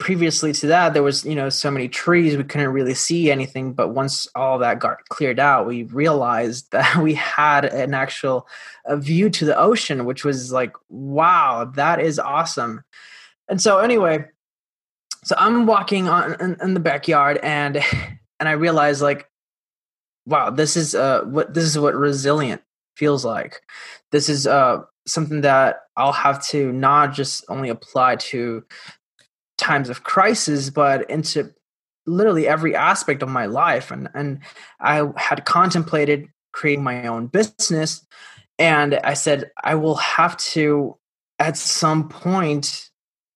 previously 0.03 0.53
to 0.53 0.67
that 0.67 0.95
there 0.95 1.03
was 1.05 1.25
you 1.25 1.37
know 1.37 1.49
so 1.49 1.71
many 1.71 1.89
trees 1.89 2.37
we 2.37 2.43
couldn't 2.43 2.71
really 2.71 2.93
see 2.93 3.31
anything. 3.31 3.73
But 3.73 3.91
once 3.91 4.27
all 4.35 4.59
that 4.59 4.81
got 4.81 4.99
cleared 5.11 5.39
out 5.39 5.69
we 5.69 5.85
realized 5.85 6.69
that 6.73 6.97
we 6.97 7.15
had 7.15 7.65
an 7.67 7.95
actual 7.95 8.49
view 8.91 9.31
to 9.31 9.45
the 9.45 9.57
ocean 9.57 10.05
which 10.05 10.25
was 10.25 10.51
like 10.51 10.73
wow 10.89 11.71
that 11.77 12.01
is 12.01 12.19
awesome. 12.19 12.83
And 13.49 13.63
so 13.63 13.79
anyway 13.79 14.27
so 15.25 15.37
i'm 15.39 15.67
walking 15.67 16.09
on 16.09 16.35
in, 16.41 16.57
in 16.61 16.75
the 16.75 16.81
backyard 16.81 17.39
and 17.45 17.77
and 18.41 18.49
i 18.49 18.53
realized 18.53 19.03
like 19.03 19.31
wow 20.27 20.51
this 20.51 20.77
is 20.77 20.97
uh 20.97 21.23
what 21.27 21.55
this 21.55 21.63
is 21.65 21.79
what 21.79 21.95
resilient 21.95 22.61
feels 22.97 23.25
like. 23.25 23.61
This 24.11 24.29
is 24.29 24.49
uh 24.49 24.83
something 25.07 25.43
that 25.43 25.83
i'll 25.97 26.13
have 26.27 26.45
to 26.47 26.73
not 26.73 27.13
just 27.13 27.45
only 27.49 27.69
apply 27.69 28.17
to 28.17 28.65
times 29.63 29.89
of 29.89 30.05
crisis, 30.05 30.71
but 30.71 31.09
into 31.11 31.53
literally 32.07 32.49
every 32.49 32.75
aspect 32.75 33.23
of 33.23 33.29
my 33.29 33.47
life. 33.47 33.91
And 33.91 34.09
and 34.15 34.41
I 34.81 35.09
had 35.17 35.45
contemplated 35.45 36.29
creating 36.53 36.85
my 36.85 37.07
own 37.07 37.29
business, 37.29 38.07
and 38.59 38.95
I 39.05 39.15
said 39.15 39.51
I 39.63 39.77
will 39.77 39.97
have 39.97 40.37
to 40.55 40.99
at 41.39 41.57
some 41.57 42.09
point 42.09 42.91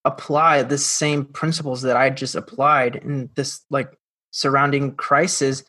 apply 0.05 0.63
the 0.63 0.79
same 0.79 1.25
principles 1.25 1.83
that 1.83 1.97
I 1.97 2.11
just 2.11 2.37
applied 2.37 2.97
in 2.97 3.31
this 3.35 3.65
like 3.71 3.99
surrounding 4.31 4.95
crisis 4.95 5.65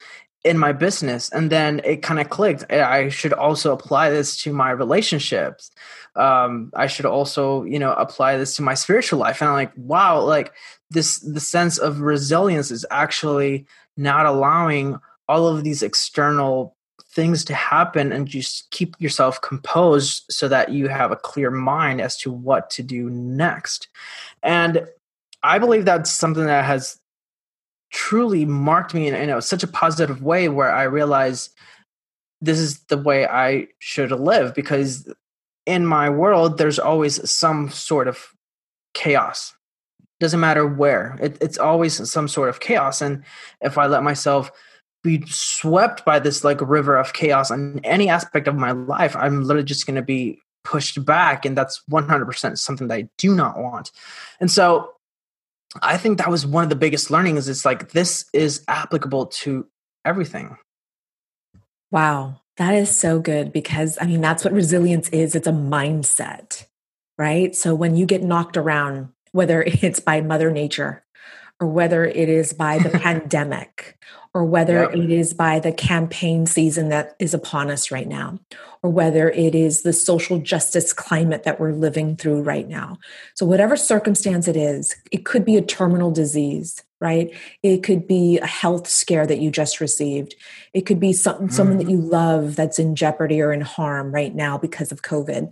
in 0.48 0.58
my 0.58 0.72
business 0.72 1.30
and 1.30 1.52
then 1.52 1.82
it 1.84 2.02
kind 2.02 2.20
of 2.20 2.30
clicked 2.30 2.64
i 2.72 3.10
should 3.10 3.34
also 3.34 3.74
apply 3.74 4.10
this 4.10 4.38
to 4.38 4.54
my 4.54 4.72
relationships. 4.72 5.72
Um, 6.16 6.72
i 6.76 6.88
should 6.88 7.06
also 7.06 7.64
you 7.64 7.78
know 7.78 7.94
apply 7.94 8.38
this 8.38 8.56
to 8.56 8.62
my 8.62 8.74
spiritual 8.74 9.20
life. 9.20 9.42
And 9.42 9.50
i'm 9.50 9.56
like 9.56 9.74
wow 9.76 10.22
like 10.22 10.54
this 10.90 11.20
the 11.20 11.40
sense 11.40 11.78
of 11.78 12.00
resilience 12.00 12.72
is 12.72 12.86
actually 12.90 13.66
not 13.98 14.26
allowing 14.26 15.00
all 15.28 15.48
of 15.48 15.64
these 15.64 15.84
external 15.84 16.76
things 17.12 17.44
to 17.46 17.54
happen 17.54 18.12
and 18.12 18.28
just 18.28 18.70
keep 18.72 18.96
yourself 19.00 19.42
composed 19.42 20.24
so 20.30 20.48
that 20.48 20.72
you 20.72 20.88
have 20.88 21.12
a 21.12 21.16
clear 21.16 21.52
mind 21.52 22.00
as 22.00 22.16
to 22.18 22.32
what 22.32 22.70
to 22.70 22.84
do 22.84 23.10
next. 23.10 23.90
And 24.44 24.88
i 25.44 25.60
believe 25.60 25.86
that's 25.86 26.10
something 26.10 26.46
that 26.46 26.66
has 26.66 27.00
truly 27.92 28.46
marked 28.46 28.94
me 28.94 29.08
in, 29.08 29.42
such 29.42 29.64
a 29.64 29.68
positive 29.68 30.22
way 30.22 30.50
where 30.50 30.72
I 30.72 30.84
realized 30.84 31.52
this 32.42 32.60
is 32.60 32.80
the 32.86 32.98
way 32.98 33.26
I 33.26 33.68
should 33.80 34.12
live 34.12 34.54
because 34.54 35.12
in 35.66 35.86
my 35.86 36.10
world 36.10 36.58
there's 36.58 36.80
always 36.80 37.30
some 37.30 37.70
sort 37.70 38.08
of 38.08 38.34
chaos. 38.94 39.54
Doesn't 40.20 40.40
matter 40.40 40.66
where. 40.66 41.18
It, 41.22 41.38
it's 41.42 41.58
always 41.58 42.10
some 42.10 42.28
sort 42.28 42.50
of 42.50 42.60
chaos. 42.60 43.02
And 43.02 43.24
if 43.62 43.78
I 43.78 43.86
let 43.86 44.04
myself 44.04 44.52
be 45.04 45.24
swept 45.28 46.04
by 46.06 46.20
this 46.20 46.44
like 46.44 46.60
river 46.62 46.98
of 46.98 47.14
chaos 47.14 47.52
in 47.52 47.80
any 47.84 48.10
aspect 48.10 48.48
of 48.48 48.56
my 48.56 48.72
life, 48.72 49.16
I'm 49.16 49.44
literally 49.44 49.66
just 49.66 49.86
going 49.86 49.96
to 49.96 50.02
be 50.02 50.40
pushed 50.64 51.06
back. 51.06 51.46
And 51.46 51.56
that's 51.56 51.82
100% 51.92 52.58
something 52.58 52.88
that 52.88 52.96
I 52.96 53.10
do 53.18 53.36
not 53.36 53.60
want. 53.60 53.92
And 54.40 54.50
so 54.50 54.97
I 55.82 55.98
think 55.98 56.18
that 56.18 56.30
was 56.30 56.46
one 56.46 56.64
of 56.64 56.70
the 56.70 56.76
biggest 56.76 57.12
learnings. 57.12 57.48
It's 57.48 57.66
like 57.66 57.92
this 57.92 58.26
is 58.34 58.64
applicable 58.68 59.28
to 59.28 59.68
everything. 60.06 60.58
Wow. 61.92 62.42
That 62.58 62.74
is 62.74 62.96
so 62.96 63.20
good 63.20 63.54
because 63.54 63.98
I 64.02 64.06
mean, 64.06 64.22
that's 64.22 64.44
what 64.44 64.54
resilience 64.54 65.10
is 65.10 65.36
it's 65.36 65.48
a 65.48 65.52
mindset, 65.52 66.66
right? 67.18 67.56
So 67.56 67.76
when 67.76 67.96
you 67.96 68.06
get 68.06 68.24
knocked 68.24 68.58
around, 68.58 69.10
whether 69.32 69.62
it's 69.68 70.00
by 70.00 70.22
Mother 70.22 70.52
Nature 70.52 71.04
or 71.60 71.68
whether 71.68 72.06
it 72.06 72.30
is 72.30 72.54
by 72.54 72.78
the 72.78 72.90
pandemic 73.00 73.98
or 74.38 74.46
whether 74.46 74.84
yep. 74.84 74.94
it 74.94 75.10
is 75.10 75.34
by 75.34 75.60
the 75.60 75.72
campaign 75.72 76.46
season 76.46 76.90
that 76.90 77.16
is 77.18 77.34
upon 77.34 77.72
us 77.72 77.90
right 77.90 78.08
now, 78.08 78.38
or 78.84 78.92
whether 78.92 79.32
it 79.32 79.56
is 79.56 79.82
the 79.82 79.94
social 79.94 80.38
justice 80.38 80.94
climate 80.94 81.42
that 81.42 81.60
we're 81.60 81.74
living 81.74 82.16
through 82.16 82.44
right 82.44 82.68
now. 82.68 83.00
So, 83.34 83.48
whatever 83.48 83.76
circumstance 83.76 84.48
it 84.48 84.56
is, 84.56 84.96
it 85.12 85.26
could 85.26 85.44
be 85.44 85.56
a 85.56 85.62
terminal 85.64 86.12
disease, 86.12 86.84
right? 87.02 87.34
It 87.64 87.82
could 87.82 88.08
be 88.08 88.38
a 88.38 88.46
health 88.46 88.88
scare 88.88 89.26
that 89.26 89.40
you 89.40 89.50
just 89.50 89.82
received. 89.82 90.36
It 90.72 90.82
could 90.82 91.00
be 91.00 91.14
some, 91.14 91.48
mm. 91.48 91.52
someone 91.52 91.78
that 91.78 91.88
mm-hmm. 91.88 92.02
you 92.02 92.02
love 92.02 92.56
that's 92.56 92.78
in 92.78 92.96
jeopardy 92.96 93.42
or 93.42 93.52
in 93.52 93.62
harm 93.62 94.14
right 94.14 94.36
now 94.36 94.56
because 94.58 94.92
of 94.92 95.02
COVID. 95.02 95.52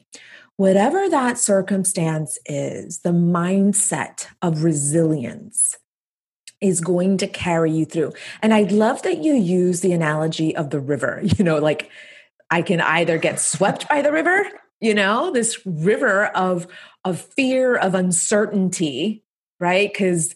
Whatever 0.57 1.09
that 1.09 1.39
circumstance 1.39 2.37
is, 2.45 2.99
the 2.99 3.09
mindset 3.09 4.27
of 4.43 4.63
resilience 4.63 5.75
is 6.67 6.81
going 6.81 7.17
to 7.17 7.27
carry 7.27 7.71
you 7.71 7.85
through. 7.85 8.13
And 8.41 8.53
I 8.53 8.63
love 8.63 9.01
that 9.03 9.23
you 9.23 9.33
use 9.33 9.81
the 9.81 9.93
analogy 9.93 10.55
of 10.55 10.69
the 10.69 10.79
river. 10.79 11.21
You 11.37 11.43
know, 11.43 11.57
like 11.57 11.89
I 12.49 12.61
can 12.61 12.79
either 12.79 13.17
get 13.17 13.41
swept 13.41 13.89
by 13.89 14.01
the 14.01 14.11
river, 14.11 14.45
you 14.79 14.93
know, 14.93 15.31
this 15.31 15.59
river 15.65 16.27
of 16.27 16.65
of 17.03 17.19
fear, 17.19 17.75
of 17.75 17.93
uncertainty, 17.93 19.23
right? 19.59 19.93
Cuz 19.93 20.33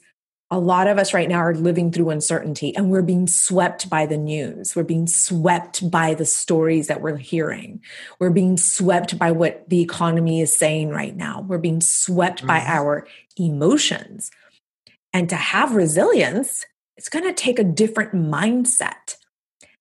a 0.51 0.59
lot 0.59 0.87
of 0.87 0.97
us 0.97 1.13
right 1.13 1.29
now 1.29 1.37
are 1.37 1.53
living 1.53 1.91
through 1.91 2.09
uncertainty 2.09 2.75
and 2.75 2.89
we're 2.89 3.03
being 3.03 3.27
swept 3.27 3.89
by 3.89 4.05
the 4.05 4.17
news. 4.17 4.75
We're 4.75 4.83
being 4.83 5.05
swept 5.05 5.89
by 5.91 6.15
the 6.15 6.25
stories 6.25 6.87
that 6.87 7.01
we're 7.01 7.17
hearing. 7.17 7.81
We're 8.19 8.31
being 8.31 8.57
swept 8.57 9.19
by 9.19 9.31
what 9.31 9.69
the 9.69 9.81
economy 9.81 10.41
is 10.41 10.57
saying 10.57 10.89
right 10.89 11.15
now. 11.15 11.45
We're 11.47 11.59
being 11.59 11.81
swept 11.81 12.39
mm-hmm. 12.39 12.47
by 12.47 12.63
our 12.65 13.07
emotions. 13.37 14.31
And 15.13 15.29
to 15.29 15.35
have 15.35 15.75
resilience, 15.75 16.65
it's 16.97 17.09
going 17.09 17.25
to 17.25 17.33
take 17.33 17.59
a 17.59 17.63
different 17.63 18.13
mindset. 18.13 19.15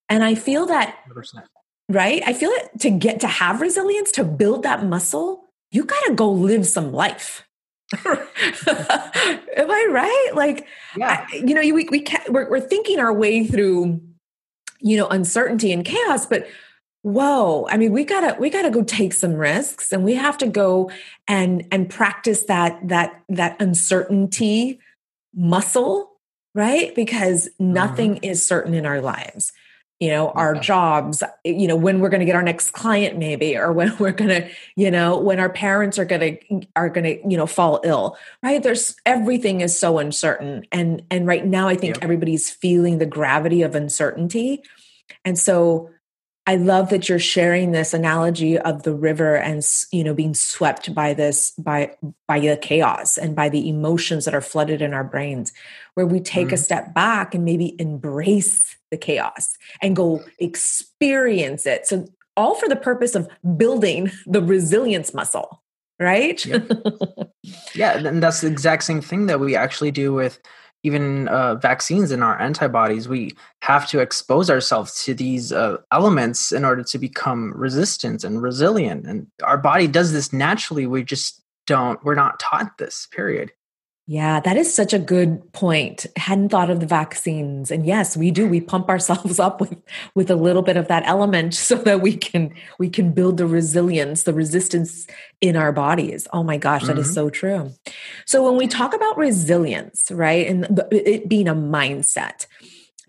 And 0.08 0.24
I 0.24 0.34
feel 0.34 0.66
that, 0.66 0.96
100%. 1.10 1.44
right? 1.88 2.22
I 2.26 2.32
feel 2.32 2.50
it 2.50 2.70
to 2.80 2.90
get 2.90 3.20
to 3.20 3.26
have 3.26 3.60
resilience, 3.60 4.10
to 4.12 4.24
build 4.24 4.62
that 4.62 4.84
muscle, 4.84 5.44
you 5.70 5.84
got 5.84 6.00
to 6.06 6.14
go 6.14 6.30
live 6.30 6.66
some 6.66 6.92
life. 6.92 7.46
Am 8.06 8.18
I 8.66 9.88
right? 9.90 10.30
Like, 10.34 10.66
yeah. 10.96 11.26
I, 11.30 11.36
you 11.36 11.54
know, 11.54 11.60
we, 11.60 11.88
we 11.90 12.00
can't, 12.00 12.30
we're, 12.32 12.48
we're 12.48 12.60
thinking 12.60 12.98
our 12.98 13.12
way 13.12 13.46
through, 13.46 14.00
you 14.80 14.96
know, 14.96 15.08
uncertainty 15.08 15.72
and 15.72 15.84
chaos, 15.84 16.24
but 16.26 16.46
whoa 17.02 17.64
i 17.70 17.76
mean 17.76 17.92
we 17.92 18.04
gotta 18.04 18.36
we 18.40 18.50
gotta 18.50 18.70
go 18.70 18.82
take 18.82 19.12
some 19.12 19.34
risks 19.34 19.92
and 19.92 20.04
we 20.04 20.14
have 20.14 20.36
to 20.36 20.48
go 20.48 20.90
and 21.28 21.64
and 21.70 21.88
practice 21.88 22.42
that 22.42 22.76
that 22.86 23.22
that 23.28 23.60
uncertainty 23.62 24.80
muscle, 25.38 26.10
right? 26.54 26.94
Because 26.94 27.48
nothing 27.58 28.16
mm-hmm. 28.16 28.24
is 28.24 28.44
certain 28.44 28.74
in 28.74 28.84
our 28.84 29.00
lives. 29.00 29.52
You 30.00 30.10
know, 30.10 30.30
our 30.30 30.54
yeah. 30.54 30.60
jobs, 30.60 31.24
you 31.44 31.66
know, 31.66 31.74
when 31.74 31.98
we're 31.98 32.08
going 32.08 32.20
to 32.20 32.26
get 32.26 32.36
our 32.36 32.42
next 32.42 32.70
client 32.70 33.18
maybe 33.18 33.56
or 33.56 33.72
when 33.72 33.96
we're 33.98 34.12
going 34.12 34.28
to, 34.30 34.48
you 34.76 34.90
know, 34.90 35.18
when 35.18 35.40
our 35.40 35.50
parents 35.50 35.98
are 35.98 36.04
going 36.04 36.20
to 36.20 36.66
are 36.76 36.88
going 36.88 37.04
to, 37.04 37.28
you 37.28 37.36
know, 37.36 37.46
fall 37.46 37.80
ill, 37.82 38.16
right? 38.42 38.62
There's 38.62 38.94
everything 39.04 39.60
is 39.60 39.76
so 39.76 39.98
uncertain. 39.98 40.66
And 40.70 41.02
and 41.10 41.26
right 41.26 41.44
now 41.44 41.66
I 41.66 41.74
think 41.74 41.98
everybody's 42.00 42.48
feeling 42.48 42.98
the 42.98 43.06
gravity 43.06 43.62
of 43.62 43.74
uncertainty. 43.74 44.62
And 45.24 45.36
so 45.36 45.90
I 46.48 46.56
love 46.56 46.88
that 46.88 47.10
you're 47.10 47.18
sharing 47.18 47.72
this 47.72 47.92
analogy 47.92 48.58
of 48.58 48.82
the 48.82 48.94
river 48.94 49.36
and 49.36 49.62
you 49.92 50.02
know 50.02 50.14
being 50.14 50.32
swept 50.32 50.94
by 50.94 51.12
this 51.12 51.50
by 51.58 51.94
by 52.26 52.40
the 52.40 52.56
chaos 52.56 53.18
and 53.18 53.36
by 53.36 53.50
the 53.50 53.68
emotions 53.68 54.24
that 54.24 54.34
are 54.34 54.40
flooded 54.40 54.80
in 54.80 54.94
our 54.94 55.04
brains 55.04 55.52
where 55.92 56.06
we 56.06 56.20
take 56.20 56.46
mm-hmm. 56.46 56.54
a 56.54 56.56
step 56.56 56.94
back 56.94 57.34
and 57.34 57.44
maybe 57.44 57.76
embrace 57.78 58.78
the 58.90 58.96
chaos 58.96 59.58
and 59.82 59.94
go 59.94 60.24
experience 60.38 61.66
it. 61.66 61.86
So 61.86 62.06
all 62.34 62.54
for 62.54 62.66
the 62.66 62.76
purpose 62.76 63.14
of 63.14 63.28
building 63.58 64.10
the 64.24 64.40
resilience 64.40 65.12
muscle 65.12 65.62
right? 66.00 66.46
Yeah, 66.46 66.60
yeah 67.74 67.98
and 67.98 68.22
that's 68.22 68.40
the 68.40 68.46
exact 68.46 68.84
same 68.84 69.00
thing 69.00 69.26
that 69.26 69.40
we 69.40 69.56
actually 69.56 69.90
do 69.90 70.14
with 70.14 70.38
even 70.84 71.28
uh, 71.28 71.56
vaccines 71.56 72.10
and 72.10 72.22
our 72.22 72.40
antibodies, 72.40 73.08
we 73.08 73.32
have 73.62 73.88
to 73.88 73.98
expose 73.98 74.48
ourselves 74.48 75.02
to 75.04 75.14
these 75.14 75.52
uh, 75.52 75.78
elements 75.90 76.52
in 76.52 76.64
order 76.64 76.82
to 76.84 76.98
become 76.98 77.52
resistant 77.54 78.24
and 78.24 78.42
resilient. 78.42 79.06
And 79.06 79.26
our 79.42 79.58
body 79.58 79.88
does 79.88 80.12
this 80.12 80.32
naturally. 80.32 80.86
We 80.86 81.02
just 81.02 81.42
don't, 81.66 82.02
we're 82.04 82.14
not 82.14 82.38
taught 82.38 82.78
this, 82.78 83.08
period. 83.10 83.52
Yeah, 84.10 84.40
that 84.40 84.56
is 84.56 84.74
such 84.74 84.94
a 84.94 84.98
good 84.98 85.52
point. 85.52 86.06
Hadn't 86.16 86.48
thought 86.48 86.70
of 86.70 86.80
the 86.80 86.86
vaccines. 86.86 87.70
And 87.70 87.84
yes, 87.84 88.16
we 88.16 88.30
do. 88.30 88.48
We 88.48 88.58
pump 88.58 88.88
ourselves 88.88 89.38
up 89.38 89.60
with 89.60 89.76
with 90.14 90.30
a 90.30 90.34
little 90.34 90.62
bit 90.62 90.78
of 90.78 90.88
that 90.88 91.02
element 91.04 91.54
so 91.54 91.74
that 91.74 92.00
we 92.00 92.16
can 92.16 92.54
we 92.78 92.88
can 92.88 93.12
build 93.12 93.36
the 93.36 93.46
resilience, 93.46 94.22
the 94.22 94.32
resistance 94.32 95.06
in 95.42 95.56
our 95.56 95.72
bodies. 95.72 96.26
Oh 96.32 96.42
my 96.42 96.56
gosh, 96.56 96.86
that 96.86 96.92
mm-hmm. 96.92 97.00
is 97.00 97.12
so 97.12 97.28
true. 97.28 97.70
So 98.24 98.42
when 98.42 98.56
we 98.56 98.66
talk 98.66 98.94
about 98.94 99.18
resilience, 99.18 100.10
right? 100.10 100.46
And 100.46 100.80
it 100.90 101.28
being 101.28 101.46
a 101.46 101.54
mindset 101.54 102.46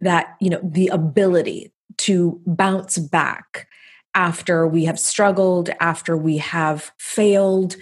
that, 0.02 0.36
you 0.42 0.50
know, 0.50 0.60
the 0.62 0.90
ability 0.90 1.72
to 2.00 2.42
bounce 2.46 2.98
back 2.98 3.70
after 4.16 4.68
we 4.68 4.84
have 4.84 5.00
struggled, 5.00 5.70
after 5.80 6.18
we 6.18 6.38
have 6.40 6.92
failed, 6.98 7.78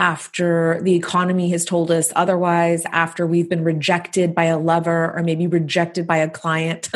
after 0.00 0.80
the 0.80 0.94
economy 0.94 1.50
has 1.50 1.66
told 1.66 1.90
us 1.90 2.10
otherwise, 2.16 2.86
after 2.86 3.26
we've 3.26 3.50
been 3.50 3.62
rejected 3.62 4.34
by 4.34 4.44
a 4.44 4.58
lover 4.58 5.14
or 5.14 5.22
maybe 5.22 5.46
rejected 5.46 6.06
by 6.06 6.16
a 6.16 6.30
client, 6.30 6.88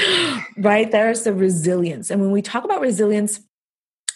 right? 0.58 0.90
There's 0.90 1.22
the 1.22 1.32
resilience. 1.32 2.10
And 2.10 2.20
when 2.20 2.30
we 2.30 2.42
talk 2.42 2.64
about 2.64 2.82
resilience, 2.82 3.40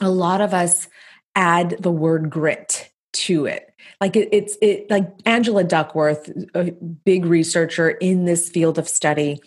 a 0.03 0.11
lot 0.11 0.43
of 0.43 0.53
us 0.53 0.87
add 1.35 1.79
the 1.81 1.91
word 1.91 2.29
grit 2.29 2.93
to 3.15 3.47
it. 3.47 3.73
Like 4.03 4.17
it, 4.17 4.29
it's 4.33 4.59
it 4.61 4.91
like 4.91 5.11
Angela 5.25 5.65
Duckworth, 5.65 6.31
a 6.55 6.73
big 7.07 7.25
researcher 7.25 7.89
in 7.89 8.27
this 8.27 8.51
field 8.51 8.79
of 8.79 8.87
study, 8.87 9.41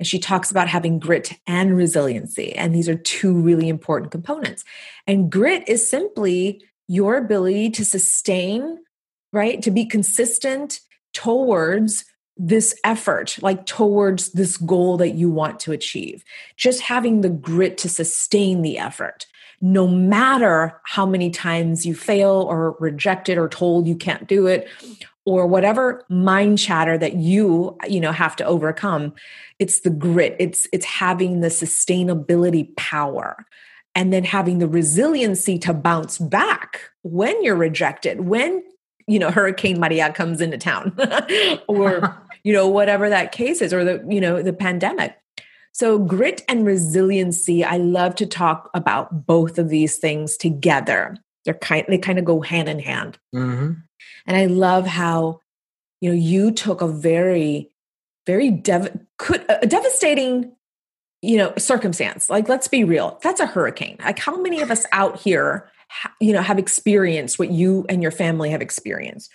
and 0.00 0.08
she 0.08 0.18
talks 0.18 0.50
about 0.50 0.66
having 0.66 0.98
grit 0.98 1.34
and 1.46 1.76
resiliency, 1.76 2.52
and 2.54 2.74
these 2.74 2.88
are 2.88 2.96
two 2.96 3.32
really 3.32 3.68
important 3.68 4.10
components. 4.10 4.64
And 5.06 5.30
grit 5.30 5.62
is 5.68 5.88
simply 5.88 6.64
your 6.92 7.16
ability 7.16 7.70
to 7.70 7.86
sustain, 7.86 8.78
right? 9.32 9.62
To 9.62 9.70
be 9.70 9.86
consistent 9.86 10.80
towards 11.14 12.04
this 12.36 12.78
effort, 12.84 13.38
like 13.40 13.64
towards 13.64 14.32
this 14.32 14.58
goal 14.58 14.98
that 14.98 15.14
you 15.14 15.30
want 15.30 15.58
to 15.60 15.72
achieve. 15.72 16.22
Just 16.58 16.82
having 16.82 17.22
the 17.22 17.30
grit 17.30 17.78
to 17.78 17.88
sustain 17.88 18.60
the 18.60 18.76
effort, 18.76 19.24
no 19.62 19.88
matter 19.88 20.78
how 20.84 21.06
many 21.06 21.30
times 21.30 21.86
you 21.86 21.94
fail 21.94 22.46
or 22.50 22.76
rejected 22.78 23.38
or 23.38 23.48
told 23.48 23.86
you 23.86 23.96
can't 23.96 24.28
do 24.28 24.46
it 24.46 24.68
or 25.24 25.46
whatever 25.46 26.04
mind 26.10 26.58
chatter 26.58 26.98
that 26.98 27.14
you 27.14 27.74
you 27.88 28.00
know 28.00 28.12
have 28.12 28.34
to 28.34 28.44
overcome 28.44 29.14
it's 29.60 29.80
the 29.82 29.90
grit 29.90 30.34
it's 30.40 30.66
it's 30.72 30.84
having 30.84 31.40
the 31.40 31.48
sustainability 31.48 32.74
power 32.76 33.46
and 33.94 34.12
then 34.12 34.24
having 34.24 34.58
the 34.58 34.68
resiliency 34.68 35.58
to 35.58 35.74
bounce 35.74 36.18
back 36.18 36.90
when 37.02 37.42
you're 37.42 37.56
rejected 37.56 38.20
when 38.20 38.62
you 39.06 39.18
know 39.18 39.30
hurricane 39.30 39.80
maria 39.80 40.12
comes 40.12 40.40
into 40.40 40.56
town 40.56 40.96
or 41.68 42.16
you 42.44 42.52
know 42.52 42.68
whatever 42.68 43.08
that 43.08 43.32
case 43.32 43.60
is 43.60 43.72
or 43.72 43.84
the 43.84 44.04
you 44.08 44.20
know 44.20 44.42
the 44.42 44.52
pandemic. 44.52 45.16
So 45.74 45.98
grit 45.98 46.42
and 46.48 46.66
resiliency 46.66 47.64
i 47.64 47.76
love 47.76 48.14
to 48.16 48.26
talk 48.26 48.70
about 48.74 49.26
both 49.26 49.58
of 49.58 49.68
these 49.68 49.96
things 49.96 50.36
together. 50.36 51.16
They're 51.44 51.54
kind 51.54 51.84
they 51.88 51.98
kind 51.98 52.18
of 52.18 52.24
go 52.24 52.40
hand 52.40 52.68
in 52.68 52.78
hand. 52.78 53.18
Mm-hmm. 53.34 53.72
and 54.26 54.36
i 54.36 54.46
love 54.46 54.86
how 54.86 55.40
you 56.00 56.10
know 56.10 56.16
you 56.16 56.50
took 56.52 56.82
a 56.82 56.88
very 56.88 57.70
very 58.26 58.50
dev- 58.50 58.98
could 59.18 59.44
a 59.48 59.66
devastating 59.66 60.52
you 61.22 61.36
know 61.36 61.52
circumstance. 61.56 62.28
Like 62.28 62.48
let's 62.48 62.68
be 62.68 62.84
real 62.84 63.18
that's 63.22 63.40
a 63.40 63.46
hurricane. 63.46 63.96
Like 64.04 64.18
how 64.18 64.40
many 64.40 64.60
of 64.60 64.70
us 64.70 64.84
out 64.92 65.20
here 65.20 65.70
you 66.20 66.32
know 66.32 66.42
have 66.42 66.58
experienced 66.58 67.38
what 67.38 67.50
you 67.50 67.86
and 67.88 68.02
your 68.02 68.10
family 68.10 68.50
have 68.50 68.60
experienced? 68.60 69.30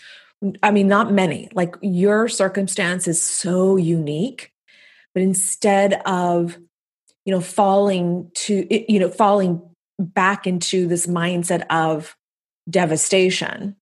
I 0.62 0.72
mean 0.72 0.88
not 0.88 1.12
many. 1.12 1.50
Like 1.54 1.76
your 1.82 2.28
circumstance 2.28 3.08
is 3.08 3.22
so 3.22 3.78
unique 3.78 4.52
but 5.14 5.24
instead 5.24 6.02
of 6.06 6.58
you 7.26 7.32
know 7.32 7.42
falling 7.42 8.30
to 8.36 8.68
you 8.92 9.00
know 9.00 9.10
falling 9.10 9.62
back 9.98 10.46
into 10.46 10.88
this 10.88 11.08
mindset 11.08 11.66
of 11.70 12.16
devastation 12.70 13.76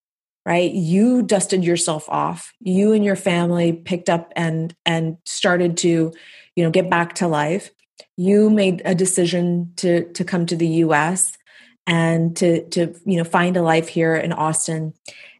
right? 0.47 0.71
You 0.71 1.23
dusted 1.23 1.63
yourself 1.63 2.07
off. 2.07 2.53
You 2.59 2.93
and 2.93 3.03
your 3.03 3.15
family 3.15 3.73
picked 3.73 4.09
up 4.09 4.31
and 4.35 4.75
and 4.85 5.17
started 5.25 5.77
to 5.77 6.13
you 6.55 6.63
know 6.63 6.69
get 6.69 6.87
back 6.87 7.15
to 7.15 7.27
life 7.27 7.71
you 8.17 8.49
made 8.49 8.81
a 8.85 8.95
decision 8.95 9.71
to 9.77 10.11
to 10.13 10.23
come 10.23 10.45
to 10.45 10.55
the 10.55 10.67
US 10.67 11.37
and 11.87 12.35
to 12.37 12.67
to 12.69 12.95
you 13.05 13.17
know 13.17 13.23
find 13.23 13.57
a 13.57 13.61
life 13.61 13.87
here 13.87 14.15
in 14.15 14.33
Austin 14.33 14.93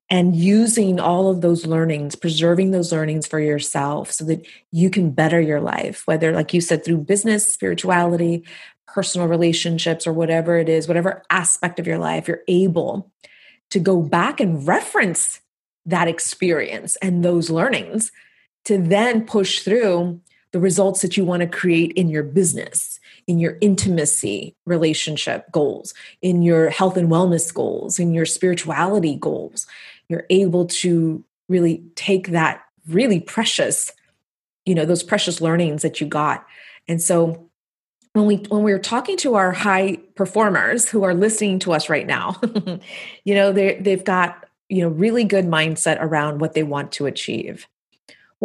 and 0.10 0.36
using 0.36 1.00
all 1.00 1.30
of 1.30 1.42
those 1.42 1.66
learnings 1.66 2.16
preserving 2.16 2.72
those 2.72 2.92
learnings 2.92 3.26
for 3.26 3.40
yourself 3.40 4.12
so 4.12 4.24
that 4.26 4.46
you 4.72 4.90
can 4.90 5.12
better 5.12 5.42
your 5.42 5.62
life 5.62 6.04
whether 6.06 6.32
like 6.32 6.54
you 6.54 6.62
said 6.62 6.84
through 6.84 6.98
business 6.98 7.52
spirituality 7.52 8.44
personal 8.88 9.28
relationships 9.28 10.06
or 10.06 10.14
whatever 10.14 10.58
it 10.58 10.70
is 10.70 10.88
whatever 10.88 11.24
aspect 11.30 11.80
of 11.80 11.88
your 11.88 11.98
life 11.98 12.28
you're 12.28 12.44
able 12.48 13.12
to 13.72 13.80
go 13.80 14.02
back 14.02 14.40
and 14.40 14.68
reference 14.68 15.42
that 15.86 16.08
experience 16.08 16.96
and 16.98 17.24
those 17.24 17.50
learnings 17.50 18.12
to 18.64 18.78
then 18.78 19.26
push 19.26 19.62
through 19.62 20.20
the 20.56 20.62
results 20.62 21.02
that 21.02 21.18
you 21.18 21.26
want 21.26 21.42
to 21.42 21.48
create 21.48 21.92
in 21.98 22.08
your 22.08 22.24
business, 22.24 22.98
in 23.28 23.40
your 23.40 23.58
intimacy 23.60 24.56
relationship 24.66 25.52
goals, 25.52 25.94
in 26.22 26.42
your 26.42 26.70
health 26.70 26.96
and 26.96 27.12
wellness 27.12 27.54
goals, 27.54 28.00
in 28.00 28.14
your 28.14 28.26
spirituality 28.26 29.18
goals. 29.18 29.68
You're 30.08 30.26
able 30.30 30.68
to 30.68 31.26
really 31.50 31.84
take 31.96 32.30
that 32.30 32.64
really 32.88 33.20
precious, 33.20 33.92
you 34.66 34.74
know, 34.74 34.86
those 34.86 35.04
precious 35.04 35.42
learnings 35.42 35.82
that 35.82 36.00
you 36.00 36.08
got. 36.08 36.48
And 36.88 37.02
so 37.02 37.50
when 38.14 38.26
we 38.26 38.38
when 38.48 38.64
we're 38.64 38.80
talking 38.80 39.18
to 39.18 39.36
our 39.36 39.52
high 39.52 39.98
performers 40.16 40.88
who 40.88 41.04
are 41.04 41.14
listening 41.14 41.60
to 41.60 41.74
us 41.74 41.90
right 41.90 42.08
now, 42.08 42.40
you 43.26 43.36
know, 43.36 43.52
they 43.52 43.76
they've 43.76 44.06
got, 44.06 44.46
you 44.70 44.84
know, 44.84 44.88
really 44.88 45.26
good 45.26 45.48
mindset 45.48 45.98
around 46.00 46.40
what 46.40 46.54
they 46.54 46.64
want 46.64 46.94
to 46.94 47.08
achieve 47.08 47.68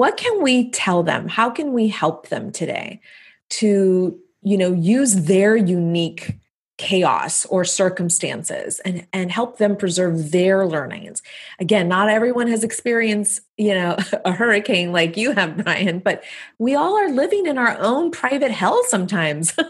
what 0.00 0.16
can 0.16 0.42
we 0.42 0.70
tell 0.70 1.02
them? 1.02 1.28
How 1.28 1.50
can 1.50 1.74
we 1.74 1.88
help 1.88 2.28
them 2.28 2.52
today 2.52 3.02
to 3.50 4.18
you 4.40 4.56
know 4.56 4.72
use 4.72 5.26
their 5.26 5.54
unique 5.54 6.38
chaos 6.78 7.44
or 7.44 7.66
circumstances 7.66 8.80
and 8.86 9.06
and 9.12 9.30
help 9.30 9.58
them 9.58 9.76
preserve 9.76 10.30
their 10.30 10.66
learnings? 10.66 11.20
Again 11.58 11.86
not 11.86 12.08
everyone 12.08 12.48
has 12.48 12.64
experienced 12.64 13.42
you 13.58 13.74
know 13.74 13.98
a 14.24 14.32
hurricane 14.32 14.90
like 14.90 15.18
you 15.18 15.32
have 15.32 15.58
bryan 15.58 15.98
but 15.98 16.24
we 16.58 16.74
all 16.74 16.98
are 16.98 17.10
living 17.10 17.44
in 17.44 17.58
our 17.58 17.76
own 17.78 18.10
private 18.10 18.52
hell 18.52 18.80
sometimes. 18.88 19.54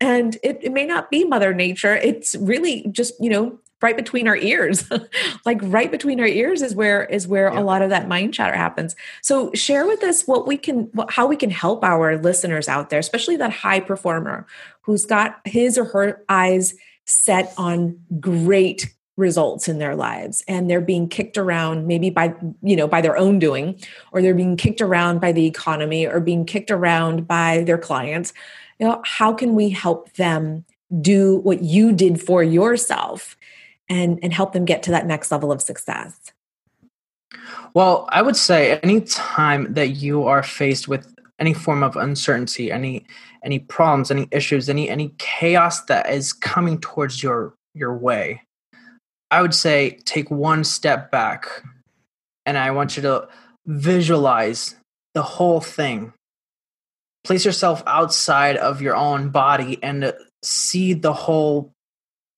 And 0.00 0.36
it, 0.42 0.58
it 0.60 0.72
may 0.72 0.84
not 0.84 1.08
be 1.08 1.24
mother 1.24 1.54
nature. 1.54 1.94
It's 1.94 2.34
really 2.34 2.84
just 2.90 3.14
you 3.20 3.30
know 3.30 3.58
right 3.82 3.96
between 3.96 4.28
our 4.28 4.36
ears. 4.36 4.88
Like 5.44 5.58
right 5.62 5.90
between 5.90 6.20
our 6.20 6.26
ears 6.26 6.62
is 6.62 6.74
where 6.74 7.04
is 7.04 7.26
where 7.26 7.52
yeah. 7.52 7.58
a 7.58 7.62
lot 7.62 7.82
of 7.82 7.90
that 7.90 8.06
mind 8.06 8.32
chatter 8.32 8.56
happens. 8.56 8.94
So 9.22 9.52
share 9.54 9.86
with 9.86 10.02
us 10.02 10.24
what 10.24 10.46
we 10.46 10.56
can 10.56 10.90
how 11.08 11.26
we 11.26 11.36
can 11.36 11.50
help 11.50 11.82
our 11.82 12.16
listeners 12.16 12.68
out 12.68 12.90
there 12.90 12.98
especially 12.98 13.36
that 13.36 13.52
high 13.52 13.80
performer 13.80 14.46
who's 14.82 15.04
got 15.04 15.40
his 15.44 15.76
or 15.76 15.84
her 15.86 16.22
eyes 16.28 16.74
set 17.06 17.52
on 17.56 17.98
great 18.20 18.94
results 19.16 19.68
in 19.68 19.78
their 19.78 19.94
lives 19.94 20.42
and 20.48 20.70
they're 20.70 20.80
being 20.80 21.08
kicked 21.08 21.36
around 21.36 21.86
maybe 21.86 22.08
by 22.08 22.34
you 22.62 22.76
know 22.76 22.86
by 22.86 23.00
their 23.00 23.16
own 23.16 23.38
doing 23.38 23.78
or 24.12 24.22
they're 24.22 24.34
being 24.34 24.56
kicked 24.56 24.80
around 24.80 25.20
by 25.20 25.32
the 25.32 25.46
economy 25.46 26.06
or 26.06 26.20
being 26.20 26.44
kicked 26.44 26.70
around 26.70 27.26
by 27.26 27.62
their 27.64 27.78
clients. 27.78 28.32
You 28.78 28.88
know 28.88 29.02
how 29.04 29.32
can 29.32 29.54
we 29.54 29.70
help 29.70 30.12
them 30.14 30.64
do 31.00 31.36
what 31.38 31.62
you 31.62 31.92
did 31.92 32.20
for 32.20 32.42
yourself 32.42 33.36
and 33.92 34.18
and 34.22 34.32
help 34.32 34.52
them 34.52 34.64
get 34.64 34.82
to 34.84 34.90
that 34.90 35.06
next 35.06 35.30
level 35.30 35.52
of 35.52 35.60
success. 35.60 36.32
Well 37.74 38.06
i 38.10 38.20
would 38.22 38.36
say 38.36 38.78
any 38.82 39.00
time 39.02 39.74
that 39.74 39.88
you 39.88 40.24
are 40.24 40.42
faced 40.42 40.88
with 40.88 41.14
any 41.38 41.54
form 41.54 41.82
of 41.82 41.96
uncertainty 41.96 42.70
any 42.70 43.06
any 43.42 43.58
problems 43.58 44.10
any 44.10 44.28
issues 44.30 44.68
any 44.68 44.88
any 44.90 45.14
chaos 45.18 45.84
that 45.86 46.10
is 46.10 46.32
coming 46.32 46.78
towards 46.78 47.22
your 47.22 47.54
your 47.74 47.96
way 47.96 48.42
i 49.30 49.40
would 49.40 49.54
say 49.54 49.98
take 50.04 50.30
one 50.30 50.62
step 50.62 51.10
back 51.10 51.46
and 52.44 52.58
i 52.58 52.70
want 52.70 52.96
you 52.96 53.02
to 53.02 53.26
visualize 53.66 54.76
the 55.14 55.22
whole 55.22 55.60
thing. 55.60 56.12
Place 57.24 57.44
yourself 57.44 57.82
outside 57.86 58.56
of 58.56 58.82
your 58.82 58.96
own 58.96 59.30
body 59.30 59.78
and 59.82 60.12
see 60.42 60.92
the 60.92 61.12
whole 61.12 61.72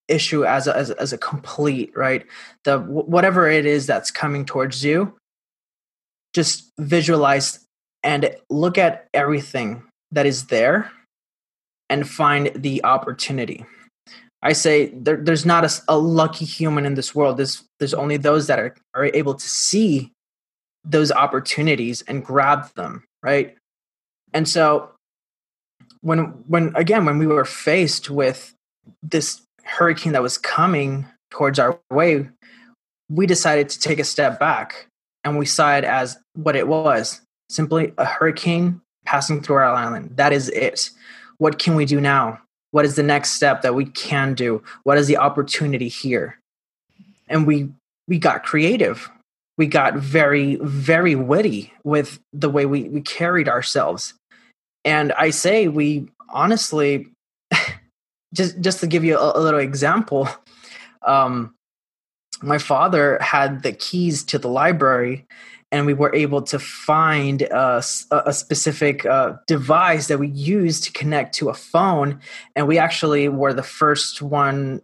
issue 0.08 0.44
as 0.44 0.66
a, 0.66 0.76
as, 0.76 0.90
as 0.90 1.12
a 1.12 1.18
complete 1.18 1.90
right 1.96 2.26
the 2.64 2.78
whatever 2.78 3.48
it 3.48 3.64
is 3.64 3.86
that's 3.86 4.10
coming 4.10 4.44
towards 4.44 4.84
you 4.84 5.16
just 6.34 6.72
visualize 6.78 7.64
and 8.02 8.36
look 8.50 8.76
at 8.76 9.08
everything 9.14 9.82
that 10.10 10.26
is 10.26 10.46
there 10.46 10.90
and 11.88 12.08
find 12.08 12.50
the 12.54 12.84
opportunity. 12.84 13.64
I 14.42 14.52
say 14.52 14.86
there, 14.86 15.16
there's 15.16 15.46
not 15.46 15.64
a, 15.64 15.70
a, 15.88 15.96
lucky 15.96 16.44
human 16.44 16.84
in 16.84 16.94
this 16.94 17.14
world. 17.14 17.38
There's, 17.38 17.64
there's 17.78 17.94
only 17.94 18.18
those 18.18 18.46
that 18.48 18.58
are, 18.58 18.74
are 18.94 19.06
able 19.06 19.34
to 19.34 19.48
see 19.48 20.12
those 20.84 21.10
opportunities 21.10 22.02
and 22.02 22.22
grab 22.22 22.72
them, 22.74 23.04
right? 23.22 23.56
And 24.34 24.46
so 24.46 24.90
when 26.02 26.18
when 26.46 26.74
again 26.76 27.06
when 27.06 27.16
we 27.18 27.26
were 27.26 27.46
faced 27.46 28.10
with 28.10 28.52
this 29.02 29.40
hurricane 29.64 30.12
that 30.12 30.22
was 30.22 30.38
coming 30.38 31.06
towards 31.30 31.58
our 31.58 31.78
way, 31.90 32.28
we 33.10 33.26
decided 33.26 33.68
to 33.70 33.80
take 33.80 33.98
a 33.98 34.04
step 34.04 34.38
back 34.38 34.88
and 35.24 35.38
we 35.38 35.46
saw 35.46 35.76
it 35.76 35.84
as 35.84 36.18
what 36.34 36.56
it 36.56 36.68
was 36.68 37.20
simply 37.48 37.92
a 37.98 38.04
hurricane 38.04 38.80
passing 39.04 39.42
through 39.42 39.56
our 39.56 39.64
island. 39.64 40.16
That 40.16 40.32
is 40.32 40.48
it. 40.50 40.90
What 41.38 41.58
can 41.58 41.74
we 41.74 41.84
do 41.84 42.00
now? 42.00 42.40
What 42.70 42.84
is 42.84 42.96
the 42.96 43.02
next 43.02 43.32
step 43.32 43.62
that 43.62 43.74
we 43.74 43.86
can 43.86 44.34
do? 44.34 44.62
What 44.82 44.98
is 44.98 45.06
the 45.06 45.18
opportunity 45.18 45.88
here? 45.88 46.38
And 47.28 47.46
we 47.46 47.70
we 48.08 48.18
got 48.18 48.42
creative. 48.42 49.10
We 49.56 49.66
got 49.66 49.94
very, 49.94 50.56
very 50.56 51.14
witty 51.14 51.72
with 51.84 52.18
the 52.32 52.50
way 52.50 52.66
we, 52.66 52.84
we 52.84 53.00
carried 53.00 53.48
ourselves. 53.48 54.14
And 54.84 55.12
I 55.12 55.30
say 55.30 55.68
we 55.68 56.08
honestly 56.28 57.06
just 58.34 58.60
just 58.60 58.80
to 58.80 58.86
give 58.86 59.04
you 59.04 59.16
a, 59.16 59.38
a 59.38 59.40
little 59.40 59.60
example, 59.60 60.28
um, 61.06 61.54
my 62.42 62.58
father 62.58 63.18
had 63.20 63.62
the 63.62 63.72
keys 63.72 64.24
to 64.24 64.38
the 64.38 64.48
library 64.48 65.26
and 65.72 65.86
we 65.86 65.94
were 65.94 66.14
able 66.14 66.42
to 66.42 66.58
find 66.58 67.42
a, 67.42 67.82
a 68.10 68.32
specific 68.32 69.04
uh, 69.06 69.34
device 69.46 70.06
that 70.06 70.18
we 70.18 70.28
used 70.28 70.84
to 70.84 70.92
connect 70.92 71.34
to 71.36 71.48
a 71.48 71.54
phone 71.54 72.20
and 72.54 72.68
we 72.68 72.78
actually 72.78 73.28
were 73.28 73.52
the 73.52 73.62
first 73.62 74.22
one 74.22 74.82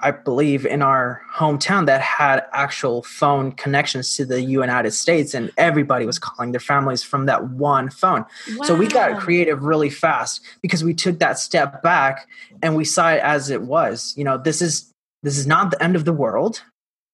i 0.00 0.10
believe 0.10 0.64
in 0.64 0.82
our 0.82 1.22
hometown 1.34 1.86
that 1.86 2.00
had 2.00 2.44
actual 2.52 3.02
phone 3.02 3.52
connections 3.52 4.16
to 4.16 4.24
the 4.24 4.42
united 4.42 4.90
states 4.90 5.34
and 5.34 5.50
everybody 5.56 6.06
was 6.06 6.18
calling 6.18 6.52
their 6.52 6.60
families 6.60 7.02
from 7.02 7.26
that 7.26 7.50
one 7.50 7.90
phone. 7.90 8.24
Wow. 8.56 8.64
so 8.64 8.74
we 8.74 8.86
got 8.86 9.20
creative 9.20 9.62
really 9.64 9.90
fast 9.90 10.42
because 10.62 10.82
we 10.82 10.94
took 10.94 11.18
that 11.18 11.38
step 11.38 11.82
back 11.82 12.28
and 12.62 12.76
we 12.76 12.84
saw 12.84 13.10
it 13.12 13.20
as 13.22 13.50
it 13.50 13.62
was. 13.62 14.14
You 14.16 14.24
know 14.24 14.38
this 14.38 14.62
is 14.62 14.90
this 15.22 15.38
is 15.38 15.46
not 15.46 15.70
the 15.70 15.82
end 15.82 15.96
of 15.96 16.04
the 16.04 16.12
world 16.12 16.62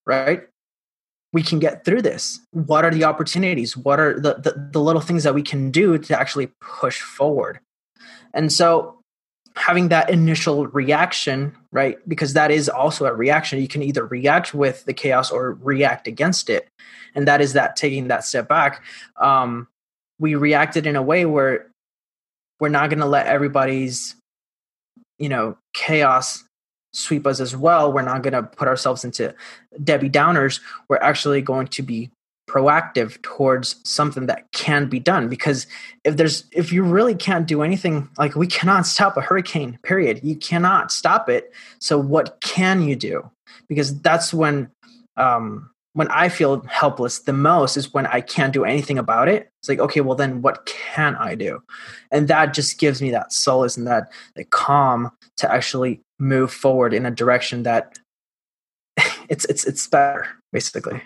right? 0.07 0.43
We 1.33 1.43
can 1.43 1.59
get 1.59 1.85
through 1.85 2.03
this. 2.03 2.41
What 2.51 2.85
are 2.85 2.91
the 2.91 3.05
opportunities? 3.05 3.77
What 3.77 3.99
are 3.99 4.19
the, 4.19 4.35
the, 4.35 4.69
the 4.73 4.81
little 4.81 5.01
things 5.01 5.25
that 5.25 5.35
we 5.35 5.43
can 5.43 5.71
do 5.71 5.99
to 5.99 6.19
actually 6.19 6.51
push 6.61 7.01
forward? 7.01 7.61
And 8.35 8.53
so 8.53 8.99
having 9.57 9.89
that 9.89 10.11
initial 10.11 10.67
reaction 10.69 11.55
right 11.73 11.99
because 12.09 12.33
that 12.33 12.51
is 12.51 12.69
also 12.69 13.05
a 13.05 13.13
reaction 13.13 13.61
you 13.61 13.69
can 13.69 13.83
either 13.83 14.07
react 14.07 14.55
with 14.55 14.85
the 14.85 14.95
chaos 14.95 15.31
or 15.31 15.55
react 15.61 16.07
against 16.07 16.49
it 16.49 16.69
and 17.15 17.29
that 17.29 17.41
is 17.41 17.53
that 17.53 17.77
taking 17.77 18.09
that 18.09 18.25
step 18.25 18.49
back 18.49 18.83
um, 19.21 19.69
we 20.19 20.35
reacted 20.35 20.87
in 20.87 20.97
a 20.97 21.03
way 21.03 21.27
where 21.27 21.67
we're 22.61 22.69
not 22.69 22.89
going 22.89 23.01
to 23.01 23.07
let 23.07 23.27
everybody's 23.27 24.15
you 25.19 25.29
know 25.29 25.57
chaos 25.75 26.45
sweep 26.93 27.27
us 27.27 27.41
as 27.41 27.57
well. 27.57 27.93
We're 27.93 28.03
not 28.03 28.23
going 28.23 28.35
to 28.35 28.43
put 28.43 28.69
ourselves 28.69 29.05
into 29.05 29.35
Debbie 29.83 30.11
Downers. 30.11 30.61
We're 30.89 30.99
actually 30.99 31.43
going 31.43 31.69
to 31.69 31.83
be 31.83 32.11
proactive 32.49 33.21
towards 33.23 33.77
something 33.85 34.27
that 34.27 34.51
can 34.53 34.89
be 34.89 34.99
done 34.99 35.29
because 35.29 35.67
if 36.05 36.17
there's 36.17 36.45
if 36.53 36.73
you 36.73 36.83
really 36.83 37.15
can't 37.15 37.47
do 37.47 37.63
anything 37.63 38.09
like 38.19 38.35
we 38.35 38.47
cannot 38.47 38.87
stop 38.87 39.17
a 39.17 39.21
hurricane 39.21 39.79
period. 39.83 40.21
You 40.23 40.37
cannot 40.37 40.91
stop 40.91 41.29
it. 41.29 41.53
So 41.79 41.99
what 41.99 42.41
can 42.41 42.83
you 42.83 42.97
do? 42.97 43.31
Because 43.69 44.01
that's 44.01 44.35
when 44.35 44.71
um 45.17 45.71
when 45.95 46.09
i 46.09 46.27
feel 46.29 46.63
helpless 46.63 47.19
the 47.21 47.35
most 47.35 47.77
is 47.77 47.93
when 47.93 48.07
i 48.07 48.19
can't 48.21 48.53
do 48.53 48.65
anything 48.65 48.99
about 48.99 49.29
it. 49.29 49.49
It's 49.61 49.69
like 49.69 49.79
okay 49.79 50.01
well 50.01 50.17
then 50.17 50.43
what 50.43 50.67
can 50.67 51.15
i 51.17 51.35
do? 51.35 51.63
And 52.11 52.29
that 52.29 52.55
just 52.55 52.79
gives 52.79 53.01
me 53.01 53.11
that 53.13 53.33
solace 53.33 53.77
and 53.77 53.87
that 53.87 54.13
that 54.35 54.51
calm 54.51 55.11
to 55.37 55.51
actually 55.51 56.01
move 56.19 56.53
forward 56.53 56.93
in 56.93 57.07
a 57.07 57.11
direction 57.11 57.63
that 57.63 57.99
it's 59.29 59.45
it's 59.45 59.65
it's 59.65 59.87
better 59.87 60.27
basically 60.53 61.03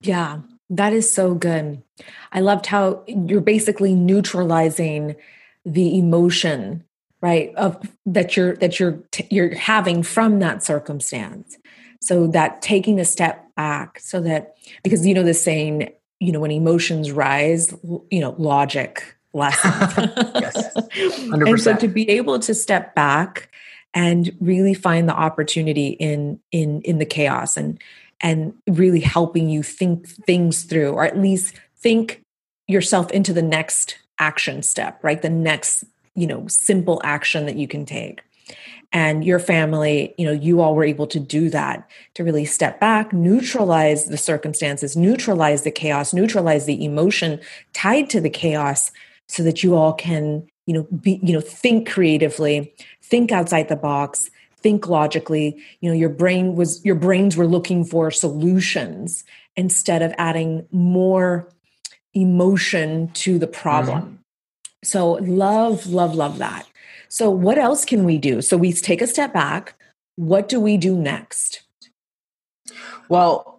yeah 0.00 0.40
that 0.70 0.92
is 0.92 1.10
so 1.10 1.34
good. 1.34 1.82
I 2.32 2.40
loved 2.40 2.66
how 2.66 3.04
you're 3.06 3.40
basically 3.40 3.94
neutralizing 3.94 5.16
the 5.64 5.98
emotion 5.98 6.84
right 7.22 7.54
of 7.54 7.80
that 8.04 8.36
you're 8.36 8.56
that 8.56 8.78
you're 8.78 8.98
you're 9.30 9.54
having 9.54 10.02
from 10.02 10.40
that 10.40 10.62
circumstance. 10.62 11.56
So 12.00 12.26
that 12.28 12.62
taking 12.62 13.00
a 13.00 13.04
step 13.04 13.54
back 13.54 14.00
so 14.00 14.20
that 14.20 14.56
because 14.82 15.06
you 15.06 15.14
know 15.14 15.22
the 15.22 15.34
saying 15.34 15.92
you 16.20 16.32
know 16.32 16.40
when 16.40 16.50
emotions 16.50 17.10
rise 17.12 17.72
you 18.10 18.20
know 18.20 18.34
logic 18.38 19.16
lessens. 19.32 19.72
Yes 20.36 20.74
100%. 20.76 21.46
and 21.48 21.60
so 21.60 21.76
to 21.76 21.88
be 21.88 22.08
able 22.10 22.38
to 22.40 22.54
step 22.54 22.94
back 22.94 23.50
and 23.94 24.36
really 24.40 24.74
find 24.74 25.08
the 25.08 25.14
opportunity 25.14 25.88
in 25.88 26.40
in 26.52 26.82
in 26.82 26.98
the 26.98 27.06
chaos 27.06 27.56
and 27.56 27.80
and 28.20 28.54
really 28.66 29.00
helping 29.00 29.48
you 29.48 29.62
think 29.62 30.08
things 30.08 30.64
through 30.64 30.92
or 30.92 31.04
at 31.04 31.18
least 31.18 31.54
think 31.76 32.22
yourself 32.66 33.10
into 33.10 33.32
the 33.32 33.42
next 33.42 33.98
action 34.18 34.62
step 34.62 34.98
right? 35.02 35.22
The 35.22 35.30
next 35.30 35.84
you 36.14 36.26
know 36.26 36.46
simple 36.48 37.00
action 37.04 37.46
that 37.46 37.56
you 37.56 37.68
can 37.68 37.84
take. 37.84 38.22
And 38.92 39.24
your 39.24 39.38
family 39.38 40.14
you 40.16 40.24
know 40.24 40.32
you 40.32 40.60
all 40.60 40.74
were 40.74 40.84
able 40.84 41.06
to 41.08 41.20
do 41.20 41.50
that 41.50 41.88
to 42.14 42.24
really 42.24 42.44
step 42.44 42.80
back 42.80 43.12
neutralize 43.12 44.06
the 44.06 44.16
circumstances 44.16 44.96
neutralize 44.96 45.62
the 45.62 45.70
chaos 45.70 46.14
neutralize 46.14 46.66
the 46.66 46.84
emotion 46.84 47.40
tied 47.72 48.08
to 48.10 48.20
the 48.20 48.30
chaos 48.30 48.92
so 49.28 49.42
that 49.42 49.62
you 49.62 49.74
all 49.74 49.92
can 49.92 50.46
you 50.66 50.74
know 50.74 50.84
be 50.84 51.20
you 51.22 51.32
know 51.32 51.40
think 51.40 51.88
creatively 51.88 52.72
think 53.02 53.32
outside 53.32 53.68
the 53.68 53.76
box 53.76 54.30
think 54.58 54.88
logically 54.88 55.62
you 55.80 55.88
know 55.88 55.94
your 55.94 56.08
brain 56.08 56.56
was 56.56 56.84
your 56.84 56.94
brains 56.94 57.36
were 57.36 57.46
looking 57.46 57.84
for 57.84 58.10
solutions 58.10 59.24
instead 59.56 60.02
of 60.02 60.14
adding 60.18 60.66
more 60.70 61.48
emotion 62.14 63.08
to 63.12 63.38
the 63.38 63.46
problem. 63.46 64.02
Mm-hmm. 64.02 64.14
so 64.84 65.12
love 65.12 65.86
love 65.86 66.14
love 66.14 66.38
that. 66.38 66.66
So 67.08 67.30
what 67.30 67.58
else 67.58 67.84
can 67.84 68.04
we 68.04 68.18
do? 68.18 68.42
So 68.42 68.56
we 68.56 68.72
take 68.72 69.00
a 69.00 69.06
step 69.06 69.32
back. 69.32 69.74
What 70.16 70.48
do 70.48 70.60
we 70.60 70.76
do 70.76 70.96
next? 70.96 71.62
Well 73.08 73.52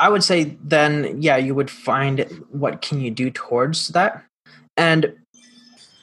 i 0.00 0.08
would 0.08 0.24
say 0.24 0.56
then 0.60 1.22
yeah 1.22 1.36
you 1.36 1.54
would 1.54 1.70
find 1.70 2.26
what 2.50 2.82
can 2.82 3.00
you 3.00 3.10
do 3.10 3.30
towards 3.30 3.88
that. 3.88 4.24
And 4.76 5.14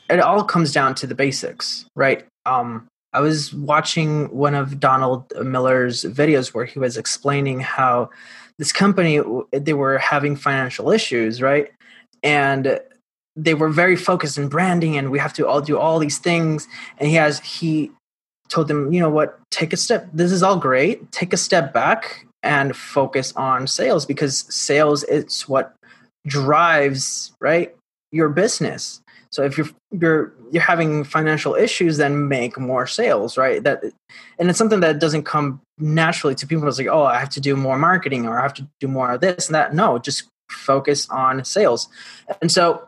it 0.09 0.19
all 0.19 0.43
comes 0.43 0.71
down 0.71 0.95
to 0.95 1.07
the 1.07 1.15
basics, 1.15 1.85
right? 1.95 2.25
Um, 2.45 2.87
I 3.13 3.19
was 3.19 3.53
watching 3.53 4.29
one 4.35 4.55
of 4.55 4.79
Donald 4.79 5.31
Miller's 5.43 6.03
videos 6.05 6.53
where 6.53 6.65
he 6.65 6.79
was 6.79 6.97
explaining 6.97 7.59
how 7.59 8.09
this 8.57 8.71
company 8.71 9.21
they 9.51 9.73
were 9.73 9.97
having 9.97 10.35
financial 10.35 10.91
issues, 10.91 11.41
right? 11.41 11.71
And 12.23 12.79
they 13.35 13.53
were 13.53 13.69
very 13.69 13.95
focused 13.95 14.37
in 14.37 14.47
branding 14.49 14.97
and 14.97 15.09
we 15.09 15.19
have 15.19 15.33
to 15.33 15.47
all 15.47 15.61
do 15.61 15.77
all 15.77 15.99
these 15.99 16.19
things 16.19 16.67
and 16.97 17.09
he 17.09 17.15
has 17.15 17.39
he 17.39 17.91
told 18.49 18.67
them, 18.67 18.93
you 18.93 18.99
know 18.99 19.09
what, 19.09 19.39
take 19.49 19.73
a 19.73 19.77
step. 19.77 20.07
This 20.13 20.31
is 20.31 20.43
all 20.43 20.57
great. 20.57 21.11
Take 21.11 21.33
a 21.33 21.37
step 21.37 21.73
back 21.73 22.25
and 22.43 22.75
focus 22.75 23.33
on 23.35 23.67
sales 23.67 24.05
because 24.05 24.45
sales 24.53 25.03
it's 25.03 25.47
what 25.47 25.73
drives, 26.27 27.33
right? 27.39 27.75
Your 28.11 28.29
business 28.29 29.01
so 29.31 29.43
if 29.43 29.57
you're 29.57 29.69
you're 29.91 30.33
you're 30.51 30.61
having 30.61 31.03
financial 31.05 31.55
issues, 31.55 31.97
then 31.97 32.27
make 32.27 32.59
more 32.59 32.85
sales, 32.85 33.37
right? 33.37 33.63
That 33.63 33.83
and 34.37 34.49
it's 34.49 34.57
something 34.57 34.81
that 34.81 34.99
doesn't 34.99 35.23
come 35.23 35.61
naturally 35.77 36.35
to 36.35 36.47
people. 36.47 36.67
It's 36.67 36.77
like, 36.77 36.87
oh, 36.87 37.03
I 37.03 37.17
have 37.17 37.29
to 37.29 37.41
do 37.41 37.55
more 37.55 37.77
marketing 37.77 38.27
or 38.27 38.37
I 38.37 38.43
have 38.43 38.53
to 38.55 38.67
do 38.81 38.87
more 38.87 39.11
of 39.11 39.21
this 39.21 39.47
and 39.47 39.55
that. 39.55 39.73
No, 39.73 39.97
just 39.97 40.23
focus 40.49 41.09
on 41.09 41.45
sales. 41.45 41.87
And 42.41 42.51
so 42.51 42.87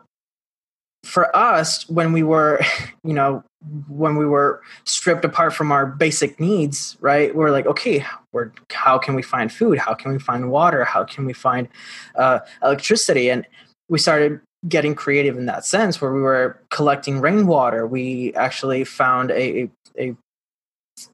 for 1.02 1.34
us, 1.34 1.88
when 1.88 2.12
we 2.12 2.22
were, 2.22 2.60
you 3.04 3.14
know, 3.14 3.42
when 3.88 4.16
we 4.16 4.26
were 4.26 4.62
stripped 4.84 5.24
apart 5.24 5.54
from 5.54 5.72
our 5.72 5.86
basic 5.86 6.38
needs, 6.38 6.98
right? 7.00 7.34
We're 7.34 7.50
like, 7.50 7.66
okay, 7.66 8.04
we're, 8.32 8.52
how 8.70 8.98
can 8.98 9.14
we 9.14 9.22
find 9.22 9.50
food? 9.50 9.78
How 9.78 9.94
can 9.94 10.12
we 10.12 10.18
find 10.18 10.50
water? 10.50 10.84
How 10.84 11.04
can 11.04 11.24
we 11.24 11.32
find 11.32 11.68
uh, 12.16 12.40
electricity? 12.62 13.30
And 13.30 13.46
we 13.88 13.98
started 13.98 14.40
getting 14.68 14.94
creative 14.94 15.36
in 15.36 15.46
that 15.46 15.64
sense 15.64 16.00
where 16.00 16.12
we 16.12 16.22
were 16.22 16.58
collecting 16.70 17.20
rainwater 17.20 17.86
we 17.86 18.32
actually 18.34 18.82
found 18.84 19.30
a, 19.30 19.68
a, 19.98 20.16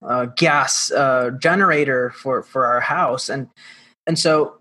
a 0.02 0.26
gas 0.28 0.90
uh, 0.92 1.30
generator 1.40 2.10
for 2.10 2.42
for 2.42 2.66
our 2.66 2.80
house. 2.80 3.28
And 3.28 3.48
and 4.06 4.18
so 4.18 4.56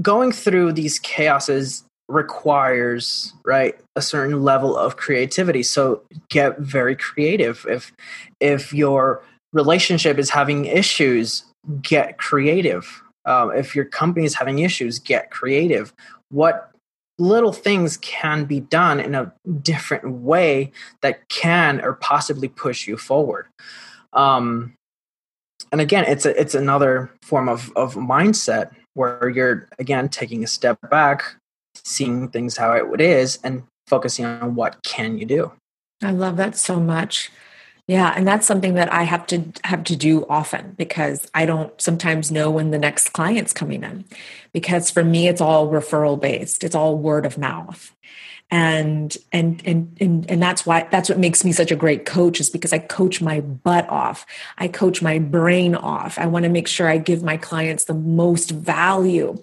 going 0.00 0.32
through 0.32 0.72
these 0.72 1.00
chaoses 1.00 1.84
requires 2.08 3.32
right 3.44 3.78
a 3.96 4.02
certain 4.02 4.42
level 4.42 4.76
of 4.76 4.96
creativity. 4.96 5.62
So 5.62 6.02
get 6.28 6.58
very 6.58 6.96
creative. 6.96 7.66
If 7.68 7.92
if 8.40 8.72
your 8.72 9.22
relationship 9.52 10.18
is 10.18 10.30
having 10.30 10.64
issues 10.66 11.44
get 11.82 12.18
creative. 12.18 13.02
Um, 13.26 13.52
if 13.54 13.76
your 13.76 13.84
company 13.84 14.24
is 14.24 14.34
having 14.34 14.60
issues 14.60 14.98
get 14.98 15.30
creative. 15.30 15.92
What 16.30 16.69
little 17.20 17.52
things 17.52 17.98
can 17.98 18.44
be 18.44 18.60
done 18.60 18.98
in 18.98 19.14
a 19.14 19.32
different 19.62 20.10
way 20.10 20.72
that 21.02 21.28
can 21.28 21.80
or 21.82 21.92
possibly 21.92 22.48
push 22.48 22.88
you 22.88 22.96
forward. 22.96 23.46
Um, 24.12 24.74
and 25.70 25.80
again 25.80 26.04
it's 26.08 26.26
a, 26.26 26.40
it's 26.40 26.54
another 26.54 27.12
form 27.22 27.48
of 27.48 27.70
of 27.76 27.94
mindset 27.94 28.70
where 28.94 29.28
you're 29.28 29.68
again 29.78 30.08
taking 30.08 30.42
a 30.42 30.46
step 30.46 30.78
back 30.90 31.36
seeing 31.84 32.28
things 32.28 32.56
how 32.56 32.72
it 32.72 33.00
is 33.00 33.38
and 33.44 33.62
focusing 33.86 34.24
on 34.24 34.54
what 34.54 34.82
can 34.82 35.18
you 35.18 35.24
do. 35.24 35.52
I 36.02 36.12
love 36.12 36.36
that 36.38 36.56
so 36.56 36.80
much 36.80 37.30
yeah, 37.86 38.12
and 38.16 38.26
that's 38.26 38.46
something 38.46 38.74
that 38.74 38.92
I 38.92 39.02
have 39.02 39.26
to 39.28 39.44
have 39.64 39.84
to 39.84 39.96
do 39.96 40.24
often 40.28 40.74
because 40.76 41.28
I 41.34 41.46
don't 41.46 41.78
sometimes 41.80 42.30
know 42.30 42.50
when 42.50 42.70
the 42.70 42.78
next 42.78 43.10
client's 43.10 43.52
coming 43.52 43.82
in. 43.82 44.04
Because 44.52 44.90
for 44.90 45.04
me 45.04 45.28
it's 45.28 45.40
all 45.40 45.70
referral 45.70 46.20
based. 46.20 46.64
It's 46.64 46.74
all 46.74 46.96
word 46.96 47.26
of 47.26 47.38
mouth. 47.38 47.94
And 48.52 49.16
and 49.32 49.62
and 49.64 49.96
and 50.00 50.28
and 50.28 50.42
that's 50.42 50.66
why 50.66 50.88
that's 50.90 51.08
what 51.08 51.18
makes 51.18 51.44
me 51.44 51.52
such 51.52 51.70
a 51.70 51.76
great 51.76 52.04
coach 52.04 52.40
is 52.40 52.50
because 52.50 52.72
I 52.72 52.78
coach 52.78 53.22
my 53.22 53.40
butt 53.40 53.88
off. 53.88 54.26
I 54.58 54.66
coach 54.66 55.02
my 55.02 55.20
brain 55.20 55.76
off. 55.76 56.18
I 56.18 56.26
want 56.26 56.44
to 56.44 56.48
make 56.48 56.66
sure 56.66 56.88
I 56.88 56.98
give 56.98 57.22
my 57.22 57.36
clients 57.36 57.84
the 57.84 57.94
most 57.94 58.50
value. 58.50 59.40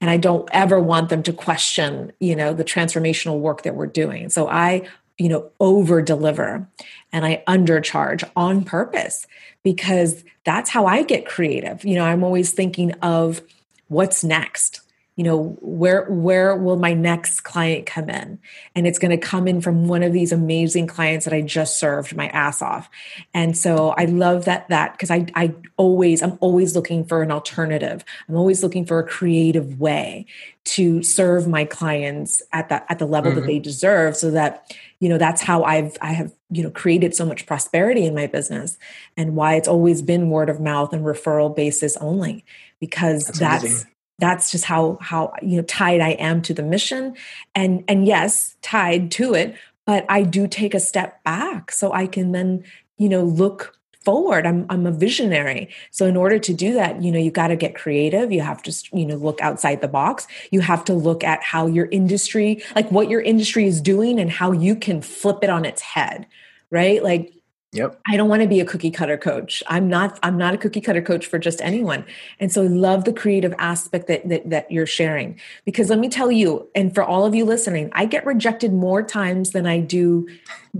And 0.00 0.08
I 0.08 0.16
don't 0.16 0.48
ever 0.52 0.80
want 0.80 1.10
them 1.10 1.22
to 1.24 1.34
question, 1.34 2.12
you 2.18 2.34
know, 2.34 2.54
the 2.54 2.64
transformational 2.64 3.40
work 3.40 3.62
that 3.62 3.74
we're 3.74 3.86
doing. 3.86 4.30
So 4.30 4.48
I 4.48 4.88
you 5.18 5.28
know 5.28 5.50
over 5.60 6.02
deliver 6.02 6.68
and 7.12 7.24
i 7.24 7.42
undercharge 7.46 8.28
on 8.36 8.64
purpose 8.64 9.26
because 9.62 10.24
that's 10.44 10.70
how 10.70 10.86
i 10.86 11.02
get 11.02 11.26
creative. 11.26 11.84
You 11.84 11.96
know 11.96 12.04
i'm 12.04 12.22
always 12.22 12.52
thinking 12.52 12.92
of 13.02 13.42
what's 13.88 14.24
next. 14.24 14.80
You 15.16 15.24
know 15.24 15.56
where 15.62 16.04
where 16.04 16.54
will 16.54 16.76
my 16.76 16.92
next 16.92 17.40
client 17.40 17.86
come 17.86 18.10
in? 18.10 18.38
And 18.74 18.86
it's 18.86 18.98
going 18.98 19.18
to 19.18 19.26
come 19.26 19.48
in 19.48 19.62
from 19.62 19.88
one 19.88 20.02
of 20.02 20.12
these 20.12 20.30
amazing 20.30 20.86
clients 20.86 21.24
that 21.24 21.32
i 21.32 21.40
just 21.40 21.78
served 21.78 22.14
my 22.14 22.28
ass 22.28 22.60
off. 22.60 22.90
And 23.32 23.56
so 23.56 23.94
i 23.96 24.04
love 24.04 24.44
that 24.44 24.68
that 24.68 24.92
because 24.92 25.10
i 25.10 25.26
i 25.34 25.54
always 25.78 26.22
i'm 26.22 26.36
always 26.40 26.76
looking 26.76 27.04
for 27.04 27.22
an 27.22 27.30
alternative. 27.30 28.04
I'm 28.28 28.36
always 28.36 28.62
looking 28.62 28.84
for 28.84 28.98
a 28.98 29.08
creative 29.08 29.80
way 29.80 30.26
to 30.64 31.02
serve 31.02 31.48
my 31.48 31.64
clients 31.64 32.42
at 32.52 32.68
that 32.68 32.84
at 32.90 32.98
the 32.98 33.06
level 33.06 33.30
mm-hmm. 33.30 33.40
that 33.40 33.46
they 33.46 33.58
deserve 33.58 34.16
so 34.16 34.30
that 34.32 34.70
you 35.00 35.08
know 35.08 35.18
that's 35.18 35.42
how 35.42 35.62
i've 35.64 35.96
i 36.00 36.12
have 36.12 36.32
you 36.50 36.62
know 36.62 36.70
created 36.70 37.14
so 37.14 37.24
much 37.24 37.46
prosperity 37.46 38.04
in 38.04 38.14
my 38.14 38.26
business 38.26 38.78
and 39.16 39.36
why 39.36 39.54
it's 39.54 39.68
always 39.68 40.02
been 40.02 40.30
word 40.30 40.48
of 40.48 40.60
mouth 40.60 40.92
and 40.92 41.04
referral 41.04 41.54
basis 41.54 41.96
only 41.98 42.44
because 42.80 43.26
that's 43.26 43.62
that's, 43.62 43.86
that's 44.18 44.50
just 44.50 44.64
how 44.64 44.98
how 45.00 45.32
you 45.42 45.56
know 45.56 45.62
tied 45.62 46.00
i 46.00 46.10
am 46.10 46.40
to 46.42 46.54
the 46.54 46.62
mission 46.62 47.16
and 47.54 47.84
and 47.88 48.06
yes 48.06 48.56
tied 48.62 49.10
to 49.10 49.34
it 49.34 49.54
but 49.84 50.04
i 50.08 50.22
do 50.22 50.46
take 50.46 50.74
a 50.74 50.80
step 50.80 51.22
back 51.24 51.70
so 51.70 51.92
i 51.92 52.06
can 52.06 52.32
then 52.32 52.64
you 52.96 53.08
know 53.08 53.22
look 53.22 53.76
forward 54.06 54.46
i'm 54.46 54.64
i'm 54.70 54.86
a 54.86 54.92
visionary 54.92 55.68
so 55.90 56.06
in 56.06 56.16
order 56.16 56.38
to 56.38 56.54
do 56.54 56.72
that 56.74 57.02
you 57.02 57.10
know 57.10 57.18
you 57.18 57.32
got 57.32 57.48
to 57.48 57.56
get 57.56 57.74
creative 57.74 58.30
you 58.30 58.40
have 58.40 58.62
to 58.62 58.72
you 58.92 59.04
know 59.04 59.16
look 59.16 59.40
outside 59.40 59.80
the 59.80 59.88
box 59.88 60.28
you 60.52 60.60
have 60.60 60.84
to 60.84 60.94
look 60.94 61.24
at 61.24 61.42
how 61.42 61.66
your 61.66 61.86
industry 61.86 62.62
like 62.76 62.88
what 62.92 63.10
your 63.10 63.20
industry 63.20 63.66
is 63.66 63.80
doing 63.80 64.20
and 64.20 64.30
how 64.30 64.52
you 64.52 64.76
can 64.76 65.02
flip 65.02 65.38
it 65.42 65.50
on 65.50 65.64
its 65.64 65.82
head 65.82 66.24
right 66.70 67.02
like 67.02 67.32
Yep. 67.72 68.00
I 68.06 68.16
don't 68.16 68.30
want 68.30 68.40
to 68.40 68.48
be 68.48 68.60
a 68.60 68.64
cookie 68.64 68.90
cutter 68.90 69.18
coach. 69.18 69.62
I'm 69.66 69.86
not 69.86 70.18
I'm 70.22 70.38
not 70.38 70.54
a 70.54 70.56
cookie 70.56 70.80
cutter 70.80 71.02
coach 71.02 71.26
for 71.26 71.38
just 71.38 71.60
anyone. 71.60 72.06
And 72.40 72.50
so 72.50 72.62
I 72.62 72.68
love 72.68 73.04
the 73.04 73.12
creative 73.12 73.52
aspect 73.58 74.06
that, 74.06 74.26
that 74.30 74.48
that 74.48 74.70
you're 74.70 74.86
sharing. 74.86 75.38
Because 75.66 75.90
let 75.90 75.98
me 75.98 76.08
tell 76.08 76.32
you, 76.32 76.70
and 76.74 76.94
for 76.94 77.02
all 77.02 77.26
of 77.26 77.34
you 77.34 77.44
listening, 77.44 77.90
I 77.92 78.06
get 78.06 78.24
rejected 78.24 78.72
more 78.72 79.02
times 79.02 79.50
than 79.50 79.66
I 79.66 79.80
do 79.80 80.26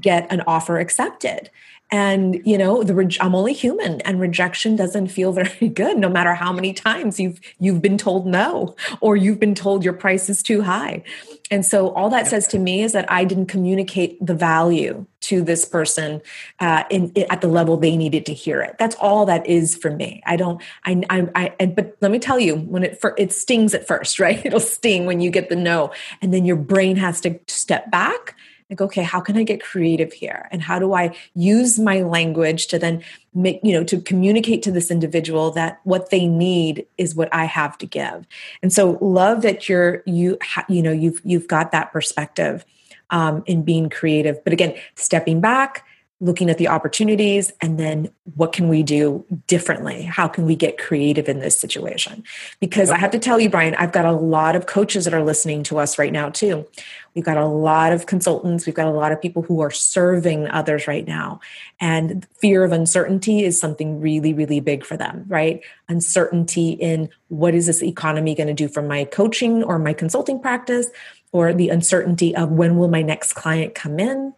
get 0.00 0.32
an 0.32 0.42
offer 0.46 0.78
accepted 0.78 1.50
and 1.90 2.40
you 2.44 2.58
know 2.58 2.82
the 2.82 3.16
i'm 3.20 3.34
only 3.34 3.52
human 3.52 4.00
and 4.02 4.20
rejection 4.20 4.74
doesn't 4.74 5.08
feel 5.08 5.32
very 5.40 5.68
good 5.68 5.96
no 5.96 6.08
matter 6.08 6.34
how 6.34 6.52
many 6.52 6.72
times 6.72 7.20
you've 7.20 7.40
you've 7.60 7.80
been 7.80 7.98
told 7.98 8.26
no 8.26 8.74
or 9.00 9.16
you've 9.16 9.38
been 9.40 9.54
told 9.54 9.84
your 9.84 9.92
price 9.92 10.28
is 10.28 10.42
too 10.42 10.62
high. 10.62 11.02
And 11.48 11.64
so 11.64 11.90
all 11.90 12.10
that 12.10 12.26
says 12.26 12.48
to 12.48 12.58
me 12.58 12.82
is 12.82 12.92
that 12.92 13.10
i 13.10 13.24
didn't 13.24 13.46
communicate 13.46 14.24
the 14.24 14.34
value 14.34 15.06
to 15.22 15.42
this 15.42 15.64
person 15.64 16.22
uh, 16.60 16.84
in, 16.88 17.10
in, 17.12 17.26
at 17.30 17.40
the 17.40 17.48
level 17.48 17.76
they 17.76 17.96
needed 17.96 18.24
to 18.26 18.34
hear 18.34 18.60
it. 18.62 18.76
That's 18.78 18.94
all 18.96 19.26
that 19.26 19.44
is 19.46 19.74
for 19.74 19.90
me. 19.90 20.22
I 20.26 20.36
don't 20.36 20.62
i 20.84 21.02
i, 21.10 21.28
I 21.34 21.54
and, 21.60 21.74
but 21.74 21.96
let 22.00 22.10
me 22.10 22.18
tell 22.18 22.38
you 22.38 22.56
when 22.56 22.82
it 22.82 23.00
for, 23.00 23.14
it 23.16 23.32
stings 23.32 23.74
at 23.74 23.86
first 23.86 24.18
right? 24.26 24.44
It'll 24.44 24.60
sting 24.60 25.06
when 25.06 25.20
you 25.20 25.30
get 25.30 25.48
the 25.48 25.56
no. 25.56 25.92
And 26.20 26.34
then 26.34 26.44
your 26.44 26.56
brain 26.56 26.96
has 26.96 27.20
to 27.22 27.38
step 27.46 27.90
back 27.90 28.36
like 28.70 28.80
okay 28.80 29.02
how 29.02 29.20
can 29.20 29.36
i 29.36 29.42
get 29.42 29.62
creative 29.62 30.12
here? 30.12 30.48
And 30.50 30.62
how 30.62 30.78
do 30.78 30.92
i 30.92 31.14
use 31.34 31.78
my 31.78 32.02
language 32.02 32.66
to 32.68 32.78
then 32.78 33.02
make 33.34 33.60
you 33.62 33.72
know 33.72 33.84
to 33.84 34.00
communicate 34.00 34.62
to 34.64 34.72
this 34.72 34.90
individual 34.90 35.50
that 35.52 35.80
what 35.84 36.10
they 36.10 36.26
need 36.26 36.86
is 36.98 37.14
what 37.14 37.32
i 37.32 37.44
have 37.44 37.78
to 37.78 37.86
give? 37.86 38.26
And 38.62 38.72
so 38.72 38.98
love 39.00 39.42
that 39.42 39.68
you're 39.68 40.02
you 40.06 40.38
you 40.68 40.82
know 40.82 40.92
you've 40.92 41.20
you've 41.24 41.48
got 41.48 41.72
that 41.72 41.92
perspective 41.92 42.64
um, 43.10 43.44
in 43.46 43.62
being 43.62 43.88
creative. 43.88 44.42
But 44.44 44.52
again 44.52 44.76
stepping 44.94 45.40
back 45.40 45.84
looking 46.18 46.48
at 46.48 46.56
the 46.56 46.68
opportunities 46.68 47.52
and 47.60 47.78
then 47.78 48.10
what 48.36 48.52
can 48.52 48.68
we 48.68 48.82
do 48.82 49.24
differently? 49.46 50.02
How 50.02 50.26
can 50.28 50.46
we 50.46 50.56
get 50.56 50.78
creative 50.78 51.28
in 51.28 51.40
this 51.40 51.58
situation? 51.58 52.24
Because 52.58 52.88
i 52.90 52.96
have 52.96 53.10
to 53.10 53.18
tell 53.18 53.38
you 53.38 53.50
bryan 53.50 53.74
i've 53.74 53.92
got 53.92 54.04
a 54.04 54.12
lot 54.12 54.56
of 54.56 54.66
coaches 54.66 55.04
that 55.04 55.12
are 55.12 55.22
listening 55.22 55.62
to 55.64 55.78
us 55.78 55.98
right 55.98 56.12
now 56.12 56.30
too. 56.30 56.66
We've 57.14 57.24
got 57.24 57.38
a 57.38 57.46
lot 57.46 57.94
of 57.94 58.04
consultants. 58.04 58.66
We've 58.66 58.74
got 58.74 58.88
a 58.88 58.90
lot 58.90 59.10
of 59.10 59.22
people 59.22 59.40
who 59.40 59.60
are 59.60 59.70
serving 59.70 60.48
others 60.48 60.86
right 60.86 61.06
now. 61.06 61.40
And 61.80 62.26
fear 62.38 62.62
of 62.62 62.72
uncertainty 62.72 63.44
is 63.44 63.60
something 63.60 64.00
really 64.00 64.32
really 64.32 64.60
big 64.60 64.84
for 64.84 64.96
them 64.96 65.24
right? 65.28 65.60
Uncertainty 65.88 66.70
in 66.70 67.08
what 67.28 67.54
is 67.54 67.66
this 67.66 67.82
economy 67.82 68.34
going 68.34 68.46
to 68.48 68.54
do 68.54 68.68
for 68.68 68.82
my 68.82 69.04
coaching 69.04 69.62
or 69.62 69.78
my 69.78 69.92
consulting 69.92 70.40
practice? 70.40 70.88
Or 71.32 71.52
the 71.52 71.68
uncertainty 71.68 72.34
of 72.34 72.50
when 72.50 72.76
will 72.78 72.88
my 72.88 73.02
next 73.02 73.34
client 73.34 73.74
come 73.74 73.98
in 73.98 74.32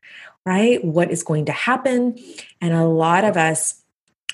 right? 0.45 0.83
What 0.85 1.11
is 1.11 1.23
going 1.23 1.45
to 1.47 1.53
happen? 1.53 2.19
And 2.61 2.73
a 2.73 2.87
lot 2.87 3.25
of 3.25 3.37
us 3.37 3.83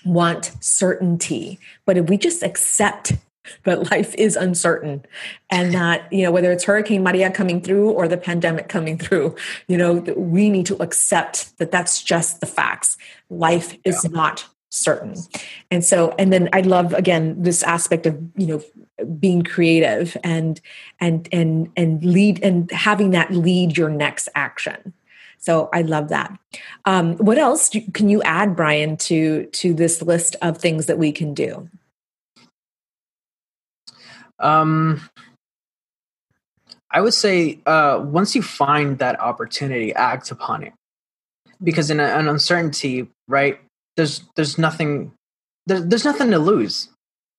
want 0.04 0.52
certainty. 0.60 1.58
But 1.86 1.96
if 1.96 2.08
we 2.08 2.16
just 2.16 2.42
accept 2.42 3.14
that 3.64 3.90
life 3.90 4.14
is 4.14 4.36
uncertain 4.36 5.04
and 5.50 5.72
that, 5.74 6.10
you 6.12 6.22
know, 6.22 6.30
whether 6.30 6.52
it's 6.52 6.64
Hurricane 6.64 7.02
Maria 7.02 7.30
coming 7.30 7.60
through 7.60 7.90
or 7.90 8.08
the 8.08 8.16
pandemic 8.16 8.68
coming 8.68 8.98
through, 8.98 9.34
you 9.68 9.76
know, 9.76 9.94
we 10.16 10.50
need 10.50 10.66
to 10.66 10.76
accept 10.82 11.56
that 11.58 11.70
that's 11.70 12.02
just 12.02 12.40
the 12.40 12.46
facts. 12.46 12.96
Life 13.30 13.76
is 13.84 14.04
yeah. 14.04 14.10
not 14.10 14.46
certain. 14.70 15.14
And 15.70 15.84
so, 15.84 16.14
and 16.18 16.32
then 16.32 16.48
I 16.52 16.60
love 16.60 16.92
again 16.94 17.42
this 17.42 17.62
aspect 17.62 18.06
of, 18.06 18.20
you 18.36 18.46
know, 18.46 18.62
being 19.18 19.42
creative 19.42 20.16
and 20.22 20.60
and 21.00 21.28
and 21.32 21.70
and 21.76 22.04
lead 22.04 22.42
and 22.42 22.70
having 22.70 23.10
that 23.10 23.32
lead 23.32 23.76
your 23.76 23.90
next 23.90 24.28
action 24.34 24.92
so 25.44 25.68
I 25.74 25.82
love 25.82 26.08
that. 26.08 26.38
Um, 26.86 27.16
what 27.18 27.36
else 27.36 27.68
do, 27.68 27.82
can 27.92 28.08
you 28.08 28.22
add, 28.22 28.56
Bryan, 28.56 28.96
to 29.08 29.44
to 29.46 29.74
this 29.74 30.00
list 30.00 30.36
of 30.40 30.56
things 30.56 30.86
that 30.86 30.96
we 30.96 31.12
can 31.12 31.34
do? 31.34 31.68
Um, 34.38 35.02
I 36.90 37.02
would 37.02 37.12
say 37.12 37.60
uh, 37.66 38.02
once 38.02 38.34
you 38.34 38.40
find 38.40 38.98
that 39.00 39.20
opportunity, 39.20 39.92
act 39.92 40.30
upon 40.30 40.62
it. 40.62 40.72
Because 41.62 41.90
in 41.90 42.00
a, 42.00 42.04
an 42.04 42.26
uncertainty, 42.26 43.08
right? 43.28 43.60
There's 43.96 44.24
there's 44.36 44.56
nothing 44.56 45.12
there's, 45.66 45.84
there's 45.84 46.04
nothing 46.06 46.30
to 46.30 46.38
lose. 46.38 46.88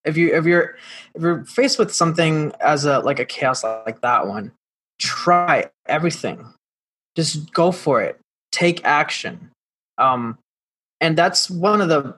If 0.03 0.15
you 0.15 0.35
if 0.35 0.45
you're 0.45 0.75
if 1.15 1.23
you're 1.23 1.43
faced 1.45 1.79
with 1.79 1.91
something 1.93 2.51
as 2.59 2.85
a 2.85 2.99
like 2.99 3.19
a 3.19 3.25
chaos 3.25 3.63
like 3.63 4.01
that 4.01 4.27
one, 4.27 4.51
try 4.99 5.71
everything 5.87 6.53
just 7.15 7.53
go 7.53 7.71
for 7.71 8.01
it. 8.01 8.19
Take 8.51 8.83
action. 8.85 9.51
Um, 9.97 10.37
and 11.01 11.17
that's 11.17 11.49
one 11.49 11.81
of 11.81 11.89
the 11.89 12.15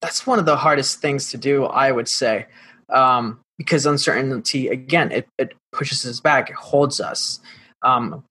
that's 0.00 0.26
one 0.26 0.38
of 0.40 0.44
the 0.44 0.56
hardest 0.56 1.00
things 1.00 1.30
to 1.30 1.38
do 1.38 1.64
i 1.64 1.92
would 1.92 2.08
say. 2.08 2.46
Um, 2.88 3.40
because 3.58 3.86
uncertainty 3.86 4.68
again 4.68 5.12
it, 5.12 5.28
it 5.38 5.54
pushes 5.72 6.06
us 6.06 6.20
back. 6.20 6.50
It 6.50 6.56
holds 6.56 7.00
us. 7.00 7.40
Um, 7.82 8.24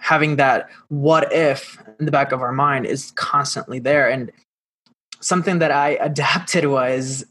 having 0.00 0.36
that 0.36 0.68
what 0.88 1.32
if 1.32 1.82
in 1.98 2.06
the 2.06 2.12
back 2.12 2.32
of 2.32 2.40
our 2.40 2.52
mind 2.52 2.86
is 2.86 3.10
constantly 3.12 3.80
there. 3.80 4.08
And 4.08 4.30
something 5.20 5.58
that 5.58 5.70
i 5.72 5.90
adapted 6.00 6.66
was 6.66 7.24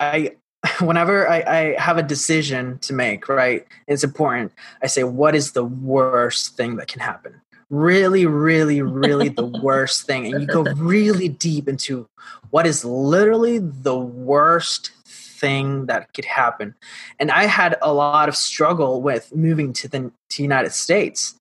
i 0.00 0.32
whenever 0.80 1.28
I, 1.28 1.40
I 1.46 1.80
have 1.80 1.98
a 1.98 2.02
decision 2.02 2.78
to 2.80 2.92
make, 2.92 3.28
right, 3.28 3.66
it's 3.86 4.04
important. 4.04 4.52
I 4.82 4.86
say, 4.86 5.04
what 5.04 5.34
is 5.34 5.52
the 5.52 5.64
worst 5.64 6.56
thing 6.56 6.76
that 6.76 6.88
can 6.88 7.00
happen? 7.00 7.40
Really, 7.70 8.26
really, 8.26 8.82
really 8.82 9.28
the 9.28 9.46
worst 9.62 10.06
thing. 10.06 10.32
And 10.32 10.40
you 10.40 10.46
go 10.46 10.62
really 10.62 11.28
deep 11.28 11.68
into 11.68 12.06
what 12.50 12.66
is 12.66 12.84
literally 12.84 13.58
the 13.58 13.98
worst 13.98 14.92
thing 15.04 15.86
that 15.86 16.12
could 16.14 16.24
happen. 16.24 16.74
And 17.18 17.30
I 17.30 17.44
had 17.44 17.76
a 17.82 17.92
lot 17.92 18.28
of 18.28 18.36
struggle 18.36 19.02
with 19.02 19.34
moving 19.34 19.72
to 19.74 19.88
the 19.88 20.12
to 20.30 20.42
United 20.42 20.72
States 20.72 21.38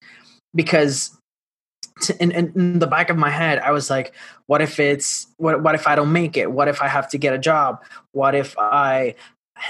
because 0.55 1.17
in, 2.19 2.31
in, 2.31 2.79
the 2.79 2.87
back 2.87 3.09
of 3.09 3.17
my 3.17 3.29
head, 3.29 3.59
I 3.59 3.71
was 3.71 3.89
like, 3.89 4.13
what 4.47 4.61
if 4.61 4.79
it's, 4.79 5.27
what, 5.37 5.61
what 5.61 5.75
if 5.75 5.87
I 5.87 5.95
don't 5.95 6.11
make 6.11 6.37
it? 6.37 6.51
What 6.51 6.67
if 6.67 6.81
I 6.81 6.87
have 6.87 7.09
to 7.09 7.17
get 7.17 7.33
a 7.33 7.37
job? 7.37 7.83
What 8.11 8.35
if 8.35 8.57
I 8.57 9.15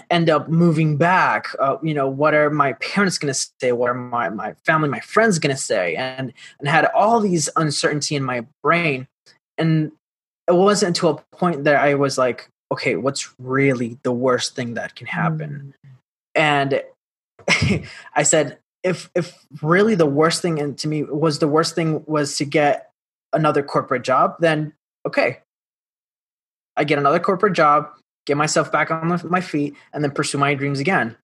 end 0.10 0.30
up 0.30 0.48
moving 0.48 0.98
back? 0.98 1.48
Uh, 1.60 1.78
you 1.84 1.94
know, 1.94 2.08
what 2.08 2.34
are 2.34 2.50
my 2.50 2.74
parents 2.74 3.18
going 3.18 3.34
to 3.34 3.52
say? 3.60 3.72
What 3.72 3.90
are 3.90 3.96
my, 3.96 4.30
my 4.30 4.56
family, 4.66 4.90
my 4.90 5.02
friends 5.02 5.40
going 5.40 5.56
to 5.56 5.62
say? 5.62 5.96
And, 5.96 6.34
and 6.60 6.68
had 6.68 6.86
all 6.96 7.20
these 7.20 7.50
uncertainty 7.56 8.16
in 8.16 8.24
my 8.24 8.46
brain. 8.64 9.08
And 9.58 9.92
it 10.48 10.56
wasn't 10.56 10.90
until 10.90 11.10
a 11.10 11.36
point 11.36 11.66
that 11.66 11.76
I 11.76 11.96
was 11.96 12.18
like, 12.18 12.50
okay, 12.72 12.96
what's 12.96 13.34
really 13.40 13.98
the 14.04 14.12
worst 14.12 14.56
thing 14.56 14.74
that 14.76 14.96
can 14.96 15.08
happen? 15.08 15.74
Mm. 15.86 15.90
And 16.36 16.82
I 18.16 18.24
said, 18.24 18.58
if 18.84 19.10
if 19.16 19.46
really 19.62 19.96
the 19.96 20.06
worst 20.06 20.42
thing 20.42 20.60
and 20.60 20.78
to 20.80 20.88
me 20.88 21.04
was 21.04 21.40
the 21.40 21.48
worst 21.48 21.76
thing 21.76 22.04
was 22.06 22.38
to 22.38 22.46
get 22.46 22.92
another 23.32 23.64
corporate 23.64 24.04
job, 24.04 24.36
then 24.40 24.74
okay, 25.06 25.40
I 26.76 26.84
get 26.84 27.00
another 27.00 27.20
corporate 27.20 27.54
job, 27.54 27.90
get 28.26 28.38
myself 28.38 28.72
back 28.72 28.92
on 28.92 29.20
my 29.30 29.42
feet, 29.42 29.76
and 29.94 30.04
then 30.04 30.12
pursue 30.12 30.38
my 30.38 30.54
dreams 30.54 30.80
again. 30.80 31.16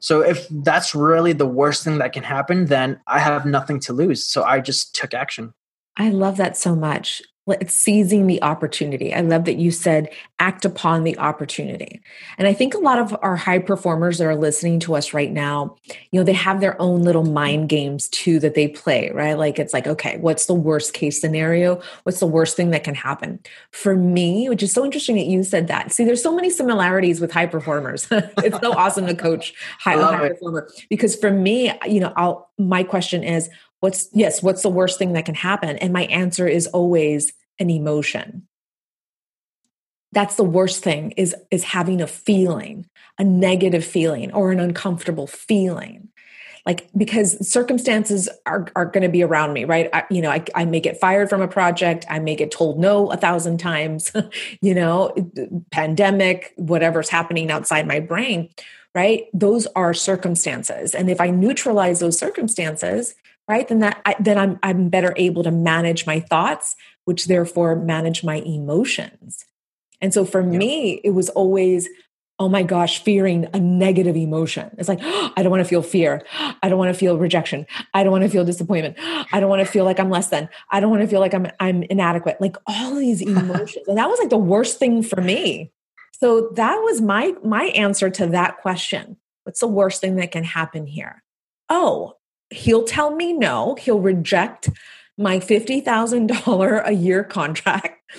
So 0.00 0.20
if 0.20 0.46
that's 0.50 0.94
really 0.94 1.32
the 1.32 1.46
worst 1.46 1.82
thing 1.82 1.98
that 1.98 2.12
can 2.12 2.22
happen, 2.22 2.66
then 2.66 3.00
I 3.06 3.20
have 3.20 3.46
nothing 3.46 3.80
to 3.80 3.92
lose. 3.92 4.24
So 4.24 4.44
I 4.44 4.60
just 4.60 4.94
took 4.94 5.14
action. 5.14 5.54
I 5.96 6.10
love 6.10 6.36
that 6.36 6.56
so 6.56 6.76
much 6.76 7.22
seizing 7.66 8.26
the 8.26 8.42
opportunity. 8.42 9.14
I 9.14 9.20
love 9.20 9.44
that 9.44 9.56
you 9.56 9.70
said 9.70 10.10
act 10.38 10.64
upon 10.64 11.04
the 11.04 11.18
opportunity. 11.18 12.00
And 12.36 12.46
I 12.46 12.52
think 12.52 12.74
a 12.74 12.78
lot 12.78 12.98
of 12.98 13.16
our 13.22 13.36
high 13.36 13.58
performers 13.58 14.18
that 14.18 14.26
are 14.26 14.36
listening 14.36 14.80
to 14.80 14.94
us 14.94 15.12
right 15.12 15.32
now, 15.32 15.76
you 16.10 16.20
know, 16.20 16.24
they 16.24 16.32
have 16.32 16.60
their 16.60 16.80
own 16.80 17.02
little 17.02 17.24
mind 17.24 17.68
games 17.68 18.08
too 18.08 18.38
that 18.40 18.54
they 18.54 18.68
play, 18.68 19.10
right? 19.10 19.34
Like 19.34 19.58
it's 19.58 19.72
like, 19.72 19.86
okay, 19.86 20.18
what's 20.18 20.46
the 20.46 20.54
worst 20.54 20.92
case 20.94 21.20
scenario? 21.20 21.80
What's 22.04 22.20
the 22.20 22.26
worst 22.26 22.56
thing 22.56 22.70
that 22.70 22.84
can 22.84 22.94
happen? 22.94 23.40
For 23.72 23.96
me, 23.96 24.48
which 24.48 24.62
is 24.62 24.72
so 24.72 24.84
interesting 24.84 25.16
that 25.16 25.26
you 25.26 25.42
said 25.42 25.68
that. 25.68 25.92
See, 25.92 26.04
there's 26.04 26.22
so 26.22 26.34
many 26.34 26.50
similarities 26.50 27.20
with 27.20 27.32
high 27.32 27.46
performers. 27.46 28.06
it's 28.12 28.60
so 28.60 28.72
awesome 28.72 29.06
to 29.06 29.14
coach 29.14 29.54
high, 29.78 29.96
high 30.00 30.28
performer 30.28 30.68
because 30.90 31.16
for 31.16 31.30
me, 31.30 31.72
you 31.86 32.00
know, 32.00 32.12
I'll 32.16 32.48
my 32.58 32.82
question 32.82 33.22
is 33.22 33.48
what's 33.80 34.08
yes 34.12 34.42
what's 34.42 34.62
the 34.62 34.68
worst 34.68 34.98
thing 34.98 35.12
that 35.12 35.24
can 35.26 35.34
happen? 35.34 35.76
And 35.78 35.92
my 35.92 36.04
answer 36.04 36.46
is 36.46 36.66
always 36.68 37.32
an 37.58 37.70
emotion. 37.70 38.46
That's 40.12 40.36
the 40.36 40.44
worst 40.44 40.82
thing 40.82 41.12
is 41.12 41.34
is 41.50 41.64
having 41.64 42.00
a 42.00 42.06
feeling 42.06 42.86
a 43.18 43.24
negative 43.24 43.84
feeling 43.84 44.32
or 44.32 44.52
an 44.52 44.60
uncomfortable 44.60 45.26
feeling. 45.26 46.08
Like 46.66 46.88
because 46.96 47.48
circumstances 47.48 48.28
are, 48.44 48.66
are 48.76 48.84
going 48.84 49.02
to 49.02 49.08
be 49.08 49.22
around 49.22 49.54
me 49.54 49.64
right? 49.64 49.88
I, 49.92 50.04
you 50.10 50.20
know 50.20 50.30
I, 50.30 50.44
I 50.54 50.64
may 50.64 50.80
get 50.80 51.00
fired 51.00 51.30
from 51.30 51.40
a 51.40 51.48
project 51.48 52.04
i 52.10 52.18
may 52.18 52.36
get 52.36 52.50
told 52.50 52.78
no 52.78 53.10
a 53.10 53.16
thousand 53.16 53.58
times 53.58 54.12
you 54.60 54.74
know 54.74 55.14
pandemic 55.70 56.52
whatever's 56.56 57.08
happening 57.08 57.50
outside 57.50 57.86
my 57.86 58.00
brain 58.00 58.50
right? 58.94 59.26
Those 59.32 59.66
are 59.76 59.94
circumstances. 59.94 60.94
And 60.94 61.08
if 61.10 61.20
i 61.20 61.30
neutralize 61.30 62.00
those 62.00 62.18
circumstances 62.18 63.14
right? 63.48 63.66
Then 63.66 63.80
that 63.80 64.00
I, 64.04 64.14
then 64.20 64.38
i'm 64.38 64.58
i'm 64.62 64.88
better 64.88 65.12
able 65.16 65.42
to 65.42 65.50
manage 65.50 66.06
my 66.06 66.20
thoughts 66.20 66.76
which 67.06 67.24
therefore 67.24 67.74
manage 67.74 68.22
my 68.22 68.36
emotions. 68.36 69.46
And 70.00 70.12
so 70.12 70.24
for 70.24 70.42
yeah. 70.42 70.58
me 70.58 71.00
it 71.02 71.10
was 71.10 71.30
always 71.30 71.88
oh 72.40 72.48
my 72.48 72.62
gosh 72.62 73.02
fearing 73.02 73.48
a 73.52 73.58
negative 73.58 74.16
emotion. 74.16 74.70
It's 74.78 74.88
like 74.88 75.00
oh, 75.02 75.32
i 75.36 75.42
don't 75.42 75.50
want 75.50 75.62
to 75.62 75.68
feel 75.68 75.82
fear. 75.82 76.22
I 76.62 76.68
don't 76.68 76.78
want 76.78 76.92
to 76.92 76.98
feel 76.98 77.18
rejection. 77.18 77.66
I 77.94 78.04
don't 78.04 78.12
want 78.12 78.24
to 78.24 78.30
feel 78.30 78.44
disappointment. 78.44 78.96
I 79.32 79.40
don't 79.40 79.48
want 79.48 79.60
to 79.60 79.72
feel 79.72 79.84
like 79.84 79.98
i'm 79.98 80.10
less 80.10 80.28
than. 80.28 80.48
I 80.70 80.80
don't 80.80 80.90
want 80.90 81.02
to 81.02 81.08
feel 81.08 81.20
like 81.20 81.34
i'm 81.34 81.48
i'm 81.58 81.82
inadequate. 81.84 82.40
Like 82.40 82.56
all 82.66 82.94
these 82.94 83.22
emotions. 83.22 83.88
And 83.88 83.98
that 83.98 84.08
was 84.08 84.18
like 84.18 84.30
the 84.30 84.36
worst 84.36 84.78
thing 84.78 85.02
for 85.02 85.20
me. 85.20 85.72
So 86.20 86.50
that 86.54 86.76
was 86.76 87.00
my 87.00 87.32
my 87.42 87.64
answer 87.64 88.10
to 88.10 88.26
that 88.28 88.58
question. 88.58 89.16
What's 89.44 89.60
the 89.60 89.66
worst 89.66 90.02
thing 90.02 90.16
that 90.16 90.30
can 90.30 90.44
happen 90.44 90.86
here? 90.86 91.22
Oh 91.70 92.17
he'll 92.50 92.84
tell 92.84 93.14
me 93.14 93.32
no, 93.32 93.76
he'll 93.78 94.00
reject 94.00 94.70
my 95.16 95.38
$50,000 95.38 96.86
a 96.86 96.92
year 96.92 97.24
contract, 97.24 98.12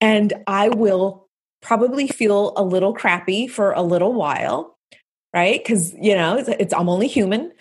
and 0.00 0.32
I 0.46 0.68
will 0.70 1.28
probably 1.60 2.06
feel 2.08 2.52
a 2.56 2.62
little 2.62 2.94
crappy 2.94 3.46
for 3.46 3.72
a 3.72 3.82
little 3.82 4.12
while, 4.12 4.78
right? 5.34 5.62
Because, 5.62 5.92
you 5.94 6.14
know, 6.14 6.36
it's, 6.36 6.48
it's, 6.48 6.74
I'm 6.74 6.88
only 6.88 7.08
human. 7.08 7.52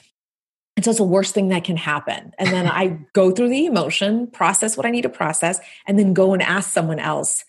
And 0.76 0.84
so 0.84 0.92
it's 0.92 1.00
the 1.00 1.06
worst 1.06 1.34
thing 1.34 1.50
that 1.50 1.64
can 1.64 1.78
happen. 1.78 2.34
And 2.38 2.50
then 2.50 2.68
I 2.68 3.00
go 3.14 3.32
through 3.32 3.50
the 3.50 3.66
emotion, 3.66 4.28
process 4.28 4.78
what 4.78 4.86
I 4.86 4.92
need 4.92 5.04
to 5.04 5.10
process, 5.10 5.60
and 5.88 5.98
then 5.98 6.14
go 6.14 6.34
and 6.34 6.42
ask 6.42 6.72
someone 6.72 7.00
else 7.00 7.46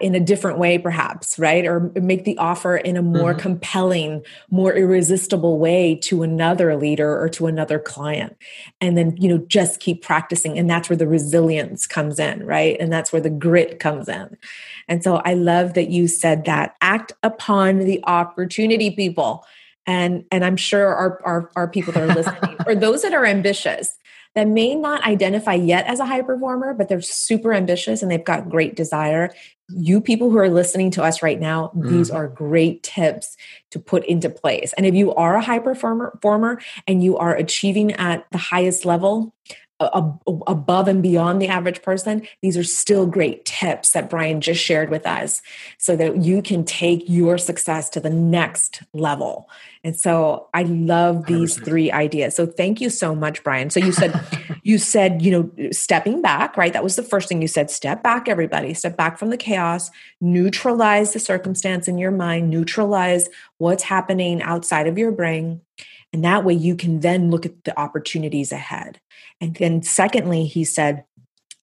in 0.00 0.14
a 0.14 0.20
different 0.20 0.58
way 0.58 0.78
perhaps 0.78 1.38
right? 1.38 1.66
Or 1.66 1.92
make 1.94 2.24
the 2.24 2.38
offer 2.38 2.76
in 2.76 2.96
a 2.96 3.02
more 3.02 3.32
mm-hmm. 3.32 3.40
compelling 3.40 4.24
more 4.50 4.74
irresistible 4.74 5.58
way 5.58 5.96
to 6.02 6.22
another 6.22 6.76
leader 6.76 7.20
or 7.20 7.28
to 7.30 7.46
another 7.46 7.78
client. 7.78 8.36
And 8.80 8.96
then 8.96 9.16
you 9.16 9.28
know 9.28 9.38
just 9.46 9.80
keep 9.80 10.02
practicing. 10.02 10.58
And 10.58 10.68
that's 10.68 10.88
where 10.88 10.96
the 10.96 11.06
resilience 11.06 11.86
comes 11.86 12.18
in 12.18 12.44
right? 12.46 12.76
And 12.80 12.92
that's 12.92 13.12
where 13.12 13.22
the 13.22 13.30
grit 13.30 13.78
comes 13.78 14.08
in. 14.08 14.36
And 14.88 15.02
so 15.02 15.16
i 15.24 15.34
love 15.34 15.74
that 15.74 15.90
you 15.90 16.08
said 16.08 16.44
that. 16.44 16.76
Act 16.80 17.12
upon 17.22 17.80
the 17.80 18.00
opportunity 18.04 18.90
people. 18.90 19.44
And 19.86 20.24
and 20.30 20.44
i'm 20.44 20.56
sure 20.56 20.94
our 20.94 21.20
our, 21.24 21.50
our 21.56 21.68
people 21.68 21.92
that 21.92 22.08
are 22.08 22.14
listening 22.14 22.56
or 22.66 22.74
those 22.74 23.02
that 23.02 23.14
are 23.14 23.26
ambitious 23.26 23.96
that 24.34 24.48
may 24.48 24.74
not 24.74 25.04
identify 25.04 25.54
yet 25.54 25.86
as 25.86 26.00
a 26.00 26.06
high 26.06 26.22
performer, 26.22 26.72
but 26.72 26.88
they're 26.88 27.02
super 27.02 27.52
ambitious 27.52 28.02
and 28.02 28.10
they've 28.10 28.24
got 28.24 28.48
great 28.48 28.74
desire 28.74 29.30
you 29.74 30.00
people 30.00 30.30
who 30.30 30.38
are 30.38 30.50
listening 30.50 30.90
to 30.92 31.02
us 31.02 31.22
right 31.22 31.40
now, 31.40 31.72
mm. 31.76 31.88
these 31.88 32.10
are 32.10 32.28
great 32.28 32.82
tips 32.82 33.36
to 33.70 33.78
put 33.78 34.04
into 34.06 34.28
place. 34.28 34.72
And 34.74 34.86
if 34.86 34.94
you 34.94 35.14
are 35.14 35.36
a 35.36 35.42
high 35.42 35.58
performer, 35.58 36.10
performer 36.10 36.60
and 36.86 37.02
you 37.02 37.16
are 37.18 37.34
achieving 37.34 37.92
at 37.92 38.26
the 38.30 38.38
highest 38.38 38.84
level, 38.84 39.34
above 39.92 40.88
and 40.88 41.02
beyond 41.02 41.40
the 41.40 41.48
average 41.48 41.82
person, 41.82 42.26
these 42.40 42.56
are 42.56 42.64
still 42.64 43.06
great 43.06 43.44
tips 43.44 43.92
that 43.92 44.10
Bryan 44.10 44.40
just 44.40 44.62
shared 44.62 44.90
with 44.90 45.06
us 45.06 45.42
so 45.78 45.96
that 45.96 46.18
you 46.18 46.42
can 46.42 46.64
take 46.64 47.04
your 47.08 47.38
success 47.38 47.88
to 47.90 48.00
the 48.00 48.10
next 48.10 48.82
level. 48.92 49.48
And 49.84 49.98
so 49.98 50.48
I 50.54 50.62
love 50.62 51.26
these 51.26 51.58
three 51.58 51.90
ideas. 51.90 52.36
So 52.36 52.46
thank 52.46 52.80
you 52.80 52.88
so 52.88 53.14
much, 53.14 53.42
Bryan. 53.42 53.70
So 53.70 53.80
you 53.80 53.92
said, 53.92 54.18
you 54.62 54.78
said, 54.78 55.22
you 55.22 55.30
know, 55.30 55.70
stepping 55.72 56.22
back, 56.22 56.56
right? 56.56 56.72
That 56.72 56.84
was 56.84 56.96
the 56.96 57.02
first 57.02 57.28
thing 57.28 57.42
you 57.42 57.48
said. 57.48 57.70
Step 57.70 58.02
back, 58.02 58.28
everybody. 58.28 58.74
Step 58.74 58.96
back 58.96 59.18
from 59.18 59.30
the 59.30 59.36
chaos, 59.36 59.90
neutralize 60.20 61.12
the 61.12 61.18
circumstance 61.18 61.88
in 61.88 61.98
your 61.98 62.12
mind, 62.12 62.50
neutralize 62.50 63.28
what's 63.58 63.82
happening 63.82 64.40
outside 64.42 64.86
of 64.86 64.98
your 64.98 65.10
brain. 65.10 65.60
And 66.12 66.24
that 66.24 66.44
way 66.44 66.54
you 66.54 66.76
can 66.76 67.00
then 67.00 67.30
look 67.30 67.46
at 67.46 67.64
the 67.64 67.78
opportunities 67.78 68.52
ahead. 68.52 69.00
And 69.42 69.56
then 69.56 69.82
secondly, 69.82 70.46
he 70.46 70.64
said, 70.64 71.04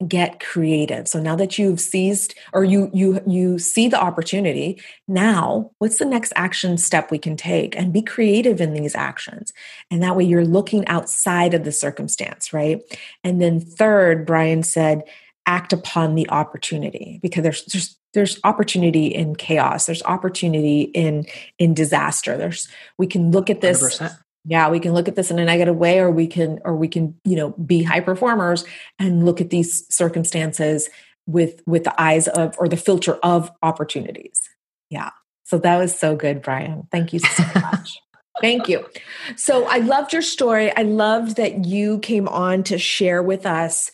get 0.07 0.39
creative. 0.39 1.07
So 1.07 1.19
now 1.19 1.35
that 1.35 1.57
you've 1.57 1.79
seized 1.79 2.35
or 2.53 2.63
you 2.63 2.89
you 2.93 3.21
you 3.27 3.59
see 3.59 3.89
the 3.89 3.99
opportunity 3.99 4.81
now 5.09 5.71
what's 5.79 5.97
the 5.97 6.05
next 6.05 6.31
action 6.37 6.77
step 6.77 7.11
we 7.11 7.17
can 7.17 7.35
take? 7.35 7.75
And 7.75 7.91
be 7.91 8.01
creative 8.01 8.61
in 8.61 8.73
these 8.73 8.95
actions. 8.95 9.51
And 9.91 10.01
that 10.01 10.15
way 10.15 10.23
you're 10.23 10.45
looking 10.45 10.87
outside 10.87 11.53
of 11.53 11.65
the 11.65 11.73
circumstance 11.73 12.53
right? 12.53 12.81
And 13.25 13.41
then 13.41 13.59
third 13.59 14.25
bryan 14.25 14.63
said 14.63 15.03
act 15.45 15.73
upon 15.73 16.15
the 16.15 16.29
opportunity. 16.29 17.19
Because 17.21 17.43
there's 17.43 17.65
there's 17.65 17.97
there's 18.13 18.39
opportunity 18.45 19.07
in 19.07 19.35
chaos. 19.35 19.85
There's 19.85 20.03
opportunity 20.03 20.83
in 20.83 21.25
in 21.57 21.73
disaster. 21.73 22.37
There's 22.37 22.69
we 22.97 23.05
can 23.05 23.31
look 23.31 23.49
at 23.49 23.59
this 23.59 23.99
100% 23.99 24.17
yeah 24.49 24.69
we 24.69 24.79
can 24.79 24.93
look 24.93 25.07
at 25.07 25.15
this 25.15 25.31
in 25.31 25.39
a 25.39 25.45
negative 25.45 25.77
way 25.77 25.99
or 25.99 26.11
we 26.11 26.27
can 26.27 26.59
or 26.65 26.75
we 26.75 26.87
can 26.87 27.15
you 27.23 27.35
know 27.35 27.51
be 27.51 27.83
high 27.83 28.01
performers 28.01 28.65
and 28.97 29.25
look 29.25 29.39
at 29.39 29.49
these 29.49 29.87
circumstances 29.93 30.89
with 31.29 31.61
with 31.65 31.83
the 31.83 32.01
eyes 32.01 32.27
of 32.27 32.55
or 32.57 32.67
the 32.67 32.77
filter 32.77 33.15
of 33.17 33.51
opportunities. 33.61 34.41
Yeah. 34.89 35.11
So 35.43 35.59
that 35.59 35.77
was 35.77 35.97
so 35.97 36.15
good 36.15 36.41
bryan. 36.41 36.87
Thank 36.91 37.13
you 37.13 37.19
so 37.19 37.43
much. 37.61 37.99
Thank 38.41 38.67
you. 38.67 38.87
So 39.35 39.65
i 39.65 39.77
loved 39.77 40.13
your 40.13 40.21
story. 40.21 40.75
I 40.75 40.83
loved 40.83 41.35
that 41.35 41.65
you 41.65 41.99
came 41.99 42.27
on 42.27 42.63
to 42.63 42.77
share 42.77 43.21
with 43.21 43.45
us 43.45 43.91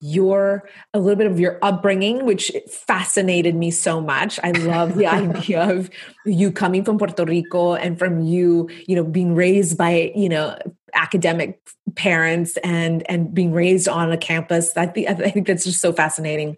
your 0.00 0.68
a 0.94 0.98
little 0.98 1.16
bit 1.16 1.26
of 1.26 1.38
your 1.38 1.58
upbringing 1.62 2.24
which 2.24 2.50
fascinated 2.68 3.54
me 3.54 3.70
so 3.70 4.00
much. 4.00 4.40
I 4.42 4.52
love 4.52 4.96
the 4.96 5.06
idea 5.20 5.62
of 5.62 5.90
you 6.24 6.50
coming 6.50 6.84
from 6.84 6.98
puerto 6.98 7.24
rico 7.24 7.74
and 7.74 7.98
from 7.98 8.24
you 8.24 8.68
you 8.86 8.96
know 8.96 9.04
being 9.04 9.34
raised 9.34 9.76
by 9.76 10.12
you 10.14 10.28
know 10.28 10.56
academic 10.94 11.60
parents 11.94 12.56
and 12.58 13.08
and 13.10 13.32
being 13.34 13.52
raised 13.52 13.88
on 13.88 14.10
a 14.10 14.16
campus. 14.16 14.76
I 14.76 14.86
think 14.86 15.08
i 15.08 15.30
think 15.30 15.46
that's 15.46 15.64
just 15.64 15.80
so 15.80 15.92
fascinating. 15.92 16.56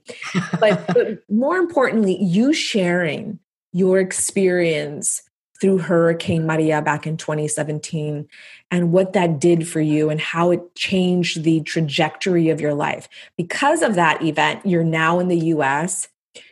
But, 0.61 0.87
but 0.95 1.19
more 1.29 1.57
importantly 1.57 2.23
you 2.23 2.53
sharing 2.53 3.39
your 3.73 3.99
experience 3.99 5.23
through 5.63 5.79
Hurricane 5.79 6.45
Maria 6.45 6.83
back 6.83 7.07
in 7.07 7.17
2017 7.17 8.29
and 8.73 8.91
what 8.91 9.13
that 9.13 9.39
did 9.39 9.69
for 9.69 9.81
you 9.81 10.11
and 10.11 10.21
how 10.21 10.51
it 10.51 10.75
changed 10.75 11.45
the 11.45 11.61
trajectory 11.61 12.49
of 12.49 12.61
your 12.61 12.75
life. 12.75 13.09
Because 13.37 13.81
of 13.81 13.95
that 13.95 14.23
event, 14.23 14.67
you're 14.67 14.83
now 14.83 15.21
in 15.21 15.29
the 15.29 15.39
US, 15.39 16.09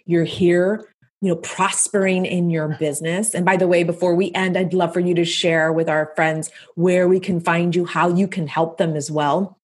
you're 0.06 0.22
here, 0.22 0.88
you 1.20 1.28
know, 1.28 1.34
prospering 1.34 2.24
in 2.24 2.50
your 2.50 2.68
business. 2.78 3.34
And 3.34 3.44
by 3.44 3.56
the 3.56 3.66
way, 3.66 3.82
before 3.82 4.14
we 4.14 4.30
end, 4.32 4.56
I'd 4.56 4.72
love 4.72 4.92
for 4.92 5.00
you 5.00 5.16
to 5.16 5.24
share 5.24 5.72
with 5.72 5.88
our 5.88 6.12
friends 6.14 6.48
where 6.76 7.08
we 7.08 7.18
can 7.18 7.40
find 7.40 7.74
you, 7.74 7.86
how 7.86 8.14
you 8.14 8.28
can 8.28 8.46
help 8.46 8.78
them 8.78 8.94
as 8.94 9.10
well. 9.10 9.58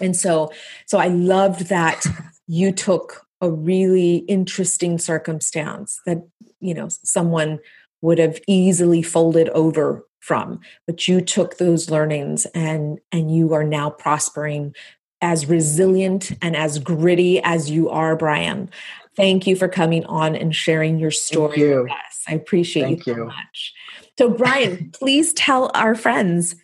And 0.00 0.16
so 0.16 0.50
so 0.86 0.96
I 0.96 1.08
loved 1.08 1.68
that 1.68 2.06
you 2.46 2.72
took 2.72 3.26
a 3.42 3.50
really 3.50 4.16
interesting 4.20 4.98
circumstance 4.98 6.00
that 6.06 6.26
you 6.60 6.72
know 6.72 6.88
someone 6.88 7.58
would 8.02 8.18
have 8.18 8.40
easily 8.46 9.02
folded 9.02 9.48
over 9.50 10.04
from 10.20 10.58
but 10.86 11.06
you 11.06 11.20
took 11.20 11.58
those 11.58 11.88
learnings 11.88 12.46
and 12.46 12.98
and 13.12 13.34
you 13.34 13.54
are 13.54 13.62
now 13.62 13.88
prospering 13.88 14.74
as 15.22 15.46
resilient 15.46 16.32
and 16.42 16.56
as 16.56 16.78
gritty 16.78 17.40
as 17.42 17.70
you 17.70 17.88
are 17.88 18.16
bryan. 18.16 18.68
Thank 19.16 19.46
you 19.46 19.56
for 19.56 19.66
coming 19.66 20.04
on 20.04 20.36
and 20.36 20.54
sharing 20.54 20.98
your 20.98 21.10
story 21.10 21.60
you. 21.60 21.84
with 21.84 21.92
us. 21.92 22.22
I 22.28 22.34
appreciate 22.34 22.82
thank 22.82 23.06
you 23.06 23.14
so 23.14 23.24
much. 23.26 23.74
So 24.18 24.28
bryan 24.30 24.90
please 24.92 25.32
tell 25.32 25.70
our 25.74 25.94
friends 25.94 26.56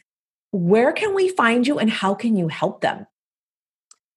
where 0.51 0.93
can 0.93 1.14
we 1.14 1.28
find 1.30 1.66
you 1.66 1.78
and 1.78 1.89
how 1.89 2.14
can 2.14 2.37
you 2.37 2.49
help 2.49 2.80
them? 2.80 3.07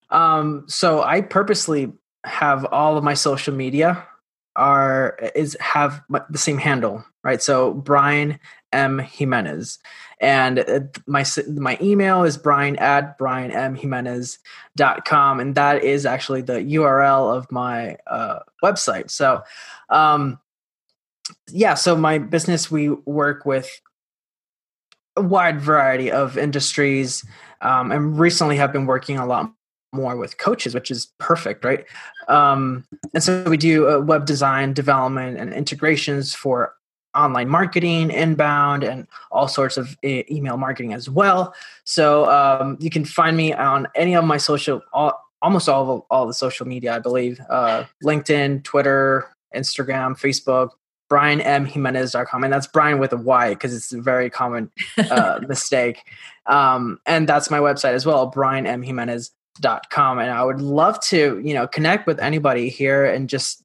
Um 0.10 0.66
so 0.68 1.04
i 1.04 1.22
purposely 1.22 1.94
have 2.26 2.66
all 2.72 2.98
of 2.98 3.04
my 3.04 3.14
social 3.14 3.54
media 3.54 4.08
are 4.56 5.18
is 5.36 5.58
have 5.60 6.02
the 6.30 6.38
same 6.38 6.58
handle, 6.58 7.04
right? 7.24 7.42
So 7.42 7.74
Bryan 7.74 8.40
M. 8.72 9.00
Jimenez, 9.00 9.80
and 10.20 10.60
uh, 10.60 10.82
my 11.08 11.26
my 11.48 11.78
email 11.82 12.24
is 12.24 12.38
bryan 12.38 12.76
at 12.78 13.18
bryanmjimenez.com 13.20 15.40
and 15.40 15.56
that 15.56 15.84
is 15.84 16.06
actually 16.06 16.42
the 16.42 16.54
url 16.54 17.36
of 17.36 17.52
my 17.52 17.98
uh, 18.08 18.40
website. 18.64 19.12
So 19.12 19.42
um, 19.90 20.40
yeah 21.52 21.74
so 21.74 21.96
my 21.96 22.18
business 22.18 22.72
we 22.72 22.90
work 22.90 23.46
with 23.46 23.70
a 25.18 25.22
wide 25.22 25.62
variety 25.62 26.12
of 26.12 26.38
industries 26.38 27.26
um, 27.62 27.90
and 27.92 28.20
recently 28.20 28.58
have 28.58 28.74
been 28.74 28.86
working 28.86 29.18
a 29.18 29.26
lot 29.26 29.52
more 29.96 30.16
with 30.16 30.38
coaches, 30.38 30.74
which 30.74 30.92
is 30.92 31.12
perfect, 31.18 31.66
right? 31.66 31.86
Um, 32.28 32.86
and 33.14 33.24
so 33.24 33.44
we 33.44 33.58
do 33.58 33.90
uh, 33.90 34.00
web 34.00 34.26
design, 34.26 34.74
development, 34.74 35.38
and 35.38 35.54
integrations 35.54 36.34
for 36.34 36.74
online 37.16 37.50
marketing, 37.50 38.12
inbound, 38.12 38.84
and 38.84 39.08
all 39.32 39.48
sorts 39.48 39.78
of 39.78 39.96
e- 40.04 40.26
email 40.30 40.58
marketing 40.58 40.94
as 40.94 41.10
well. 41.10 41.54
So 41.86 42.30
um, 42.30 42.78
you 42.80 42.90
can 42.90 43.06
find 43.06 43.38
me 43.38 43.54
on 43.54 43.88
any 43.96 44.16
of 44.16 44.26
my 44.26 44.38
social, 44.38 44.82
all, 44.94 45.20
almost 45.42 45.70
all 45.70 45.90
of 45.90 46.02
all 46.10 46.28
the 46.28 46.34
social 46.34 46.68
media, 46.68 46.96
I 46.96 47.00
believe, 47.00 47.40
uh, 47.50 47.86
LinkedIn, 48.04 48.64
Twitter, 48.64 49.30
Instagram, 49.56 50.20
Facebook, 50.20 50.72
bryanmjimenez.com 51.10 52.44
and 52.44 52.52
that's 52.52 52.68
bryan 52.68 52.98
with 52.98 53.14
a 53.14 53.18
y 53.18 53.50
because 53.50 53.76
it's 53.76 53.94
a 53.94 54.02
very 54.02 54.30
common 54.30 54.72
uh, 55.12 55.40
mistake 55.48 56.02
um, 56.48 57.00
and 57.06 57.30
that's 57.30 57.52
my 57.52 57.60
website 57.60 57.94
as 57.94 58.06
well 58.06 58.32
bryanmjimenez 58.32 59.30
dot 59.62 59.90
com. 59.90 60.20
And 60.20 60.32
i 60.32 60.44
would 60.44 60.62
love 60.62 61.00
to 61.02 61.42
you 61.44 61.54
know 61.54 61.68
connect 61.68 62.08
with 62.08 62.20
anybody 62.20 62.70
here 62.70 63.06
and 63.06 63.30
just 63.30 63.64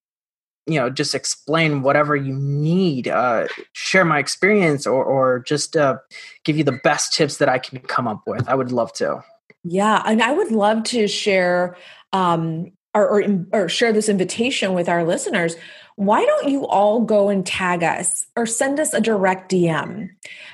you 0.66 0.78
know 0.78 0.90
just 0.90 1.14
explain 1.14 1.82
whatever 1.82 2.14
you 2.14 2.34
need 2.34 3.08
uh, 3.08 3.48
share 3.72 4.04
my 4.04 4.18
experience 4.18 4.86
or 4.86 5.04
or 5.04 5.40
just 5.40 5.76
uh, 5.76 5.98
give 6.44 6.56
you 6.56 6.64
the 6.64 6.78
best 6.84 7.12
tips 7.12 7.38
that 7.38 7.48
i 7.48 7.58
can 7.58 7.78
come 7.80 8.06
up 8.06 8.22
with. 8.26 8.48
I 8.48 8.54
would 8.54 8.72
love 8.72 8.92
to. 8.94 9.22
Yeah 9.64 10.02
and 10.06 10.22
i 10.22 10.32
would 10.32 10.52
love 10.52 10.84
to 10.84 11.06
share 11.06 11.76
um 12.12 12.72
or, 12.94 13.08
or, 13.08 13.46
or 13.52 13.68
share 13.68 13.92
this 13.92 14.08
invitation 14.08 14.72
with 14.72 14.88
our 14.88 15.04
listeners 15.04 15.54
why 15.96 16.24
don't 16.24 16.48
you 16.48 16.66
all 16.66 17.00
go 17.00 17.28
and 17.28 17.44
tag 17.44 17.82
us 17.82 18.26
or 18.36 18.46
send 18.46 18.80
us 18.80 18.94
a 18.94 19.00
direct 19.00 19.50
DM? 19.50 20.08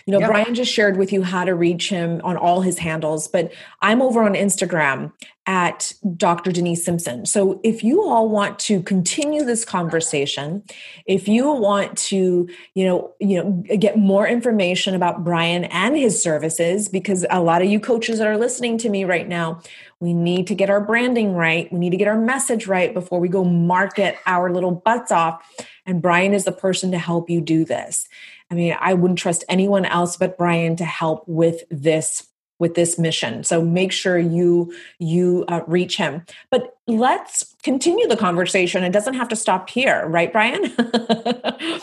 You 0.07 0.13
know, 0.13 0.21
yep. 0.21 0.31
Bryan 0.31 0.55
just 0.55 0.73
shared 0.73 0.97
with 0.97 1.13
you 1.13 1.23
how 1.23 1.45
to 1.45 1.55
reach 1.55 1.89
him 1.89 2.21
on 2.25 2.37
all 2.37 2.61
his 2.61 2.79
handles, 2.79 3.29
but 3.29 3.53
I'm 3.81 4.03
over 4.03 4.23
on 4.23 4.35
Instagram 4.35 5.13
at 5.47 5.93
Dr. 6.17 6.51
Denise 6.51 6.85
Simpson. 6.85 7.25
So 7.25 7.61
if 7.63 7.85
you 7.85 8.03
all 8.03 8.29
want 8.29 8.59
to 8.61 8.83
continue 8.83 9.45
this 9.45 9.65
conversation, 9.65 10.65
if 11.07 11.29
you 11.29 11.51
want 11.53 11.97
to, 11.99 12.49
you 12.75 12.85
know, 12.85 13.13
you 13.21 13.43
know, 13.43 13.77
get 13.77 13.97
more 13.97 14.27
information 14.27 14.95
about 14.95 15.23
Bryan 15.23 15.65
and 15.65 15.97
his 15.97 16.21
services 16.21 16.89
because 16.89 17.25
a 17.31 17.41
lot 17.41 17.63
of 17.63 17.69
you 17.69 17.79
coaches 17.79 18.19
that 18.19 18.27
are 18.27 18.37
listening 18.37 18.77
to 18.79 18.89
me 18.89 19.05
right 19.05 19.29
now, 19.29 19.61
we 20.01 20.13
need 20.13 20.47
to 20.49 20.55
get 20.55 20.69
our 20.69 20.81
branding 20.81 21.35
right. 21.35 21.73
We 21.73 21.79
need 21.79 21.91
to 21.91 21.97
get 21.97 22.09
our 22.09 22.19
message 22.19 22.67
right 22.67 22.93
before 22.93 23.19
we 23.19 23.29
go 23.29 23.45
market 23.45 24.17
our 24.27 24.53
little 24.53 24.73
butts 24.73 25.11
off. 25.11 25.43
And 25.87 26.03
Bryan 26.03 26.35
is 26.35 26.45
the 26.45 26.53
person 26.53 26.91
to 26.91 26.99
help 26.99 27.31
you 27.31 27.41
do 27.41 27.65
this. 27.65 28.09
I 28.51 28.55
mean, 28.55 28.77
I 28.79 28.95
wouldn't 28.95 29.19
trust 29.19 29.45
anyone 29.49 29.85
else 29.85 30.17
but 30.17 30.37
Bryan 30.37 30.77
to 30.77 30.85
help 30.85 31.27
with 31.27 31.65
this 31.71 32.29
with 32.59 32.75
this 32.75 32.99
mission 32.99 33.45
so 33.45 33.61
make 33.63 33.93
sure 33.93 34.19
you 34.19 34.73
you 34.99 35.45
uh, 35.49 35.61
reach 35.67 35.99
him 35.99 36.25
but 36.51 36.79
let's 36.87 37.55
continue 37.63 38.09
the 38.09 38.17
conversation 38.17 38.83
it 38.83 38.93
doesn't 38.93 39.13
have 39.13 39.29
to 39.29 39.37
stop 39.37 39.69
here 39.69 40.07
right 40.09 40.33
bryan 40.33 40.73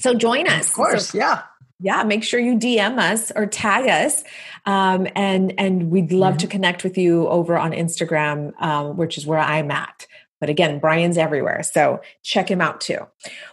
so 0.00 0.14
join 0.14 0.46
us 0.46 0.68
of 0.68 0.72
course 0.72 1.08
so, 1.08 1.18
yeah 1.18 1.42
yeah 1.82 2.02
make 2.04 2.24
sure 2.24 2.40
you 2.40 2.58
dm 2.58 2.98
us 2.98 3.30
or 3.36 3.46
tag 3.46 3.88
us 3.88 4.24
um, 4.64 5.08
and 5.16 5.52
and 5.58 5.90
we'd 5.90 6.12
love 6.12 6.34
mm-hmm. 6.34 6.38
to 6.38 6.46
connect 6.46 6.84
with 6.84 6.96
you 6.96 7.26
over 7.28 7.58
on 7.58 7.72
instagram 7.72 8.52
um, 8.62 8.96
which 8.96 9.18
is 9.18 9.26
where 9.26 9.38
i'm 9.38 9.70
at. 9.70 10.06
But 10.40 10.50
again 10.50 10.78
bryan's 10.78 11.18
everywhere 11.18 11.62
so 11.62 12.00
check 12.22 12.50
him 12.50 12.60
out 12.60 12.80
too. 12.80 12.98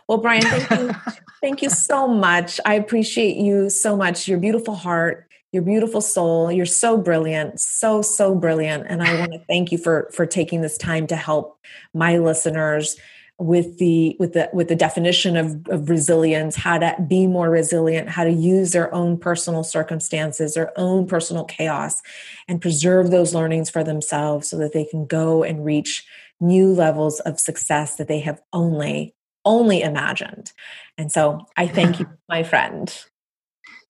Well 0.07 0.19
bryan 0.19 0.41
thank 0.41 0.69
you 0.71 0.95
thank 1.41 1.61
you 1.61 1.69
so 1.69 2.07
much. 2.07 2.59
I 2.65 2.73
appreciate 2.75 3.37
you 3.37 3.69
so 3.69 3.95
much. 3.95 4.27
Your 4.27 4.39
beautiful 4.39 4.75
heart 4.75 5.27
your 5.51 5.63
beautiful 5.63 6.01
soul 6.01 6.51
you're 6.51 6.65
so 6.65 6.95
brilliant 6.97 7.59
so 7.59 8.01
so 8.01 8.35
brilliant. 8.35 8.85
And 8.87 9.03
i 9.03 9.19
want 9.19 9.33
to 9.33 9.39
thank 9.47 9.71
you 9.71 9.77
for 9.77 10.09
for 10.13 10.25
taking 10.25 10.61
this 10.61 10.77
time 10.77 11.07
to 11.07 11.15
help 11.15 11.59
my 11.93 12.17
listeners 12.17 12.97
with 13.39 13.77
the 13.77 14.17
with 14.19 14.33
the 14.33 14.49
with 14.51 14.67
the 14.67 14.75
definition 14.75 15.37
of, 15.37 15.65
of 15.69 15.89
resilience 15.89 16.57
how 16.57 16.77
to 16.77 16.93
be 17.07 17.25
more 17.25 17.49
resilient 17.49 18.09
how 18.09 18.25
to 18.25 18.31
use 18.31 18.73
their 18.73 18.93
own 18.93 19.17
personal 19.17 19.63
circumstances 19.63 20.55
their 20.55 20.77
own 20.77 21.07
personal 21.07 21.45
chaos 21.45 22.01
and 22.49 22.61
preserve 22.61 23.11
those 23.11 23.33
learnings 23.33 23.69
for 23.69 23.83
themselves 23.83 24.49
so 24.49 24.57
that 24.57 24.73
they 24.73 24.83
can 24.83 25.05
go 25.05 25.41
and 25.41 25.65
reach 25.65 26.05
new 26.41 26.67
levels 26.67 27.21
of 27.21 27.39
success 27.39 27.95
that 27.95 28.09
they 28.09 28.19
have 28.19 28.41
only 28.51 29.15
only 29.45 29.81
imagined 29.81 30.51
and 30.97 31.09
so 31.09 31.45
i 31.55 31.65
thank 31.65 31.99
you 31.99 32.09
my 32.29 32.43
friend 32.43 33.05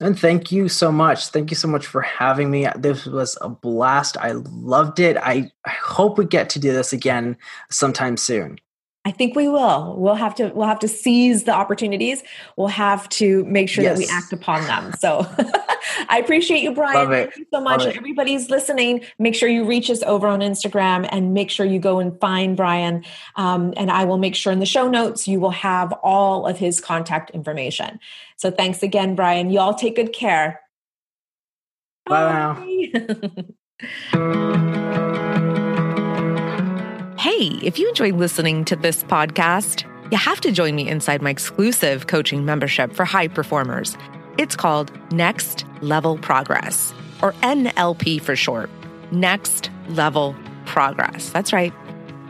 and 0.02 0.18
thank 0.18 0.50
you 0.50 0.70
so 0.70 0.94
much. 0.94 1.28
Thank 1.28 1.50
you 1.50 1.58
so 1.58 1.68
much 1.68 1.86
for 1.86 2.02
having 2.02 2.50
me. 2.50 2.66
This 2.78 3.06
was 3.06 3.38
a 3.42 3.50
blast. 3.50 4.16
I 4.16 4.32
loved 4.32 5.02
it. 5.02 5.18
I, 5.18 5.52
I 5.66 5.72
hope 5.72 6.18
we 6.18 6.24
get 6.24 6.50
to 6.52 6.60
do 6.60 6.72
this 6.72 6.94
again 6.94 7.36
sometime 7.70 8.16
soon. 8.16 8.60
I 9.10 9.12
think 9.12 9.36
we 9.36 9.48
will. 9.48 9.96
We'll 9.98 10.14
have 10.14 10.36
to 10.36 10.50
we'll 10.50 10.68
have 10.68 10.78
to 10.80 10.88
seize 10.88 11.46
the 11.46 11.52
opportunities. 11.52 12.22
We'll 12.58 12.68
have 12.68 13.10
to 13.10 13.44
make 13.46 13.68
sure 13.68 13.84
yes. 13.84 13.98
that 13.98 14.06
we 14.06 14.14
act 14.14 14.32
upon 14.32 14.68
them. 14.68 14.94
So 15.00 15.28
I 16.10 16.20
appreciate 16.20 16.62
you, 16.62 16.76
Bryan. 16.76 17.10
Thank 17.10 17.38
you 17.38 17.48
so 17.52 17.60
much. 17.60 17.88
Everybody's 17.88 18.52
listening. 18.52 19.04
Make 19.18 19.34
sure 19.34 19.50
you 19.50 19.66
reach 19.66 19.90
us 19.90 20.04
over 20.04 20.28
on 20.28 20.42
Instagram 20.42 21.10
and 21.12 21.34
make 21.34 21.50
sure 21.50 21.66
you 21.66 21.80
go 21.80 21.98
and 21.98 22.20
find 22.20 22.56
Bryan. 22.56 23.04
Um, 23.36 23.74
and 23.78 23.90
I 23.90 24.06
will 24.06 24.20
make 24.20 24.36
sure 24.36 24.54
in 24.54 24.60
the 24.60 24.68
show 24.68 24.88
notes 24.88 25.28
you 25.28 25.40
will 25.40 25.50
have 25.50 25.92
all 26.04 26.46
of 26.46 26.60
his 26.60 26.80
contact 26.80 27.32
information. 27.32 28.00
So 28.36 28.52
thanks 28.52 28.84
again, 28.84 29.16
Bryan. 29.16 29.50
Y'all 29.50 29.74
take 29.74 29.96
good 29.96 30.14
care. 30.14 30.62
Bye, 32.06 32.92
Bye. 34.12 35.26
Hey, 37.20 37.60
if 37.62 37.78
you 37.78 37.90
enjoy 37.90 38.14
listening 38.14 38.64
to 38.64 38.78
this 38.78 39.04
podcast, 39.04 39.84
you 40.10 40.18
have 40.18 40.40
to 40.40 40.54
join 40.54 40.74
me 40.74 40.88
inside 40.88 41.22
my 41.22 41.30
exclusive 41.30 42.08
coaching 42.08 42.46
membership 42.46 42.94
for 42.94 43.04
high 43.04 43.28
performers. 43.28 43.98
It's 44.38 44.56
called 44.56 44.90
Next 45.12 45.66
Level 45.82 46.18
Progress, 46.20 46.94
or 47.22 47.34
NLP 47.44 48.22
for 48.22 48.38
short. 48.38 48.70
Next 49.12 49.70
Level 49.90 50.34
progress. 50.66 51.30
That's 51.32 51.52
right. 51.52 51.74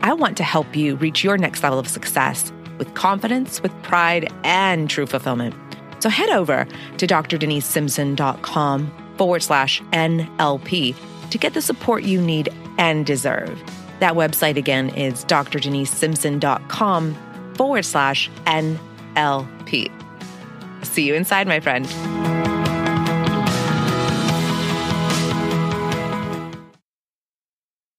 I 0.02 0.12
want 0.12 0.36
to 0.38 0.42
help 0.42 0.74
you 0.74 0.96
reach 0.96 1.22
your 1.22 1.38
next 1.38 1.62
level 1.62 1.78
of 1.78 1.86
success 1.86 2.52
with 2.76 2.92
confidence, 2.94 3.62
with 3.62 3.72
pride, 3.84 4.28
and 4.42 4.90
true 4.90 5.06
fulfillment. 5.06 5.54
So 6.00 6.08
head 6.08 6.30
over 6.30 6.66
to 6.98 7.06
drdenisesimpson.com 7.06 9.14
forward 9.16 9.42
slash 9.44 9.80
NLP 9.92 10.96
to 11.30 11.38
get 11.38 11.54
the 11.54 11.62
support 11.62 12.02
you 12.02 12.20
need 12.20 12.48
and 12.76 13.06
deserve. 13.06 13.62
That 14.00 14.14
website 14.14 14.56
again 14.56 14.90
is 14.90 15.24
drdenisesimpson.com 15.26 17.16
forward 17.54 17.84
slash 17.84 18.30
NLP. 18.46 19.92
See 20.82 21.06
you 21.06 21.14
inside, 21.14 21.46
my 21.46 21.60
friend. 21.60 22.39